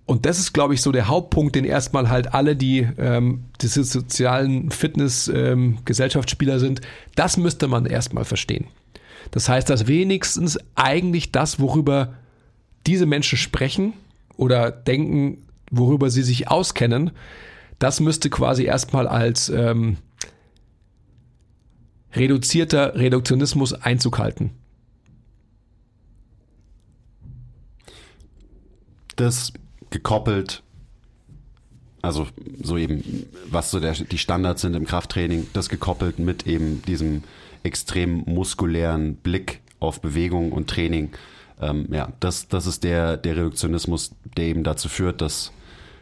[0.09, 3.83] Und das ist, glaube ich, so der Hauptpunkt, den erstmal halt alle, die ähm, diese
[3.83, 6.81] sozialen Fitness-Gesellschaftsspieler sind,
[7.13, 8.65] das müsste man erstmal verstehen.
[9.29, 12.15] Das heißt, dass wenigstens eigentlich das, worüber
[12.87, 13.93] diese Menschen sprechen
[14.35, 17.11] oder denken, worüber sie sich auskennen,
[17.77, 19.97] das müsste quasi erstmal als ähm,
[22.15, 24.55] reduzierter Reduktionismus Einzug halten.
[29.15, 29.53] Das
[29.89, 30.63] gekoppelt,
[32.01, 32.27] also
[32.61, 37.23] so eben, was so der, die Standards sind im Krafttraining, das gekoppelt mit eben diesem
[37.63, 41.11] extrem muskulären Blick auf Bewegung und Training.
[41.61, 45.51] Ähm, ja, das, das ist der, der Reduktionismus, der eben dazu führt, dass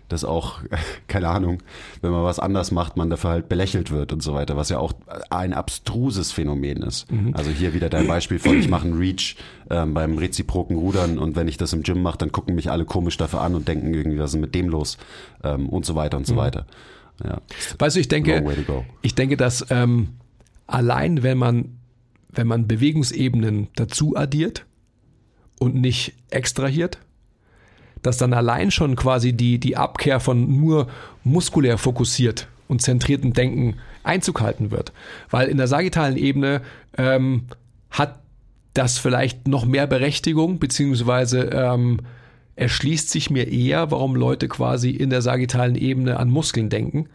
[0.08, 0.60] dass auch,
[1.08, 1.62] keine Ahnung,
[2.02, 4.80] wenn man was anders macht, man dafür halt belächelt wird und so weiter, was ja
[4.80, 4.94] auch
[5.30, 7.08] ein abstruses Phänomen ist.
[7.34, 9.36] Also hier wieder dein Beispiel von, ich mache einen Reach
[9.70, 12.86] ähm, beim reziproken Rudern und wenn ich das im Gym mache, dann gucken mich alle
[12.86, 14.98] komisch dafür an und denken irgendwie, was ist mit dem los
[15.44, 16.66] ähm, und so weiter und so weiter.
[17.24, 17.42] Ja,
[17.80, 18.44] Weißt du, ich denke,
[19.02, 20.10] ich denke, dass ähm,
[20.68, 21.78] allein wenn man,
[22.30, 24.66] wenn man Bewegungsebenen dazu addiert
[25.60, 27.00] und nicht extrahiert,
[28.08, 30.88] dass dann allein schon quasi die, die Abkehr von nur
[31.26, 34.94] muskulär fokussiert und zentrierten Denken Einzug halten wird.
[35.30, 36.62] Weil in der sagittalen Ebene
[36.98, 37.44] ähm,
[37.92, 38.20] hat
[38.74, 42.00] das vielleicht noch mehr Berechtigung, beziehungsweise ähm,
[42.56, 47.10] erschließt sich mir eher, warum Leute quasi in der sagittalen Ebene an Muskeln denken.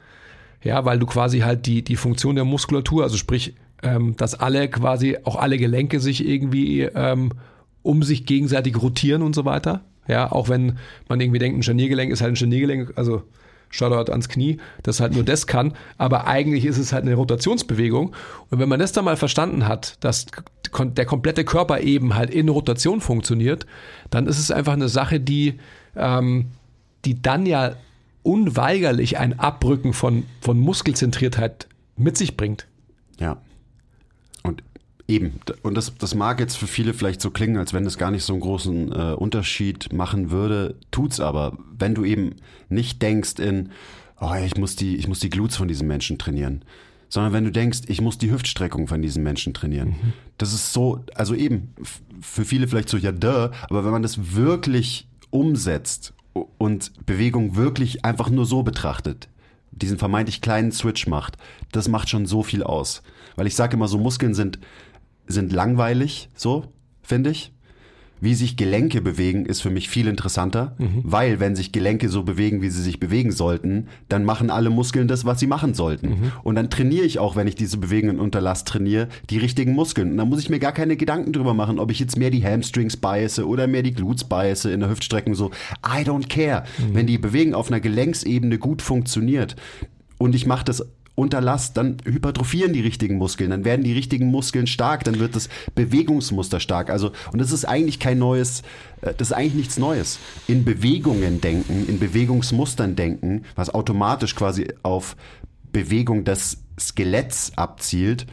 [0.62, 4.68] Ja, weil du quasi halt die, die Funktion der Muskulatur, also sprich, ähm, dass alle
[4.68, 7.30] quasi, auch alle Gelenke sich irgendwie ähm,
[7.83, 9.83] um sich gegenseitig rotieren und so weiter.
[10.09, 10.78] Ja, auch wenn
[11.09, 13.22] man irgendwie denkt, ein Scharniergelenk ist halt ein Scharniergelenk, also
[13.72, 18.14] Shoutout ans Knie, das halt nur das kann, aber eigentlich ist es halt eine Rotationsbewegung.
[18.51, 20.26] Und wenn man das dann mal verstanden hat, dass
[20.74, 23.66] der komplette Körper eben halt in Rotation funktioniert,
[24.11, 25.59] dann ist es einfach eine Sache, die,
[25.97, 26.49] ähm,
[27.05, 27.76] die dann ja
[28.22, 31.66] unweigerlich ein Abrücken von, von Muskelzentriertheit
[31.97, 32.66] mit sich bringt.
[33.18, 33.39] Ja.
[35.09, 38.11] Eben, und das, das mag jetzt für viele vielleicht so klingen, als wenn es gar
[38.11, 41.59] nicht so einen großen äh, Unterschied machen würde, tut's aber.
[41.76, 42.36] Wenn du eben
[42.68, 43.70] nicht denkst in,
[44.20, 46.64] oh, ich muss die, ich muss die Glutes von diesem Menschen trainieren,
[47.09, 49.88] sondern wenn du denkst, ich muss die Hüftstreckung von diesem Menschen trainieren.
[49.88, 50.12] Mhm.
[50.38, 51.74] Das ist so, also eben,
[52.20, 56.14] für viele vielleicht so, ja, duh, aber wenn man das wirklich umsetzt
[56.59, 59.28] und Bewegung wirklich einfach nur so betrachtet,
[59.72, 61.36] diesen vermeintlich kleinen Switch macht,
[61.72, 63.03] das macht schon so viel aus.
[63.36, 64.59] Weil ich sage immer so, Muskeln sind,
[65.27, 66.64] sind langweilig, so,
[67.03, 67.53] finde ich.
[68.23, 71.01] Wie sich Gelenke bewegen, ist für mich viel interessanter, mhm.
[71.03, 75.09] weil wenn sich Gelenke so bewegen, wie sie sich bewegen sollten, dann machen alle Muskeln
[75.09, 76.09] das, was sie machen sollten.
[76.09, 76.33] Mhm.
[76.45, 80.12] Und dann trainiere ich auch, wenn ich diese Bewegungen unter Last trainiere, die richtigen Muskeln.
[80.12, 82.45] Und dann muss ich mir gar keine Gedanken drüber machen, ob ich jetzt mehr die
[82.45, 85.35] Hamstrings biasse oder mehr die Glutes biasse in der Hüftstreckung.
[85.35, 85.51] So,
[85.85, 86.62] I don't care.
[86.79, 86.95] Mhm.
[86.95, 89.57] Wenn die Bewegung auf einer Gelenksebene gut funktioniert
[90.18, 94.27] und ich mache das unter Last, dann hypertrophieren die richtigen Muskeln, dann werden die richtigen
[94.27, 96.91] Muskeln stark, dann wird das Bewegungsmuster stark.
[96.91, 98.63] Also, und das ist eigentlich kein neues,
[99.03, 100.19] äh, das ist eigentlich nichts Neues.
[100.49, 105.17] In Bewegungen denken, in Bewegungsmustern denken, was automatisch quasi auf
[105.73, 108.27] Bewegung des Skeletts abzielt.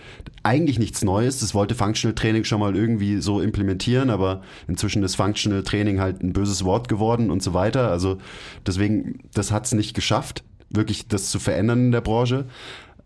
[0.44, 1.40] Eigentlich nichts Neues.
[1.40, 6.24] Das wollte Functional Training schon mal irgendwie so implementieren, aber inzwischen ist Functional Training halt
[6.24, 7.90] ein böses Wort geworden und so weiter.
[7.92, 8.18] Also
[8.66, 12.46] deswegen, das hat es nicht geschafft wirklich das zu verändern in der Branche.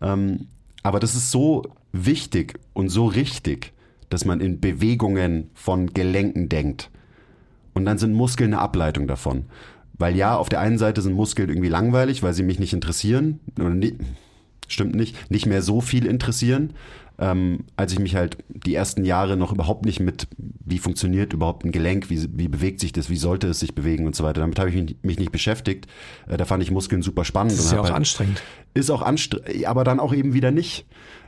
[0.00, 0.48] Ähm,
[0.82, 1.62] aber das ist so
[1.92, 3.72] wichtig und so richtig,
[4.10, 6.90] dass man in Bewegungen von Gelenken denkt.
[7.72, 9.46] Und dann sind Muskeln eine Ableitung davon.
[9.94, 13.40] Weil ja, auf der einen Seite sind Muskeln irgendwie langweilig, weil sie mich nicht interessieren.
[13.58, 13.96] Oder nie,
[14.68, 16.74] stimmt nicht, nicht mehr so viel interessieren
[17.18, 21.64] ähm, als ich mich halt die ersten Jahre noch überhaupt nicht mit, wie funktioniert überhaupt
[21.64, 24.40] ein Gelenk, wie, wie bewegt sich das, wie sollte es sich bewegen und so weiter.
[24.40, 25.86] Damit habe ich mich, mich nicht beschäftigt.
[26.26, 27.52] Äh, da fand ich Muskeln super spannend.
[27.52, 28.42] Das ist ja auch halt, anstrengend.
[28.74, 30.86] Ist auch anstrengend, aber dann auch eben wieder nicht.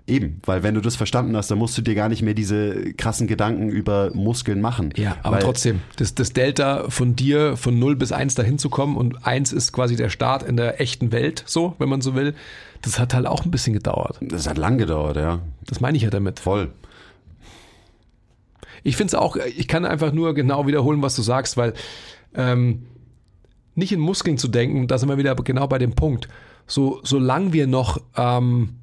[0.09, 2.93] Eben, weil wenn du das verstanden hast, dann musst du dir gar nicht mehr diese
[2.95, 4.93] krassen Gedanken über Muskeln machen.
[4.97, 8.97] Ja, aber trotzdem, das, das Delta von dir von 0 bis 1 dahin zu kommen
[8.97, 12.35] und 1 ist quasi der Start in der echten Welt, so, wenn man so will,
[12.83, 14.19] das hat halt auch ein bisschen gedauert.
[14.21, 15.41] Das hat lang gedauert, ja.
[15.65, 16.41] Das meine ich ja damit.
[16.41, 16.73] Voll.
[18.83, 21.75] Ich finde es auch, ich kann einfach nur genau wiederholen, was du sagst, weil
[22.35, 22.87] ähm,
[23.75, 26.29] nicht in Muskeln zu denken, da sind wir wieder genau bei dem Punkt.
[26.67, 28.77] So, solange wir noch ähm,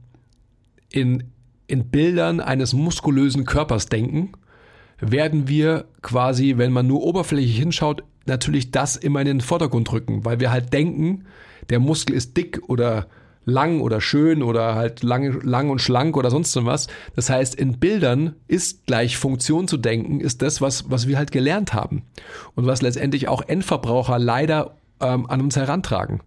[0.92, 1.32] in,
[1.68, 4.34] in Bildern eines muskulösen Körpers denken,
[5.00, 10.24] werden wir quasi, wenn man nur oberflächlich hinschaut, natürlich das immer in den Vordergrund rücken,
[10.24, 11.26] weil wir halt denken,
[11.70, 13.08] der Muskel ist dick oder
[13.46, 16.88] lang oder schön oder halt lang, lang und schlank oder sonst was.
[17.16, 21.32] Das heißt, in Bildern ist gleich Funktion zu denken, ist das, was, was wir halt
[21.32, 22.04] gelernt haben.
[22.56, 26.22] Und was letztendlich auch Endverbraucher leider ähm, an uns herantragen.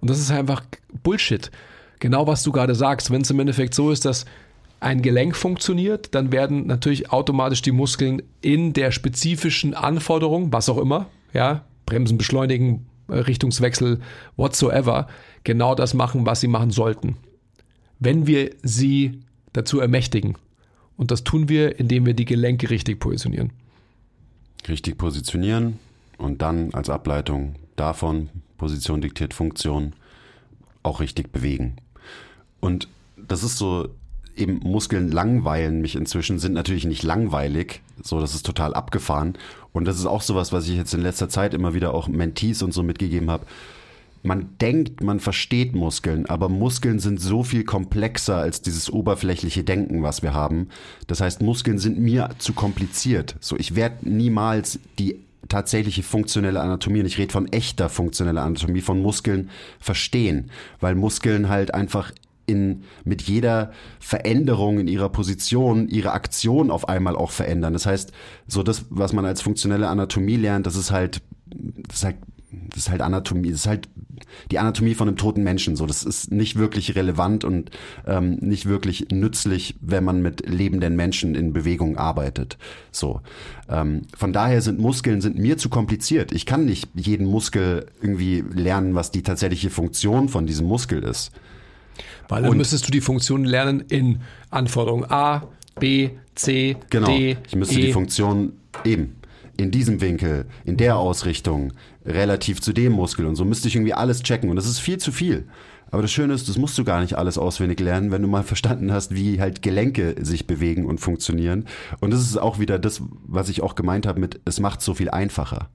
[0.00, 0.62] Und das ist einfach
[1.02, 1.50] Bullshit.
[2.00, 3.10] Genau was du gerade sagst.
[3.10, 4.24] Wenn es im Endeffekt so ist, dass
[4.80, 10.78] ein Gelenk funktioniert, dann werden natürlich automatisch die Muskeln in der spezifischen Anforderung, was auch
[10.78, 14.00] immer, ja, Bremsen beschleunigen, Richtungswechsel,
[14.36, 15.08] whatsoever,
[15.44, 17.16] genau das machen, was sie machen sollten.
[17.98, 19.20] Wenn wir sie
[19.52, 20.36] dazu ermächtigen.
[20.96, 23.52] Und das tun wir, indem wir die Gelenke richtig positionieren.
[24.68, 25.78] Richtig positionieren
[26.18, 29.94] und dann als Ableitung davon, Position diktiert Funktion,
[30.82, 31.76] auch richtig bewegen.
[32.60, 33.88] Und das ist so,
[34.38, 39.34] eben Muskeln langweilen mich inzwischen, sind natürlich nicht langweilig, so das ist total abgefahren.
[39.72, 42.62] Und das ist auch sowas, was ich jetzt in letzter Zeit immer wieder auch Mentees
[42.62, 43.46] und so mitgegeben habe.
[44.22, 50.02] Man denkt, man versteht Muskeln, aber Muskeln sind so viel komplexer als dieses oberflächliche Denken,
[50.02, 50.68] was wir haben.
[51.06, 53.36] Das heißt, Muskeln sind mir zu kompliziert.
[53.40, 58.80] So, ich werde niemals die tatsächliche funktionelle Anatomie, und ich rede von echter funktioneller Anatomie
[58.80, 62.12] von Muskeln, verstehen, weil Muskeln halt einfach
[62.48, 67.72] in, mit jeder Veränderung in ihrer Position ihre Aktion auf einmal auch verändern.
[67.72, 68.12] Das heißt,
[68.46, 72.16] so das, was man als funktionelle Anatomie lernt, das ist halt, das ist halt,
[72.50, 73.88] das ist halt Anatomie, das ist halt
[74.50, 75.76] die Anatomie von einem toten Menschen.
[75.76, 77.70] So, das ist nicht wirklich relevant und
[78.06, 82.58] ähm, nicht wirklich nützlich, wenn man mit lebenden Menschen in Bewegung arbeitet.
[82.90, 83.20] So,
[83.68, 86.32] ähm, von daher sind Muskeln sind mir zu kompliziert.
[86.32, 91.32] Ich kann nicht jeden Muskel irgendwie lernen, was die tatsächliche Funktion von diesem Muskel ist.
[92.28, 94.20] Weil dann und müsstest du die Funktion lernen in
[94.50, 97.36] Anforderung A, B, C, genau, D.
[97.46, 97.86] Ich müsste e.
[97.86, 98.52] die Funktion
[98.84, 99.16] eben
[99.56, 101.72] in diesem Winkel, in der Ausrichtung,
[102.06, 104.98] relativ zu dem Muskel und so müsste ich irgendwie alles checken und das ist viel
[104.98, 105.44] zu viel.
[105.90, 108.42] Aber das Schöne ist, das musst du gar nicht alles auswendig lernen, wenn du mal
[108.44, 111.66] verstanden hast, wie halt Gelenke sich bewegen und funktionieren.
[112.00, 114.94] Und das ist auch wieder das, was ich auch gemeint habe mit, es macht so
[114.94, 115.68] viel einfacher.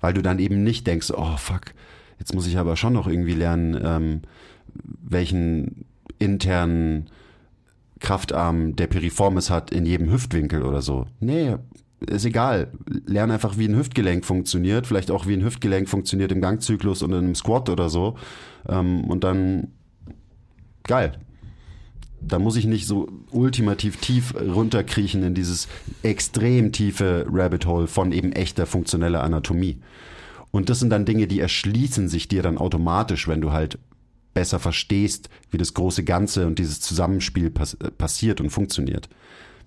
[0.00, 1.74] Weil du dann eben nicht denkst, oh fuck,
[2.18, 4.20] jetzt muss ich aber schon noch irgendwie lernen, ähm,
[5.02, 5.84] welchen
[6.18, 7.10] internen
[8.00, 11.06] Kraftarm der Piriformis hat in jedem Hüftwinkel oder so.
[11.20, 11.56] Nee,
[12.00, 12.68] ist egal.
[13.06, 17.12] Lern einfach, wie ein Hüftgelenk funktioniert, vielleicht auch wie ein Hüftgelenk funktioniert im Gangzyklus und
[17.12, 18.16] in einem Squat oder so.
[18.68, 19.68] Ähm, und dann
[20.84, 21.12] geil.
[22.22, 25.68] Da muss ich nicht so ultimativ tief runterkriechen in dieses
[26.02, 29.78] extrem tiefe Rabbit Hole von eben echter funktioneller Anatomie.
[30.50, 33.78] Und das sind dann Dinge, die erschließen sich dir dann automatisch, wenn du halt
[34.34, 39.08] besser verstehst, wie das große Ganze und dieses Zusammenspiel pass passiert und funktioniert.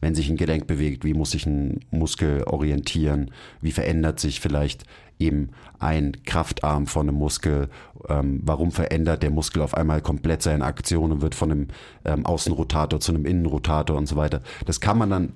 [0.02, 4.84] Wenn sich ein Gelenk bewegt, wie muss sich ein Muskel orientieren, wie verändert sich vielleicht
[5.18, 7.70] eben ein Kraftarm von einem Muskel,
[8.10, 11.68] ähm, warum verändert der Muskel auf einmal komplett seine Aktion und wird von einem
[12.04, 14.42] ähm, Außenrotator zu einem Innenrotator und so weiter.
[14.66, 15.34] Das kann man dann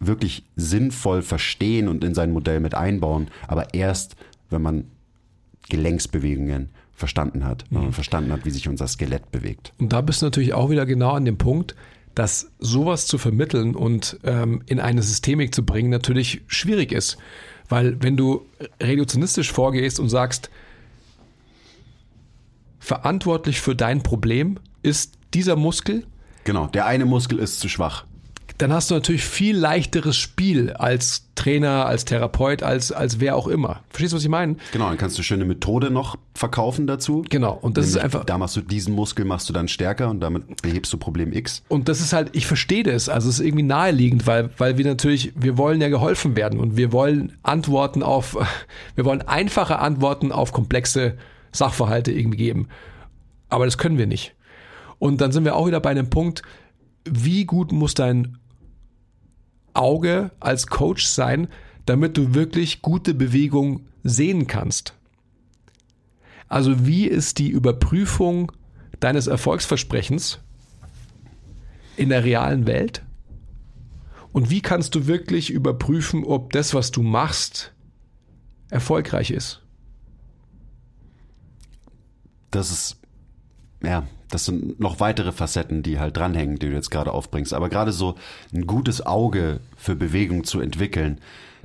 [0.00, 4.16] wirklich sinnvoll verstehen und in sein Modell mit einbauen, aber erst,
[4.50, 4.84] wenn man
[5.68, 7.94] Gelenksbewegungen verstanden hat, wenn man mhm.
[7.94, 9.72] verstanden hat, wie sich unser Skelett bewegt.
[9.78, 11.76] Und da bist du natürlich auch wieder genau an dem Punkt,
[12.14, 17.16] dass sowas zu vermitteln und ähm, in eine Systemik zu bringen natürlich schwierig ist.
[17.68, 18.44] Weil wenn du
[18.82, 20.50] reduktionistisch vorgehst und sagst,
[22.80, 26.04] verantwortlich für dein Problem ist dieser Muskel.
[26.42, 28.07] Genau, der eine Muskel ist zu schwach
[28.58, 33.46] dann hast du natürlich viel leichteres Spiel als Trainer, als Therapeut, als, als wer auch
[33.46, 33.82] immer.
[33.90, 34.56] Verstehst du, was ich meine?
[34.72, 37.24] Genau, dann kannst du schöne Methode noch verkaufen dazu.
[37.30, 38.24] Genau, und das Nämlich, ist einfach.
[38.24, 41.62] Da machst du diesen Muskel, machst du dann stärker und damit behebst du Problem X.
[41.68, 43.08] Und das ist halt, ich verstehe das.
[43.08, 46.76] Also es ist irgendwie naheliegend, weil, weil wir natürlich, wir wollen ja geholfen werden und
[46.76, 48.36] wir wollen Antworten auf,
[48.96, 51.16] wir wollen einfache Antworten auf komplexe
[51.52, 52.68] Sachverhalte irgendwie geben.
[53.48, 54.34] Aber das können wir nicht.
[54.98, 56.42] Und dann sind wir auch wieder bei einem Punkt,
[57.04, 58.36] wie gut muss dein
[59.78, 61.48] Auge als Coach sein,
[61.86, 64.94] damit du wirklich gute Bewegung sehen kannst.
[66.48, 68.52] Also wie ist die Überprüfung
[69.00, 70.40] deines Erfolgsversprechens
[71.96, 73.02] in der realen Welt?
[74.32, 77.72] Und wie kannst du wirklich überprüfen, ob das, was du machst,
[78.70, 79.62] erfolgreich ist?
[82.50, 82.96] Das ist,
[83.82, 87.54] ja, das sind noch weitere Facetten, die halt dranhängen, die du jetzt gerade aufbringst.
[87.54, 88.14] Aber gerade so
[88.52, 91.18] ein gutes Auge für Bewegung zu entwickeln,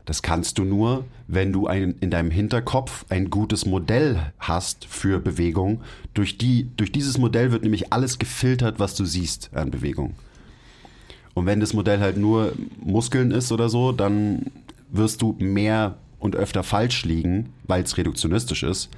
[0.05, 5.19] das kannst du nur, wenn du ein, in deinem Hinterkopf ein gutes Modell hast für
[5.19, 5.81] Bewegung.
[6.13, 10.15] Durch, die, durch dieses Modell wird nämlich alles gefiltert, was du siehst an Bewegung.
[11.33, 12.53] Und wenn das Modell halt nur
[12.83, 14.51] Muskeln ist oder so, dann
[14.91, 18.89] wirst du mehr und öfter falsch liegen, weil es reduktionistisch ist,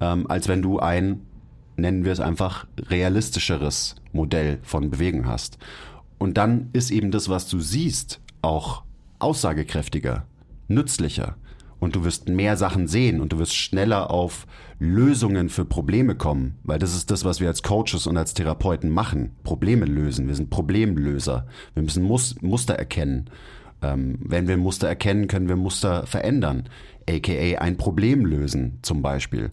[0.00, 1.20] ähm, als wenn du ein
[1.82, 5.58] nennen wir es einfach, realistischeres Modell von Bewegung hast.
[6.18, 8.84] Und dann ist eben das, was du siehst, auch
[9.18, 10.24] aussagekräftiger,
[10.68, 11.36] nützlicher.
[11.78, 14.46] Und du wirst mehr Sachen sehen und du wirst schneller auf
[14.78, 18.88] Lösungen für Probleme kommen, weil das ist das, was wir als Coaches und als Therapeuten
[18.88, 19.32] machen.
[19.42, 20.28] Probleme lösen.
[20.28, 21.46] Wir sind Problemlöser.
[21.74, 23.28] Wir müssen Muster erkennen.
[23.82, 26.68] Ähm, wenn wir Muster erkennen, können wir Muster verändern.
[27.10, 29.50] AKA ein Problem lösen, zum Beispiel.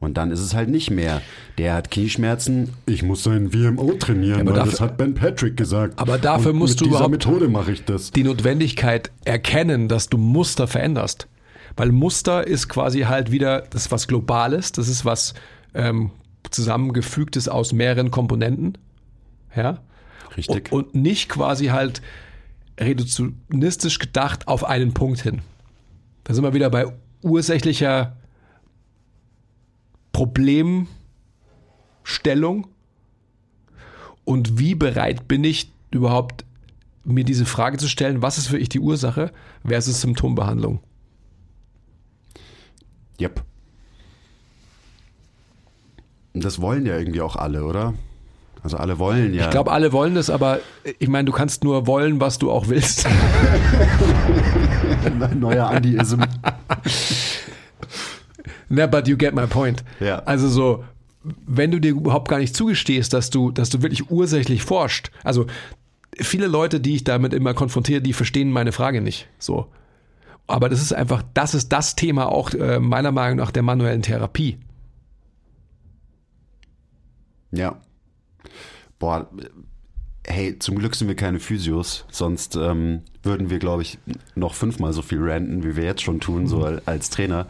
[0.00, 1.20] Und dann ist es halt nicht mehr.
[1.58, 2.70] Der hat Knieschmerzen.
[2.86, 5.98] Ich muss seinen VMO trainieren, ja, dafür, das hat Ben Patrick gesagt.
[5.98, 8.10] Aber dafür Und musst du überhaupt Methode mache ich das.
[8.10, 11.28] die Notwendigkeit erkennen, dass du Muster veränderst.
[11.76, 15.34] Weil Muster ist quasi halt wieder das was Globales, das ist was
[15.74, 16.10] ähm,
[16.50, 18.78] zusammengefügtes aus mehreren Komponenten.
[19.54, 19.78] Ja.
[20.36, 20.72] Richtig.
[20.72, 22.00] Und, und nicht quasi halt
[22.78, 25.42] reduktionistisch gedacht auf einen Punkt hin.
[26.24, 26.86] Da sind wir wieder bei
[27.22, 28.16] ursächlicher
[30.12, 30.88] Problemstellung
[34.24, 36.44] und wie bereit bin ich überhaupt
[37.04, 39.32] mir diese Frage zu stellen, was ist für ich die Ursache
[39.66, 40.80] versus Symptombehandlung?
[43.20, 43.42] Yep.
[46.34, 47.94] Das wollen ja irgendwie auch alle, oder?
[48.62, 49.44] Also alle wollen ja.
[49.44, 50.60] Ich glaube, alle wollen das, aber
[50.98, 53.08] ich meine, du kannst nur wollen, was du auch willst.
[55.34, 56.20] Neuer Andiism.
[58.70, 59.84] Na, but you get my point.
[59.98, 60.20] Ja.
[60.20, 60.84] Also so,
[61.46, 65.10] wenn du dir überhaupt gar nicht zugestehst, dass du, dass du wirklich ursächlich forscht.
[65.24, 65.46] Also
[66.16, 69.28] viele Leute, die ich damit immer konfrontiere, die verstehen meine Frage nicht.
[69.38, 69.66] So.
[70.46, 74.02] Aber das ist einfach, das ist das Thema auch äh, meiner Meinung nach der manuellen
[74.02, 74.58] Therapie.
[77.50, 77.80] Ja.
[79.00, 79.28] Boah,
[80.26, 83.98] hey, zum Glück sind wir keine Physios, sonst ähm, würden wir, glaube ich,
[84.36, 86.80] noch fünfmal so viel ranten, wie wir jetzt schon tun, so mhm.
[86.86, 87.46] als Trainer.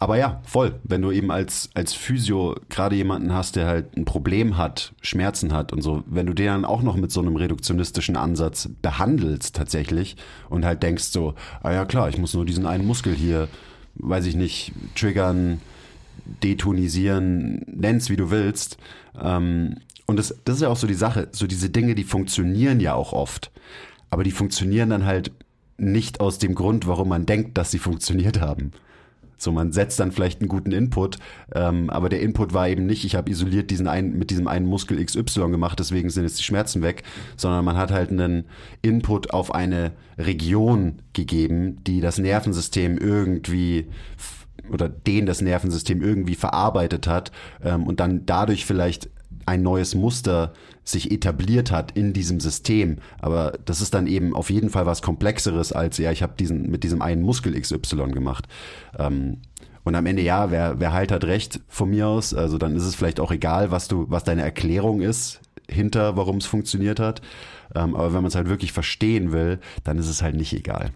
[0.00, 0.78] Aber ja, voll.
[0.84, 5.52] Wenn du eben als, als Physio gerade jemanden hast, der halt ein Problem hat, Schmerzen
[5.52, 9.56] hat und so, wenn du den dann auch noch mit so einem reduktionistischen Ansatz behandelst
[9.56, 10.16] tatsächlich
[10.48, 13.48] und halt denkst so, ah ja klar, ich muss nur diesen einen Muskel hier,
[13.96, 15.60] weiß ich nicht, triggern,
[16.44, 18.78] detonisieren, nenn's wie du willst.
[19.20, 22.78] Ähm, und das, das ist ja auch so die Sache, so diese Dinge, die funktionieren
[22.78, 23.50] ja auch oft.
[24.10, 25.32] Aber die funktionieren dann halt
[25.76, 28.72] nicht aus dem Grund, warum man denkt, dass sie funktioniert haben.
[29.38, 31.18] So, man setzt dann vielleicht einen guten Input,
[31.54, 34.66] ähm, aber der Input war eben nicht, ich habe isoliert diesen einen, mit diesem einen
[34.66, 37.04] Muskel XY gemacht, deswegen sind jetzt die Schmerzen weg,
[37.36, 38.44] sondern man hat halt einen
[38.82, 43.86] Input auf eine Region gegeben, die das Nervensystem irgendwie
[44.72, 47.32] oder den das Nervensystem irgendwie verarbeitet hat
[47.64, 49.08] ähm, und dann dadurch vielleicht
[49.46, 50.52] ein neues Muster
[50.90, 52.98] sich etabliert hat in diesem System.
[53.20, 56.70] Aber das ist dann eben auf jeden Fall was Komplexeres als, ja, ich habe diesen
[56.70, 58.46] mit diesem einen Muskel XY gemacht.
[58.98, 59.38] Ähm,
[59.84, 62.34] und am Ende, ja, wer, wer halt hat recht von mir aus.
[62.34, 66.38] Also dann ist es vielleicht auch egal, was du, was deine Erklärung ist hinter, warum
[66.38, 67.22] es funktioniert hat.
[67.74, 70.90] Ähm, aber wenn man es halt wirklich verstehen will, dann ist es halt nicht egal.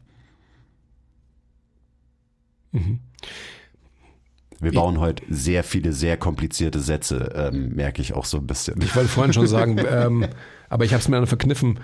[2.73, 3.01] Mhm.
[4.63, 8.81] Wir bauen heute sehr viele, sehr komplizierte Sätze, ähm, merke ich auch so ein bisschen.
[8.81, 10.27] Ich wollte vorhin schon sagen, ähm,
[10.69, 11.81] aber ich habe es mir dann verkniffen,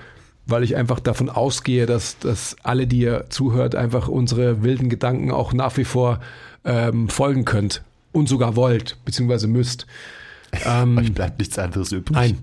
[0.46, 5.32] weil ich einfach davon ausgehe, dass, dass alle, die ihr zuhört, einfach unsere wilden Gedanken
[5.32, 6.20] auch nach wie vor
[6.64, 9.86] ähm, folgen könnt und sogar wollt, beziehungsweise müsst.
[10.64, 12.16] Ähm, Euch bleibt nichts anderes übrig.
[12.16, 12.38] Nein,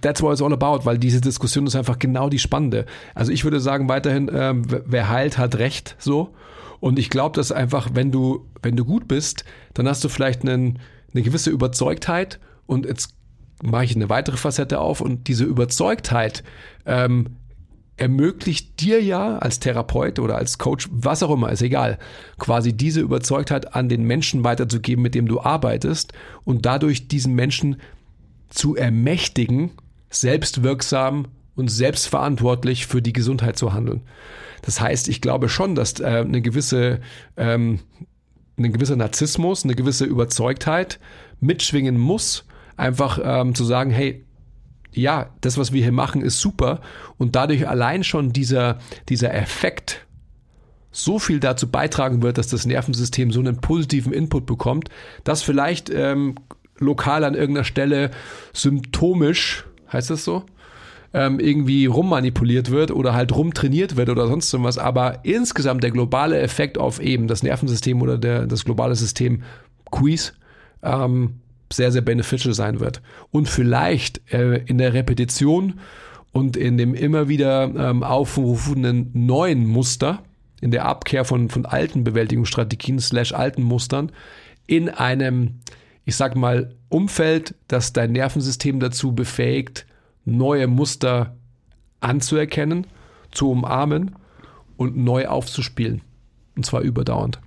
[0.00, 2.86] That's what it's all about, weil diese Diskussion ist einfach genau die spannende.
[3.14, 6.34] Also ich würde sagen weiterhin, ähm, wer heilt, hat recht, so.
[6.80, 10.42] Und ich glaube, dass einfach, wenn du, wenn du gut bist, dann hast du vielleicht
[10.42, 10.78] einen,
[11.12, 13.14] eine gewisse Überzeugtheit und jetzt
[13.62, 16.44] mache ich eine weitere Facette auf und diese Überzeugtheit
[16.84, 17.36] ähm,
[17.96, 21.98] ermöglicht dir ja als Therapeut oder als Coach, was auch immer, ist egal,
[22.38, 26.12] quasi diese Überzeugtheit an den Menschen weiterzugeben, mit dem du arbeitest
[26.44, 27.76] und dadurch diesen Menschen
[28.50, 29.70] zu ermächtigen,
[30.10, 34.02] selbstwirksam und selbstverantwortlich für die Gesundheit zu handeln.
[34.62, 37.00] Das heißt, ich glaube schon, dass äh, eine gewisse,
[37.36, 37.80] ähm,
[38.58, 41.00] ein gewisser Narzissmus, eine gewisse Überzeugtheit
[41.40, 42.44] mitschwingen muss,
[42.76, 44.24] einfach ähm, zu sagen, hey,
[44.92, 46.80] ja, das, was wir hier machen, ist super
[47.18, 48.78] und dadurch allein schon dieser,
[49.08, 50.06] dieser Effekt
[50.90, 54.88] so viel dazu beitragen wird, dass das Nervensystem so einen positiven Input bekommt,
[55.24, 56.36] dass vielleicht ähm,
[56.78, 58.10] lokal an irgendeiner Stelle
[58.54, 60.44] symptomisch, heißt das so,
[61.14, 64.78] ähm, irgendwie rummanipuliert wird oder halt rumtrainiert wird oder sonst irgendwas.
[64.78, 69.42] Aber insgesamt der globale Effekt auf eben das Nervensystem oder der, das globale System
[69.90, 70.34] Quiz
[70.82, 71.40] ähm,
[71.72, 73.02] sehr, sehr beneficial sein wird.
[73.30, 75.80] Und vielleicht äh, in der Repetition
[76.32, 80.22] und in dem immer wieder ähm, aufrufenden neuen Muster,
[80.60, 84.12] in der Abkehr von, von alten Bewältigungsstrategien slash alten Mustern,
[84.66, 85.60] in einem,
[86.04, 89.86] ich sag mal, Umfeld, das dein Nervensystem dazu befähigt,
[90.26, 91.36] neue Muster
[92.00, 92.86] anzuerkennen,
[93.30, 94.16] zu umarmen
[94.76, 96.02] und neu aufzuspielen.
[96.54, 97.40] Und zwar überdauernd.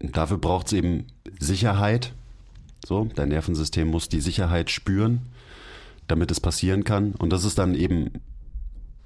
[0.00, 1.06] Dafür braucht es eben
[1.38, 2.12] Sicherheit.
[2.84, 5.22] So, dein Nervensystem muss die Sicherheit spüren,
[6.06, 7.12] damit es passieren kann.
[7.12, 8.10] Und das ist dann eben,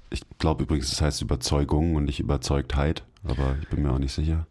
[0.09, 4.13] ich glaube übrigens, das heißt Überzeugung und nicht Überzeugtheit, aber ich bin mir auch nicht
[4.13, 4.47] sicher.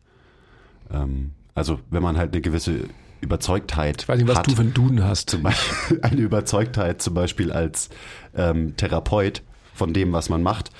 [0.91, 2.85] Ähm, also, wenn man halt eine gewisse
[3.21, 4.03] Überzeugtheit.
[4.03, 5.31] Ich weiß nicht, was hat, du für einen Duden hast.
[5.31, 7.89] Zum Beispiel eine Überzeugtheit zum Beispiel als
[8.35, 9.43] ähm, Therapeut
[9.75, 10.71] von dem, was man macht,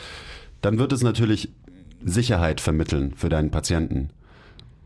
[0.61, 1.51] dann wird es natürlich
[2.05, 4.11] Sicherheit vermitteln für deinen Patienten.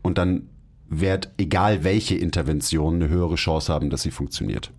[0.01, 0.49] Und dann
[0.89, 4.71] wird, egal welche Intervention, eine höhere Chance haben, dass sie funktioniert.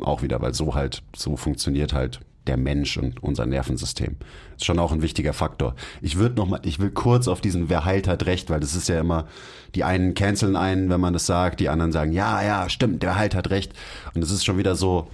[0.00, 4.16] Auch wieder, weil so halt, so funktioniert halt der Mensch und unser Nervensystem.
[4.56, 5.74] Ist schon auch ein wichtiger Faktor.
[6.00, 8.74] Ich würde noch mal, ich will kurz auf diesen Wer heilt hat recht, weil das
[8.74, 9.26] ist ja immer,
[9.74, 13.16] die einen canceln einen, wenn man das sagt, die anderen sagen, ja, ja, stimmt, der
[13.16, 13.72] heilt hat recht.
[14.14, 15.08] Und es ist schon wieder so,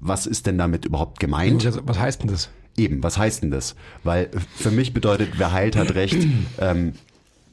[0.00, 1.68] was ist denn damit überhaupt gemeint?
[1.86, 2.50] Was heißt denn das?
[2.76, 3.74] Eben, was heißt denn das?
[4.04, 6.26] Weil für mich bedeutet, wer heilt hat recht,
[6.60, 6.92] ähm,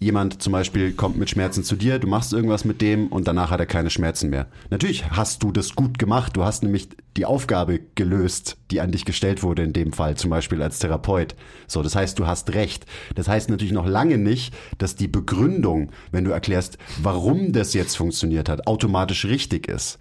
[0.03, 3.49] jemand zum Beispiel kommt mit Schmerzen zu dir, du machst irgendwas mit dem und danach
[3.49, 4.47] hat er keine Schmerzen mehr.
[4.69, 6.35] Natürlich hast du das gut gemacht.
[6.35, 10.29] Du hast nämlich die Aufgabe gelöst, die an dich gestellt wurde in dem Fall, zum
[10.29, 11.35] Beispiel als Therapeut.
[11.67, 12.85] So, das heißt, du hast recht.
[13.15, 17.95] Das heißt natürlich noch lange nicht, dass die Begründung, wenn du erklärst, warum das jetzt
[17.95, 19.99] funktioniert hat, automatisch richtig ist.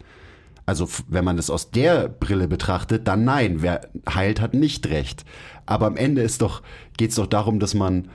[0.67, 5.25] Also wenn man das aus der Brille betrachtet, dann nein, wer heilt, hat nicht recht.
[5.67, 6.63] Aber am Ende ist doch,
[6.97, 8.09] geht es doch darum, dass man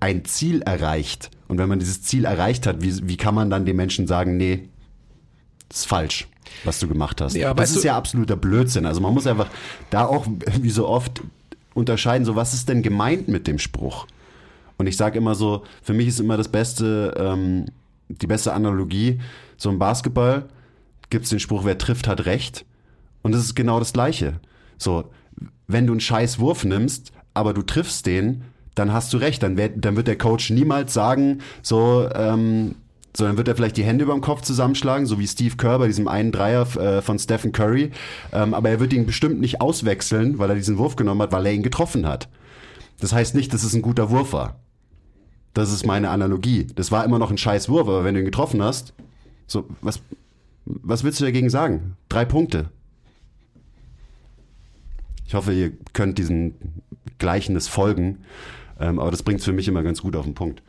[0.00, 1.30] ein Ziel erreicht.
[1.48, 4.36] Und wenn man dieses Ziel erreicht hat, wie, wie kann man dann den Menschen sagen,
[4.36, 4.68] nee,
[5.68, 6.28] das ist falsch,
[6.64, 7.34] was du gemacht hast.
[7.34, 8.86] Ja, das ist ja absoluter Blödsinn.
[8.86, 9.48] Also man muss einfach
[9.90, 10.26] da auch,
[10.60, 11.22] wie so oft,
[11.74, 14.06] unterscheiden, so was ist denn gemeint mit dem Spruch?
[14.78, 17.66] Und ich sage immer so, für mich ist immer das beste, ähm,
[18.08, 19.20] die beste Analogie,
[19.56, 20.48] so im Basketball
[21.10, 22.64] gibt es den Spruch, wer trifft, hat recht.
[23.22, 24.40] Und das ist genau das Gleiche.
[24.78, 25.10] So,
[25.66, 28.44] wenn du einen scheiß Wurf nimmst, aber du triffst den,
[28.76, 29.42] dann hast du recht.
[29.42, 32.76] Dann, werd, dann wird der Coach niemals sagen, so, ähm,
[33.16, 35.78] so, dann wird er vielleicht die Hände über dem Kopf zusammenschlagen, so wie Steve Kerr
[35.78, 37.90] bei diesem einen Dreier äh, von Stephen Curry.
[38.32, 41.46] Ähm, aber er wird ihn bestimmt nicht auswechseln, weil er diesen Wurf genommen hat, weil
[41.46, 42.28] er ihn getroffen hat.
[43.00, 44.60] Das heißt nicht, dass es ein guter Wurf war.
[45.54, 46.66] Das ist meine Analogie.
[46.74, 48.92] Das war immer noch ein scheiß Wurf, aber wenn du ihn getroffen hast,
[49.46, 50.00] so, was,
[50.66, 51.96] was willst du dagegen sagen?
[52.10, 52.68] Drei Punkte.
[55.26, 56.82] Ich hoffe, ihr könnt diesen
[57.18, 58.18] Gleichnis folgen,
[58.80, 60.62] ähm, aber das bringt es für mich immer ganz gut auf den Punkt.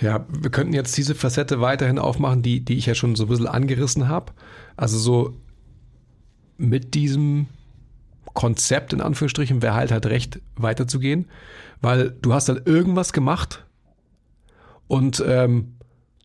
[0.00, 3.28] Ja, wir könnten jetzt diese Facette weiterhin aufmachen, die, die ich ja schon so ein
[3.28, 4.32] bisschen angerissen habe.
[4.76, 5.36] Also so
[6.56, 7.46] mit diesem
[8.32, 11.26] Konzept in Anführungsstrichen, wer halt hat recht, weiterzugehen,
[11.80, 13.66] weil du hast dann irgendwas gemacht
[14.86, 15.74] und ähm,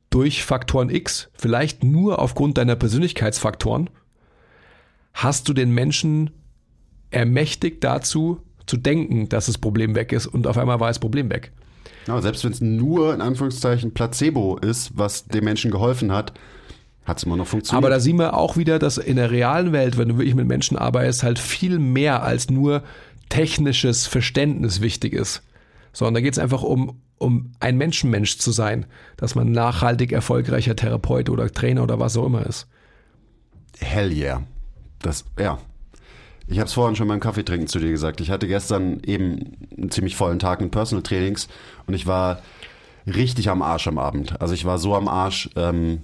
[0.09, 3.89] durch Faktoren X, vielleicht nur aufgrund deiner Persönlichkeitsfaktoren,
[5.13, 6.29] hast du den Menschen
[7.09, 11.29] ermächtigt dazu zu denken, dass das Problem weg ist und auf einmal war das Problem
[11.29, 11.51] weg.
[12.07, 16.33] Ja, selbst wenn es nur in Anführungszeichen Placebo ist, was dem Menschen geholfen hat,
[17.03, 17.83] hat es immer noch funktioniert.
[17.83, 20.47] Aber da sehen wir auch wieder, dass in der realen Welt, wenn du wirklich mit
[20.47, 22.83] Menschen arbeitest, halt viel mehr als nur
[23.29, 25.43] technisches Verständnis wichtig ist.
[25.93, 28.85] Sondern da geht es einfach um, um ein Menschenmensch zu sein,
[29.17, 32.67] dass man nachhaltig erfolgreicher Therapeut oder Trainer oder was auch immer ist.
[33.79, 34.43] Hell yeah.
[35.01, 35.59] Das, ja.
[36.47, 38.21] Ich habe es vorhin schon beim Kaffeetrinken zu dir gesagt.
[38.21, 41.47] Ich hatte gestern eben einen ziemlich vollen Tag mit Personal Trainings
[41.87, 42.41] und ich war
[43.07, 44.39] richtig am Arsch am Abend.
[44.41, 46.03] Also ich war so am Arsch, ähm,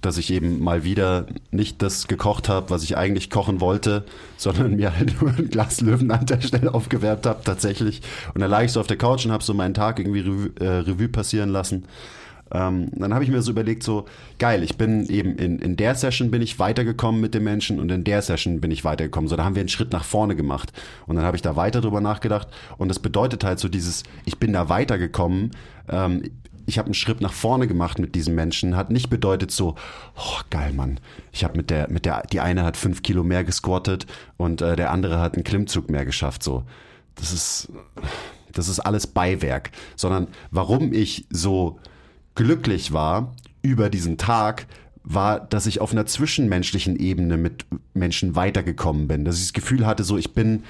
[0.00, 4.04] dass ich eben mal wieder nicht das gekocht habe, was ich eigentlich kochen wollte,
[4.36, 8.02] sondern mir halt nur ein Glas Löwenanteil schnell aufgewärmt habe tatsächlich.
[8.34, 10.50] Und dann lag ich so auf der Couch und habe so meinen Tag irgendwie Revue,
[10.60, 11.84] äh, Revue passieren lassen.
[12.52, 14.04] Ähm, dann habe ich mir so überlegt, so
[14.38, 17.90] geil, ich bin eben in, in der Session bin ich weitergekommen mit den Menschen und
[17.90, 19.28] in der Session bin ich weitergekommen.
[19.28, 20.72] So, da haben wir einen Schritt nach vorne gemacht.
[21.06, 22.48] Und dann habe ich da weiter drüber nachgedacht.
[22.76, 25.52] Und das bedeutet halt so dieses, ich bin da weitergekommen.
[25.88, 26.22] Ähm,
[26.66, 29.74] ich habe einen Schritt nach vorne gemacht mit diesem Menschen, hat nicht bedeutet so,
[30.16, 31.00] oh geil, Mann,
[31.32, 34.76] ich habe mit der, mit der, die eine hat fünf Kilo mehr gesquattet und äh,
[34.76, 36.64] der andere hat einen Klimmzug mehr geschafft, so.
[37.16, 37.70] Das ist,
[38.52, 41.78] das ist alles Beiwerk, sondern warum ich so
[42.34, 44.66] glücklich war über diesen Tag,
[45.04, 49.86] war, dass ich auf einer zwischenmenschlichen Ebene mit Menschen weitergekommen bin, dass ich das Gefühl
[49.86, 50.64] hatte, so ich bin,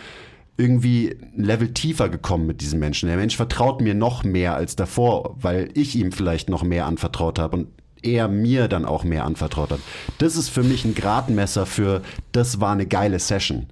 [0.57, 3.09] irgendwie ein Level tiefer gekommen mit diesem Menschen.
[3.09, 7.39] Der Mensch vertraut mir noch mehr als davor, weil ich ihm vielleicht noch mehr anvertraut
[7.39, 7.69] habe und
[8.03, 9.81] er mir dann auch mehr anvertraut hat.
[10.19, 12.03] Das ist für mich ein Gradmesser für,
[12.33, 13.67] das war eine geile Session.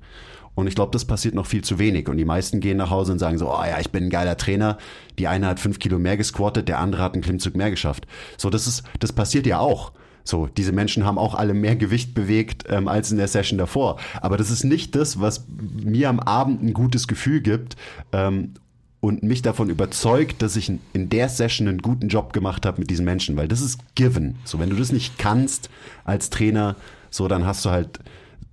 [0.54, 2.08] Und ich glaube, das passiert noch viel zu wenig.
[2.08, 4.36] Und die meisten gehen nach Hause und sagen so, oh ja, ich bin ein geiler
[4.36, 4.78] Trainer.
[5.18, 8.06] Die eine hat fünf Kilo mehr gesquattet, der andere hat einen Klimmzug mehr geschafft.
[8.36, 9.92] So, das ist, das passiert ja auch.
[10.24, 13.98] So, diese Menschen haben auch alle mehr Gewicht bewegt ähm, als in der Session davor.
[14.20, 17.76] Aber das ist nicht das, was mir am Abend ein gutes Gefühl gibt
[18.12, 18.54] ähm,
[19.00, 22.90] und mich davon überzeugt, dass ich in der Session einen guten Job gemacht habe mit
[22.90, 24.36] diesen Menschen, weil das ist given.
[24.44, 25.70] So, wenn du das nicht kannst
[26.04, 26.76] als Trainer,
[27.10, 27.98] so, dann hast du halt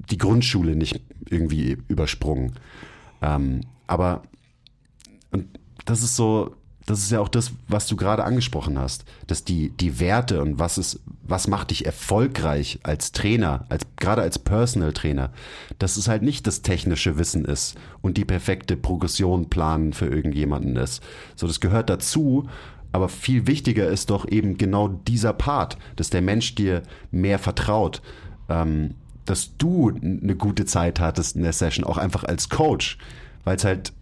[0.10, 2.54] die Grundschule nicht irgendwie übersprungen.
[3.22, 4.24] Ähm, aber
[5.32, 5.48] und
[5.86, 6.56] das ist so,
[6.88, 10.58] das ist ja auch das, was du gerade angesprochen hast, dass die, die Werte und
[10.58, 15.32] was ist, was macht dich erfolgreich als Trainer, als, gerade als Personal Trainer,
[15.80, 20.78] dass es halt nicht das technische Wissen ist und die perfekte Progression planen für irgendjemanden
[20.78, 21.04] ist.
[21.36, 22.48] So, das gehört dazu,
[22.94, 28.02] aber viel wichtiger ist doch eben genau dieser Part, dass der Mensch dir mehr vertraut,
[28.48, 28.96] ähm,
[29.30, 32.98] dass du eine gute Zeit hattest in der Session, auch einfach als Coach,
[33.44, 33.94] weil es halt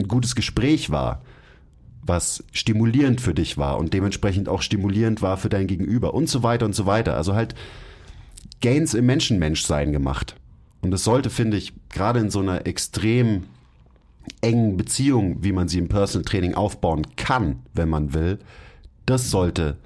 [0.00, 1.22] ein gutes Gespräch war
[2.08, 6.42] was stimulierend für dich war und dementsprechend auch stimulierend war für dein Gegenüber und so
[6.42, 7.16] weiter und so weiter.
[7.16, 7.54] Also halt
[8.60, 10.36] Gains im Menschenmenschsein gemacht.
[10.82, 13.44] Und das sollte, finde ich, gerade in so einer extrem
[14.40, 18.38] engen Beziehung, wie man sie im Personal Training aufbauen kann, wenn man will,
[19.04, 19.76] das sollte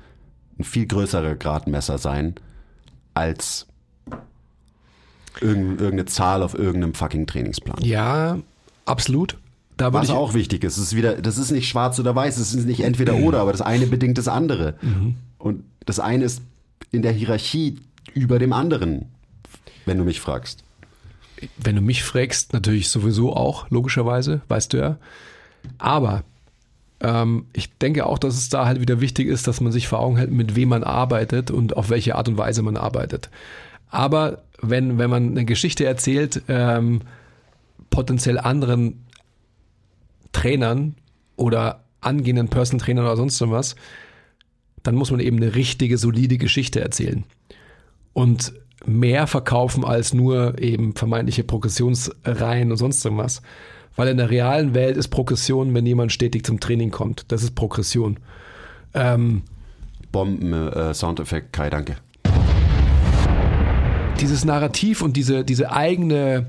[0.58, 2.34] ein viel größerer Gradmesser sein
[3.14, 3.66] als
[5.40, 7.82] irgendeine Zahl auf irgendeinem fucking Trainingsplan.
[7.82, 8.38] Ja,
[8.84, 9.36] absolut.
[9.76, 12.66] Da Was auch wichtig ist, ist wieder, das ist nicht schwarz oder weiß, es ist
[12.66, 14.74] nicht entweder oder, aber das eine bedingt das andere.
[14.82, 15.14] Mhm.
[15.38, 16.42] Und das eine ist
[16.92, 17.78] in der Hierarchie
[18.12, 19.06] über dem anderen,
[19.86, 20.64] wenn du mich fragst.
[21.56, 24.98] Wenn du mich fragst, natürlich sowieso auch, logischerweise, weißt du ja.
[25.78, 26.24] Aber
[27.00, 30.00] ähm, ich denke auch, dass es da halt wieder wichtig ist, dass man sich vor
[30.00, 33.30] Augen hält, mit wem man arbeitet und auf welche Art und Weise man arbeitet.
[33.90, 37.00] Aber wenn, wenn man eine Geschichte erzählt, ähm,
[37.90, 39.04] potenziell anderen
[40.32, 40.94] Trainern
[41.36, 43.76] oder angehenden Personal Trainern oder sonst was,
[44.82, 47.24] dann muss man eben eine richtige, solide Geschichte erzählen.
[48.12, 48.52] Und
[48.86, 53.42] mehr verkaufen als nur eben vermeintliche Progressionsreihen und sonst irgendwas,
[53.96, 57.24] Weil in der realen Welt ist Progression, wenn jemand stetig zum Training kommt.
[57.28, 58.18] Das ist Progression.
[58.94, 59.42] Ähm,
[60.12, 61.96] Bomben-Soundeffekt, äh, Kai, danke.
[64.20, 66.46] Dieses Narrativ und diese, diese eigene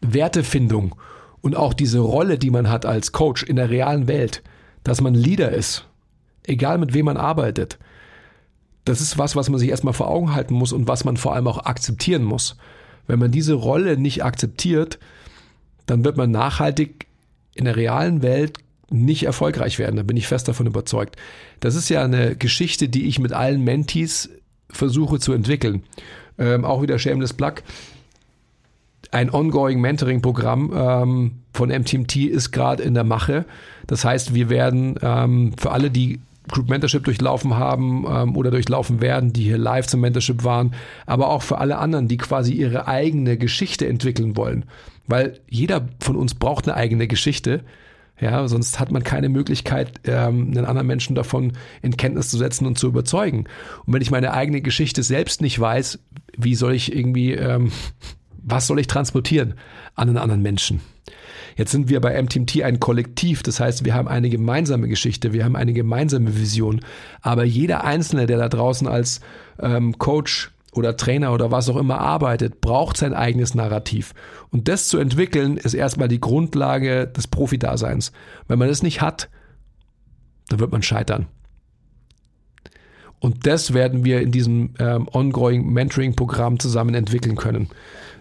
[0.00, 0.94] Wertefindung
[1.40, 4.42] und auch diese Rolle, die man hat als Coach in der realen Welt,
[4.84, 5.86] dass man Leader ist,
[6.44, 7.78] egal mit wem man arbeitet,
[8.84, 11.34] das ist was, was man sich erstmal vor Augen halten muss und was man vor
[11.34, 12.56] allem auch akzeptieren muss.
[13.06, 14.98] Wenn man diese Rolle nicht akzeptiert,
[15.86, 17.06] dann wird man nachhaltig
[17.54, 18.58] in der realen Welt
[18.90, 19.96] nicht erfolgreich werden.
[19.96, 21.16] Da bin ich fest davon überzeugt.
[21.60, 24.30] Das ist ja eine Geschichte, die ich mit allen Mentees
[24.70, 25.82] versuche zu entwickeln.
[26.38, 27.54] Ähm, auch wieder Shameless Plug.
[29.10, 33.44] Ein ongoing Mentoring-Programm ähm, von MTMT ist gerade in der Mache.
[33.86, 39.00] Das heißt, wir werden ähm, für alle, die Group Mentorship durchlaufen haben ähm, oder durchlaufen
[39.00, 40.74] werden, die hier live zum Mentorship waren,
[41.06, 44.64] aber auch für alle anderen, die quasi ihre eigene Geschichte entwickeln wollen.
[45.06, 47.62] Weil jeder von uns braucht eine eigene Geschichte.
[48.18, 51.52] Ja, sonst hat man keine Möglichkeit, ähm, einen anderen Menschen davon
[51.82, 53.44] in Kenntnis zu setzen und zu überzeugen.
[53.84, 55.98] Und wenn ich meine eigene Geschichte selbst nicht weiß,
[56.36, 57.72] wie soll ich irgendwie, ähm,
[58.42, 59.54] was soll ich transportieren
[59.94, 60.80] an einen anderen Menschen?
[61.56, 65.44] Jetzt sind wir bei MTMT ein Kollektiv, das heißt, wir haben eine gemeinsame Geschichte, wir
[65.44, 66.80] haben eine gemeinsame Vision.
[67.22, 69.20] Aber jeder Einzelne, der da draußen als
[69.58, 74.14] ähm, Coach oder Trainer oder was auch immer arbeitet, braucht sein eigenes Narrativ.
[74.50, 78.12] Und das zu entwickeln, ist erstmal die Grundlage des Profidaseins.
[78.48, 79.28] Wenn man das nicht hat,
[80.48, 81.26] dann wird man scheitern.
[83.18, 87.68] Und das werden wir in diesem ähm, ongoing Mentoring-Programm zusammen entwickeln können.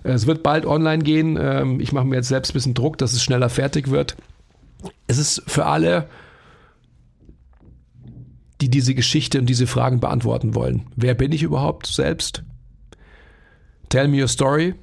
[0.03, 1.37] Es wird bald online gehen.
[1.39, 4.15] Ähm, ich mache mir jetzt selbst ein bisschen Druck, dass es schneller fertig wird.
[5.07, 6.07] Es ist für alle,
[8.61, 10.87] die diese Geschichte und diese Fragen beantworten wollen.
[10.95, 12.43] Wer bin ich überhaupt selbst?
[13.89, 14.75] Tell me your story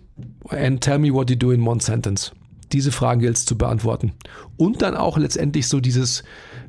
[0.49, 2.33] and tell me what you do in one sentence.
[2.73, 4.13] Diese Fragen gilt es zu beantworten.
[4.57, 6.23] Und dann auch letztendlich so dieses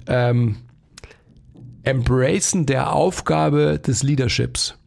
[0.07, 0.57] ähm,
[1.83, 4.77] Embracen der Aufgabe des Leaderships.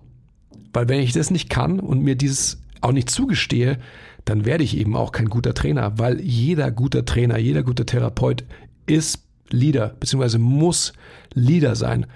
[0.73, 3.79] Weil wenn ich das nicht kann und mir dieses auch nicht zugestehe,
[4.25, 8.45] dann werde ich eben auch kein guter Trainer, weil jeder guter Trainer, jeder guter Therapeut
[8.87, 10.93] ist Leader, beziehungsweise muss
[11.35, 12.07] Leader sein.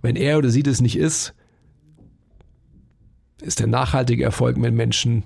[0.00, 1.34] Wenn er oder sie das nicht ist,
[3.40, 5.24] ist der nachhaltige Erfolg mit Menschen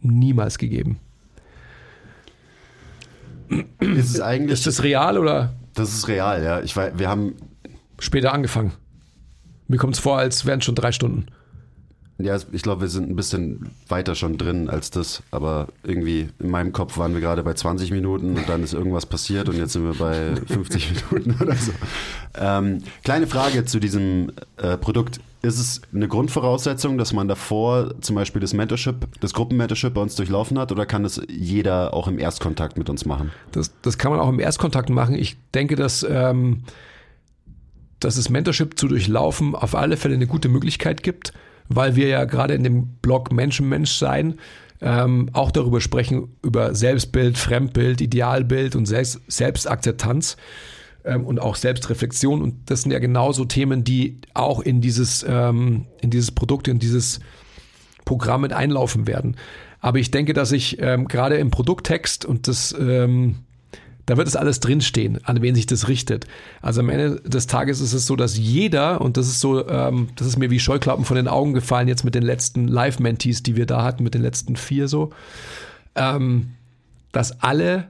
[0.00, 1.00] niemals gegeben.
[3.78, 4.52] Ist es eigentlich.
[4.52, 5.54] Ist das real oder?
[5.74, 6.60] Das ist real, ja.
[6.62, 7.34] Ich weiß, wir haben.
[7.98, 8.72] Später angefangen.
[9.68, 11.26] Mir kommt es vor, als wären es schon drei Stunden.
[12.18, 16.48] Ja, ich glaube, wir sind ein bisschen weiter schon drin als das, aber irgendwie in
[16.48, 19.74] meinem Kopf waren wir gerade bei 20 Minuten und dann ist irgendwas passiert und jetzt
[19.74, 21.72] sind wir bei 50 Minuten oder so.
[22.38, 25.20] Ähm, kleine Frage zu diesem äh, Produkt.
[25.42, 30.14] Ist es eine Grundvoraussetzung, dass man davor zum Beispiel das Mentorship, das Gruppenmentorship bei uns
[30.14, 33.30] durchlaufen hat oder kann das jeder auch im Erstkontakt mit uns machen?
[33.52, 35.14] Das, das kann man auch im Erstkontakt machen.
[35.14, 36.62] Ich denke, dass, ähm,
[38.00, 41.34] dass das Mentorship zu durchlaufen auf alle Fälle eine gute Möglichkeit gibt
[41.68, 44.38] weil wir ja gerade in dem Blog Menschen Mensch sein
[44.80, 50.36] ähm, auch darüber sprechen, über Selbstbild, Fremdbild, Idealbild und Selbst Selbstakzeptanz
[51.04, 52.42] ähm, und auch Selbstreflexion.
[52.42, 56.78] Und das sind ja genauso Themen, die auch in dieses, ähm, in dieses Produkt, in
[56.78, 57.20] dieses
[58.04, 59.36] Programm mit einlaufen werden.
[59.80, 63.36] Aber ich denke, dass ich ähm, gerade im Produkttext und das ähm,
[64.06, 66.26] da wird es alles drinstehen, an wen sich das richtet.
[66.62, 70.08] Also am Ende des Tages ist es so, dass jeder, und das ist so, ähm,
[70.14, 73.56] das ist mir wie Scheuklappen von den Augen gefallen, jetzt mit den letzten Live-Mentees, die
[73.56, 75.10] wir da hatten, mit den letzten vier so,
[75.96, 76.54] ähm,
[77.10, 77.88] dass alle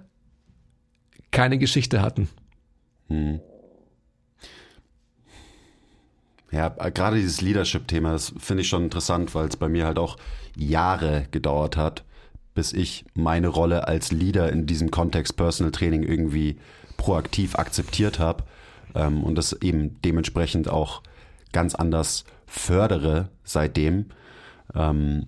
[1.30, 2.28] keine Geschichte hatten.
[3.08, 3.40] Hm.
[6.50, 10.16] Ja, gerade dieses Leadership-Thema, das finde ich schon interessant, weil es bei mir halt auch
[10.56, 12.04] Jahre gedauert hat,
[12.56, 16.56] bis ich meine Rolle als Leader in diesem Kontext Personal Training irgendwie
[16.96, 18.42] proaktiv akzeptiert habe
[18.96, 21.02] ähm, und das eben dementsprechend auch
[21.52, 24.06] ganz anders fördere seitdem.
[24.74, 25.26] Ähm,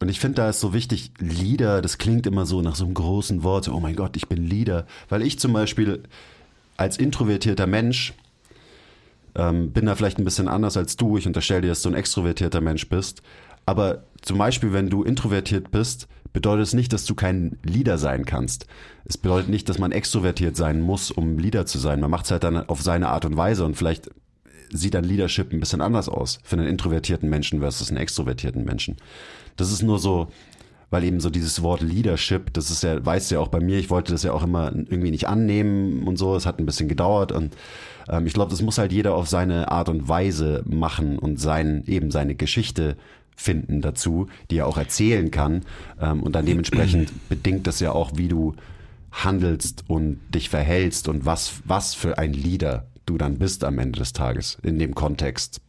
[0.00, 2.94] und ich finde, da ist so wichtig, Leader, das klingt immer so nach so einem
[2.94, 4.86] großen Wort, so, oh mein Gott, ich bin Leader.
[5.08, 6.04] Weil ich zum Beispiel
[6.76, 8.12] als introvertierter Mensch
[9.34, 11.16] ähm, bin da vielleicht ein bisschen anders als du.
[11.16, 13.22] Ich unterstelle dir, dass du ein extrovertierter Mensch bist.
[13.66, 18.24] Aber zum Beispiel, wenn du introvertiert bist, bedeutet es nicht, dass du kein Leader sein
[18.24, 18.66] kannst.
[19.04, 22.00] Es bedeutet nicht, dass man extrovertiert sein muss, um Leader zu sein.
[22.00, 24.10] Man macht es halt dann auf seine Art und Weise und vielleicht
[24.70, 28.96] sieht dann Leadership ein bisschen anders aus für einen introvertierten Menschen versus einen extrovertierten Menschen.
[29.56, 30.28] Das ist nur so,
[30.90, 33.78] weil eben so dieses Wort Leadership, das ist ja, weißt du ja auch bei mir,
[33.78, 36.88] ich wollte das ja auch immer irgendwie nicht annehmen und so, es hat ein bisschen
[36.88, 37.56] gedauert und
[38.08, 41.82] ähm, ich glaube, das muss halt jeder auf seine Art und Weise machen und sein,
[41.86, 42.96] eben seine Geschichte
[43.38, 45.62] finden dazu, die er auch erzählen kann.
[46.00, 48.54] Ähm, und dann dementsprechend bedingt das ja auch, wie du
[49.12, 54.00] handelst und dich verhältst und was, was für ein Leader du dann bist am Ende
[54.00, 55.62] des Tages in dem Kontext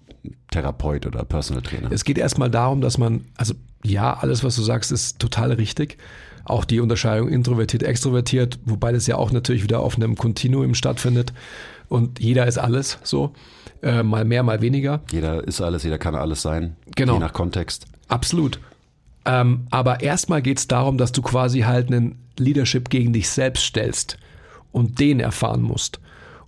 [0.51, 1.91] Therapeut oder Personal Trainer.
[1.91, 5.97] Es geht erstmal darum, dass man, also ja, alles, was du sagst, ist total richtig.
[6.43, 11.31] Auch die Unterscheidung introvertiert, extrovertiert, wobei das ja auch natürlich wieder auf einem Kontinuum stattfindet.
[11.89, 13.33] Und jeder ist alles so.
[13.81, 15.01] Äh, mal mehr, mal weniger.
[15.11, 16.75] Jeder ist alles, jeder kann alles sein.
[16.95, 17.13] Genau.
[17.13, 17.85] Je nach Kontext.
[18.07, 18.59] Absolut.
[19.25, 23.63] Ähm, aber erstmal geht es darum, dass du quasi halt einen Leadership gegen dich selbst
[23.63, 24.17] stellst
[24.71, 25.99] und den erfahren musst.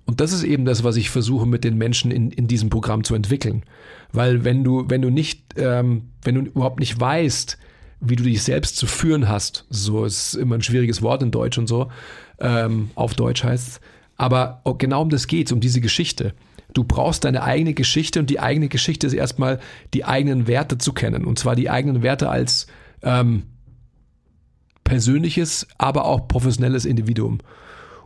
[0.05, 3.03] Und das ist eben das, was ich versuche mit den Menschen in, in diesem Programm
[3.03, 3.63] zu entwickeln.
[4.11, 7.57] Weil wenn du, wenn du nicht, ähm, wenn du überhaupt nicht weißt,
[8.01, 11.57] wie du dich selbst zu führen hast, so ist immer ein schwieriges Wort in Deutsch
[11.57, 11.91] und so,
[12.39, 13.81] ähm, auf Deutsch heißt es,
[14.21, 16.35] aber genau um das geht's, um diese Geschichte.
[16.75, 19.59] Du brauchst deine eigene Geschichte und die eigene Geschichte ist erstmal
[19.95, 21.25] die eigenen Werte zu kennen.
[21.25, 22.67] Und zwar die eigenen Werte als
[23.01, 23.47] ähm,
[24.83, 27.39] persönliches, aber auch professionelles Individuum.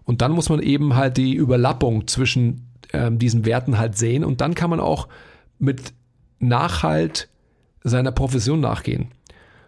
[0.05, 4.39] Und dann muss man eben halt die Überlappung zwischen ähm, diesen Werten halt sehen und
[4.39, 5.09] dann kann man auch
[5.59, 5.91] mit
[6.39, 7.27] Nachhalt
[7.83, 9.09] seiner Profession nachgehen.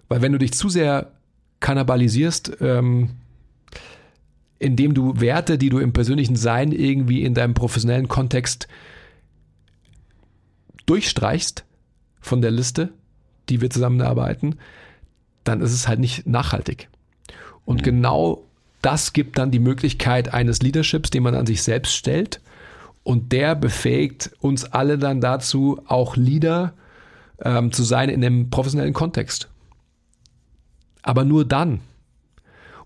[0.08, 1.12] Weil wenn du dich zu sehr
[1.60, 3.10] kannibalisierst, ähm,
[4.60, 8.68] indem du Werte, die du im persönlichen Sein irgendwie in deinem professionellen Kontext
[10.86, 11.66] durchstreichst
[12.22, 12.90] von der Liste,
[13.50, 14.56] die wir zusammenarbeiten,
[15.44, 16.90] dann ist es halt nicht nachhaltig.
[17.66, 17.86] Und mhm.
[17.86, 18.44] genau
[18.82, 22.42] das gibt dann die Möglichkeit eines Leaderships, den man an sich selbst stellt.
[23.04, 26.74] Und der befähigt uns alle dann dazu, auch Leader
[27.42, 29.50] ähm, zu sein in einem professionellen Kontext.
[31.02, 31.80] Aber nur dann.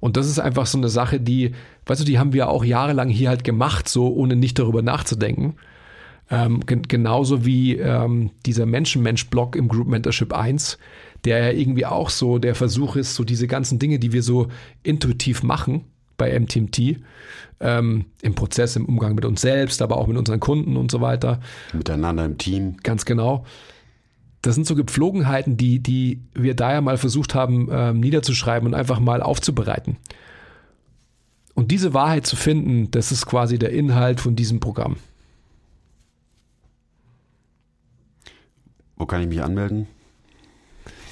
[0.02, 1.54] Und das ist einfach so eine Sache, die,
[1.86, 5.56] weißt du, die haben wir auch jahrelang hier halt gemacht, so ohne nicht darüber nachzudenken.
[6.30, 10.80] Ähm, gen genauso wie ähm, dieser Menschen-Mensch-Block im Group Mentorship 1,
[11.24, 14.48] der ja irgendwie auch so der Versuch ist, so diese ganzen Dinge, die wir so
[14.82, 15.86] intuitiv machen
[16.18, 16.98] bei MTMT,
[17.60, 21.02] ähm, im Prozess, im Umgang mit uns selbst, aber auch mit unseren Kunden und so
[21.02, 21.42] weiter.
[21.74, 22.78] Miteinander im Team.
[22.82, 23.46] Ganz genau
[24.42, 28.74] das sind so Gepflogenheiten, die, die wir da ja mal versucht haben ähm, niederzuschreiben und
[28.74, 29.98] einfach mal aufzubereiten.
[31.54, 34.98] Und diese Wahrheit zu finden, das ist quasi der Inhalt von diesem Programm.
[38.96, 39.88] Wo kann ich mich anmelden?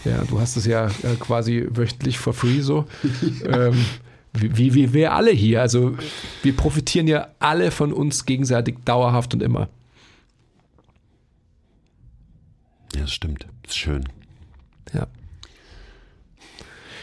[0.05, 2.85] Ja, du hast es ja äh, quasi wöchentlich for free so.
[3.45, 3.85] ähm,
[4.33, 5.61] wie, wie wir alle hier.
[5.61, 5.97] Also
[6.43, 9.69] wir profitieren ja alle von uns gegenseitig dauerhaft und immer.
[12.95, 13.47] Ja, das stimmt.
[13.63, 14.03] Das ist schön.
[14.93, 15.07] Ja.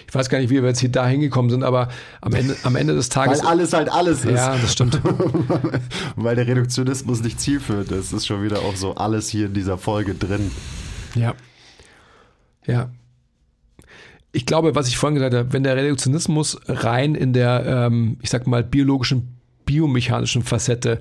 [0.08, 1.88] Ich weiß gar nicht, wie wir jetzt hier da hingekommen sind, aber
[2.20, 3.40] am Ende, am Ende des Tages.
[3.40, 4.36] Weil alles halt alles ist.
[4.36, 5.00] Ja, das stimmt.
[6.16, 8.12] Weil der Reduktionismus nicht zielführend ist.
[8.12, 10.52] Das ist schon wieder auch so alles hier in dieser Folge drin.
[11.16, 11.34] Ja.
[12.66, 12.90] Ja.
[14.30, 18.30] Ich glaube, was ich vorhin gesagt habe, wenn der Reduktionismus rein in der, ähm, ich
[18.30, 19.35] sag mal, biologischen
[19.66, 21.01] biomechanischen Facette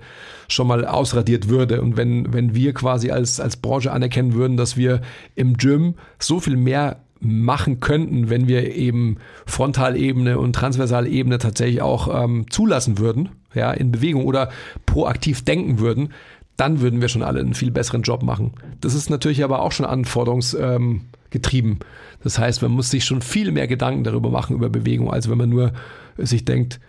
[0.49, 1.81] schon mal ausradiert würde.
[1.81, 5.01] Und wenn, wenn wir quasi als, als Branche anerkennen würden, dass wir
[5.35, 12.23] im Gym so viel mehr machen könnten, wenn wir eben Frontalebene und Transversalebene tatsächlich auch
[12.23, 14.49] ähm, zulassen würden, ja, in Bewegung oder
[14.85, 16.09] proaktiv denken würden,
[16.57, 18.53] dann würden wir schon alle einen viel besseren Job machen.
[18.81, 21.71] Das ist natürlich aber auch schon anforderungsgetrieben.
[21.71, 21.79] Ähm,
[22.23, 25.37] das heißt, man muss sich schon viel mehr Gedanken darüber machen, über Bewegung, als wenn
[25.37, 25.73] man nur
[26.17, 26.79] sich denkt,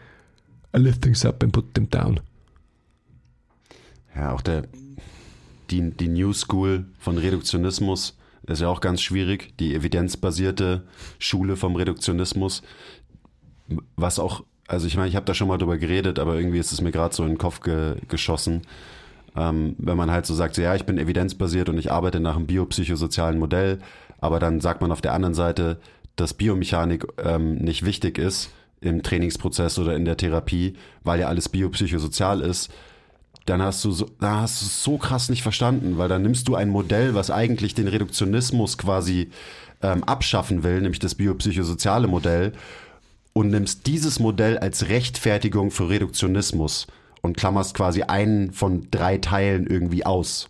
[0.77, 2.21] I lift things up and put them down.
[4.15, 4.65] Ja, auch der,
[5.71, 8.17] die, die New School von Reduktionismus
[8.47, 9.57] ist ja auch ganz schwierig.
[9.59, 10.87] Die evidenzbasierte
[11.19, 12.63] Schule vom Reduktionismus,
[13.97, 16.73] was auch, also ich meine, ich habe da schon mal drüber geredet, aber irgendwie ist
[16.73, 18.63] es mir gerade so in den Kopf ge, geschossen.
[19.35, 22.37] Ähm, wenn man halt so sagt, so, ja, ich bin evidenzbasiert und ich arbeite nach
[22.37, 23.81] einem biopsychosozialen Modell,
[24.19, 25.79] aber dann sagt man auf der anderen Seite,
[26.17, 28.51] dass Biomechanik ähm, nicht wichtig ist,
[28.81, 32.71] im Trainingsprozess oder in der Therapie, weil ja alles biopsychosozial ist,
[33.47, 36.49] dann hast du so, da hast du es so krass nicht verstanden, weil dann nimmst
[36.49, 39.31] du ein Modell, was eigentlich den Reduktionismus quasi
[39.83, 42.53] ähm, abschaffen will, nämlich das biopsychosoziale Modell,
[43.33, 46.87] und nimmst dieses Modell als Rechtfertigung für Reduktionismus
[47.23, 50.49] und klammerst quasi einen von drei Teilen irgendwie aus.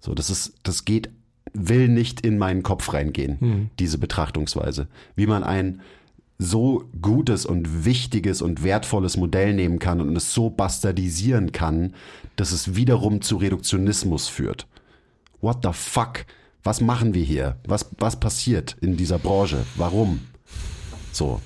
[0.00, 1.10] So, das ist, das geht,
[1.52, 3.70] will nicht in meinen Kopf reingehen, hm.
[3.78, 4.86] diese Betrachtungsweise.
[5.16, 5.80] Wie man ein
[6.42, 11.94] so gutes und wichtiges und wertvolles Modell nehmen kann und es so bastardisieren kann,
[12.36, 14.66] dass es wiederum zu Reduktionismus führt.
[15.40, 16.24] What the fuck?
[16.62, 17.56] Was machen wir hier?
[17.66, 19.64] Was, was passiert in dieser Branche?
[19.76, 20.20] Warum?
[21.12, 21.40] So.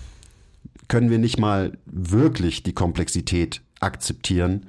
[0.88, 4.66] Können wir nicht mal wirklich die Komplexität akzeptieren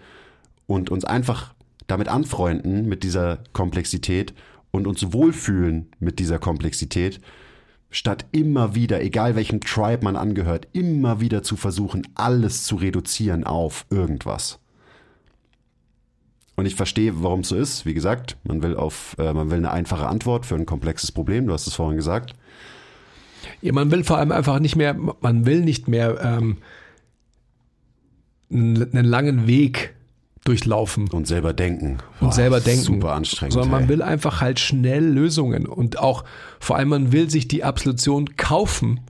[0.66, 1.54] und uns einfach
[1.86, 4.34] damit anfreunden mit dieser Komplexität
[4.72, 7.22] und uns wohlfühlen mit dieser Komplexität
[7.90, 13.44] statt immer wieder, egal welchem Tribe man angehört, immer wieder zu versuchen, alles zu reduzieren
[13.44, 14.60] auf irgendwas.
[16.56, 17.86] Und ich verstehe, warum es so ist.
[17.86, 21.46] Wie gesagt, man will auf, äh, man will eine einfache Antwort für ein komplexes Problem.
[21.46, 22.34] Du hast es vorhin gesagt.
[23.62, 26.58] Ja, man will vor allem einfach nicht mehr, man will nicht mehr ähm,
[28.50, 29.94] einen langen Weg
[30.48, 31.10] durchlaufen.
[31.10, 31.98] Und selber denken.
[32.20, 32.84] Und selber denken.
[32.84, 33.54] Super anstrengend.
[33.54, 33.90] Sondern man ey.
[33.90, 35.66] will einfach halt schnell Lösungen.
[35.66, 36.24] Und auch,
[36.60, 39.02] vor allem, man will sich die Absolution kaufen,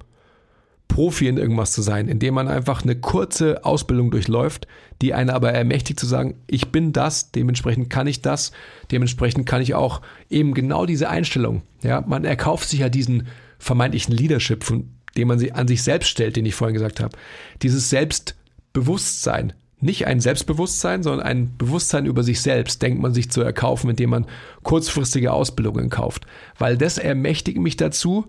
[0.88, 4.68] Profi in irgendwas zu sein, indem man einfach eine kurze Ausbildung durchläuft,
[5.01, 8.51] die einen aber ermächtigt zu sagen, ich bin das, dementsprechend kann ich das,
[8.89, 11.61] dementsprechend kann ich auch eben genau diese Einstellung.
[11.84, 13.27] Ja, man erkauft sich ja diesen
[13.59, 17.18] vermeintlichen Leadership, von dem man sich an sich selbst stellt, den ich vorhin gesagt habe.
[17.61, 19.53] Dieses Selbstbewusstsein.
[19.79, 24.09] Nicht ein Selbstbewusstsein, sondern ein Bewusstsein über sich selbst, denkt man sich zu erkaufen, indem
[24.09, 24.25] man
[24.63, 26.25] kurzfristige Ausbildungen kauft.
[26.57, 28.25] Weil das ermächtigt mich dazu,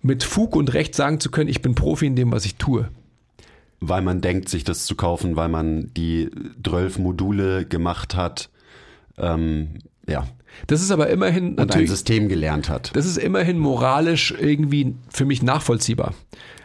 [0.00, 2.88] mit Fug und Recht sagen zu können, ich bin Profi in dem, was ich tue.
[3.80, 6.30] Weil man denkt, sich das zu kaufen, weil man die
[6.64, 8.50] 12 Module gemacht hat.
[9.18, 10.26] Ähm, ja.
[10.66, 12.94] Das ist aber immerhin Und ein System gelernt hat.
[12.94, 16.14] das ist immerhin moralisch irgendwie für mich nachvollziehbar.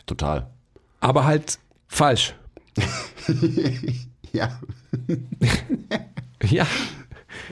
[0.06, 0.52] Total.
[1.00, 2.36] Aber halt falsch.
[4.34, 4.60] Ja.
[6.44, 6.68] Ja.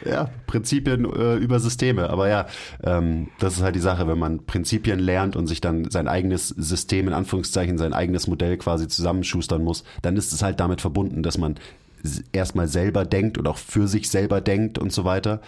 [0.05, 2.09] Ja, Prinzipien äh, über Systeme.
[2.09, 2.47] Aber ja,
[2.83, 6.49] ähm, das ist halt die Sache, wenn man Prinzipien lernt und sich dann sein eigenes
[6.49, 11.23] System, in Anführungszeichen, sein eigenes Modell quasi zusammenschustern muss, dann ist es halt damit verbunden,
[11.23, 11.55] dass man
[12.31, 15.41] erstmal selber denkt und auch für sich selber denkt und so weiter.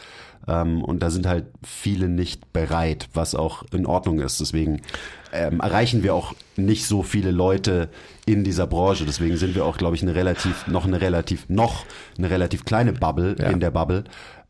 [0.48, 4.40] Ähm, und da sind halt viele nicht bereit, was auch in Ordnung ist.
[4.40, 4.82] Deswegen
[5.34, 7.90] ähm, erreichen wir auch nicht so viele Leute
[8.28, 9.06] in dieser Branche.
[9.06, 11.86] Deswegen sind wir auch, glaube ich, eine relativ, noch eine relativ, noch
[12.18, 13.50] eine relativ kleine Bubble Ja.
[13.50, 14.04] in der Bubble.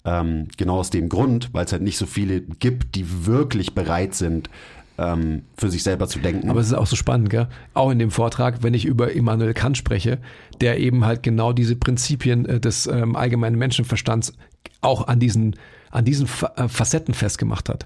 [0.03, 4.15] Ähm, genau aus dem Grund, weil es halt nicht so viele gibt, die wirklich bereit
[4.15, 4.49] sind,
[4.97, 6.49] ähm, für sich selber zu denken.
[6.49, 7.47] Aber es ist auch so spannend, gell?
[7.73, 10.17] Auch in dem Vortrag, wenn ich über Immanuel Kant spreche,
[10.59, 14.33] der eben halt genau diese Prinzipien äh, des ähm, allgemeinen Menschenverstands
[14.81, 15.55] auch an diesen,
[15.91, 17.85] an diesen äh, Facetten festgemacht hat.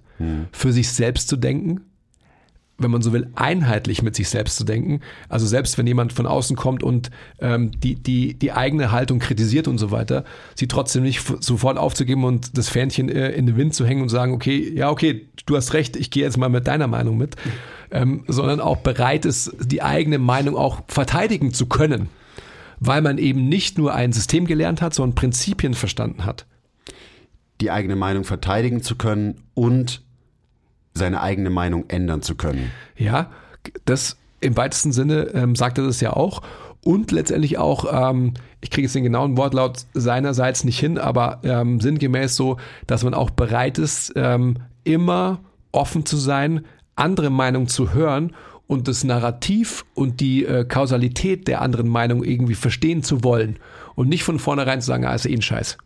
[0.51, 1.81] Für sich selbst zu denken,
[2.84, 5.02] wenn man so will, einheitlich mit sich selbst zu denken.
[5.30, 9.68] Also selbst wenn jemand von außen kommt und ähm, die, die, die eigene Haltung kritisiert
[9.68, 10.24] und so weiter,
[10.56, 14.10] sie trotzdem nicht sofort aufzugeben und das Fähnchen äh, in den Wind zu hängen und
[14.10, 17.36] sagen, okay, ja, okay, du hast recht, ich gehe jetzt mal mit deiner Meinung mit,
[17.91, 22.10] ähm, sondern auch bereit ist, die eigene Meinung auch verteidigen zu können,
[22.80, 26.45] weil man eben nicht nur ein System gelernt hat, sondern Prinzipien verstanden hat.
[27.62, 30.02] die eigene Meinung verteidigen zu können und
[30.93, 32.72] seine eigene Meinung ändern zu können.
[32.97, 33.30] Ja,
[33.85, 36.41] das im weitesten Sinne ähm, sagt er das ja auch.
[36.84, 41.80] Und letztendlich auch, ähm, ich kriege jetzt den genauen Wortlaut seinerseits nicht hin, aber ähm,
[41.80, 42.57] sinngemäß so,
[42.88, 45.39] dass man auch bereit ist, ähm, immer
[45.72, 46.65] offen zu sein,
[46.95, 48.34] andere Meinungen zu hören
[48.65, 53.57] und das Narrativ und die äh, Kausalität der anderen Meinung irgendwie verstehen zu wollen
[53.95, 55.77] und nicht von vornherein zu sagen, ah, ist eh ein Scheiß.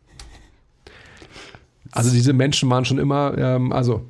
[1.91, 4.07] Also diese Menschen waren schon immer, ähm, also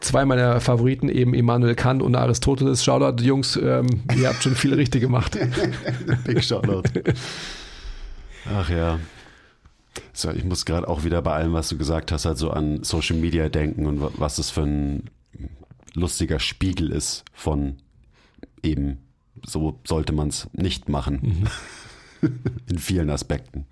[0.00, 2.84] zwei meiner Favoriten, eben Immanuel Kant und Aristoteles.
[2.84, 3.86] Shoutout, Jungs, ähm,
[4.16, 5.38] ihr habt schon viel richtig gemacht.
[6.24, 6.82] Big Shoutout.
[8.52, 8.98] Ach ja.
[10.12, 12.82] So, ich muss gerade auch wieder bei allem, was du gesagt hast, halt so an
[12.84, 15.10] Social Media denken und wa- was das für ein
[15.94, 17.76] lustiger Spiegel ist von
[18.62, 18.98] eben,
[19.44, 21.48] so sollte man es nicht machen.
[22.68, 23.64] In vielen Aspekten.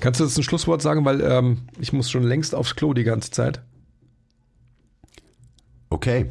[0.00, 3.04] Kannst du jetzt ein Schlusswort sagen, weil ähm, ich muss schon längst aufs Klo die
[3.04, 3.60] ganze Zeit.
[5.90, 6.26] Okay.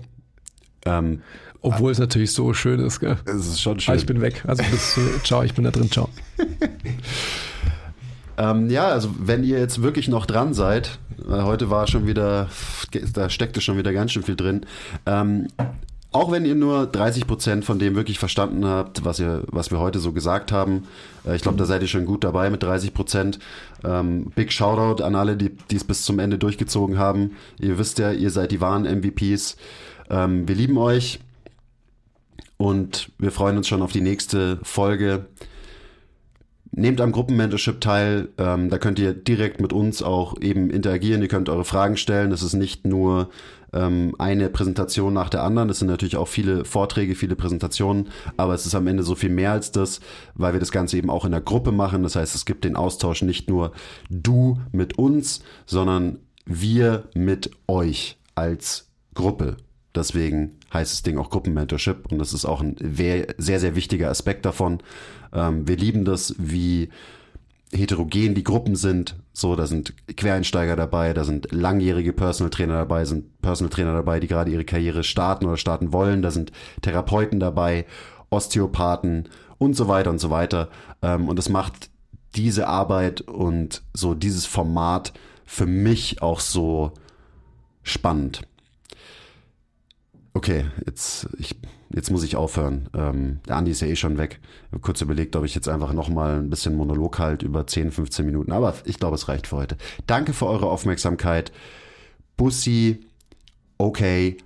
[0.86, 1.22] Ähm,
[1.62, 3.00] Obwohl es natürlich so schön ist.
[3.00, 3.18] Gell?
[3.26, 3.96] es ist schon Aber schön.
[3.96, 4.44] ich bin weg.
[4.48, 6.10] Also bis zu, ciao, ich bin da drin, ciao.
[8.38, 12.48] Ähm, ja, also wenn ihr jetzt wirklich noch dran seid, äh, heute war schon wieder,
[13.14, 14.66] da steckte schon wieder ganz schön viel drin.
[15.06, 15.48] Ähm,
[16.12, 19.80] auch wenn ihr nur 30 Prozent von dem wirklich verstanden habt, was, ihr, was wir
[19.80, 20.88] heute so gesagt haben,
[21.26, 23.40] äh, ich glaube, da seid ihr schon gut dabei mit 30 Prozent.
[23.84, 27.36] Ähm, big Shoutout an alle, die es bis zum Ende durchgezogen haben.
[27.60, 29.58] Ihr wisst ja, ihr seid die wahren MVPs.
[30.10, 31.20] Ähm, wir lieben euch
[32.58, 35.28] und wir freuen uns schon auf die nächste Folge.
[36.72, 38.30] Nehmt am Gruppenmentorship teil.
[38.38, 41.22] Ähm, da könnt ihr direkt mit uns auch eben interagieren.
[41.22, 42.32] Ihr könnt eure Fragen stellen.
[42.32, 43.30] Das ist nicht nur
[43.74, 45.68] ähm, eine Präsentation nach der anderen.
[45.68, 48.10] Das sind natürlich auch viele Vorträge, viele Präsentationen.
[48.38, 50.00] Aber es ist am Ende so viel mehr als das,
[50.36, 52.04] weil wir das Ganze eben auch in der Gruppe machen.
[52.04, 53.72] Das heißt, es gibt den Austausch nicht nur
[54.10, 59.58] du mit uns, sondern wir mit euch als Gruppe.
[59.96, 64.46] Deswegen heißt das Ding auch Gruppenmentorship und das ist auch ein sehr, sehr wichtiger Aspekt
[64.46, 64.80] davon.
[65.34, 66.90] Ähm, wir lieben das, wie
[67.72, 69.16] heterogen die Gruppen sind.
[69.34, 74.20] So, da sind Quereinsteiger dabei, da sind langjährige Personal Trainer dabei, sind Personal Trainer dabei,
[74.20, 76.52] die gerade ihre Karriere starten oder starten wollen, da sind
[76.82, 77.86] Therapeuten dabei,
[78.30, 80.70] Osteopathen und so weiter und so weiter.
[81.02, 81.90] Ähm, und das macht
[82.36, 85.14] diese Arbeit und so dieses Format
[85.46, 86.94] für mich auch so
[87.84, 88.42] spannend.
[90.34, 91.56] Okay, jetzt, ich,
[91.94, 92.90] jetzt muss ich aufhören.
[92.94, 94.40] Ähm, der Andi ist ja eh schon weg.
[94.68, 97.92] Ich habe kurz überlegt, ob ich jetzt einfach nochmal ein bisschen Monolog halt über 10,
[97.92, 98.52] 15 Minuten.
[98.52, 99.78] Aber ich glaube, es reicht für heute.
[100.08, 101.52] Danke für eure Aufmerksamkeit.
[102.38, 103.06] Bussi.
[103.78, 104.38] Okay.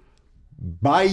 [0.58, 1.10] Bye.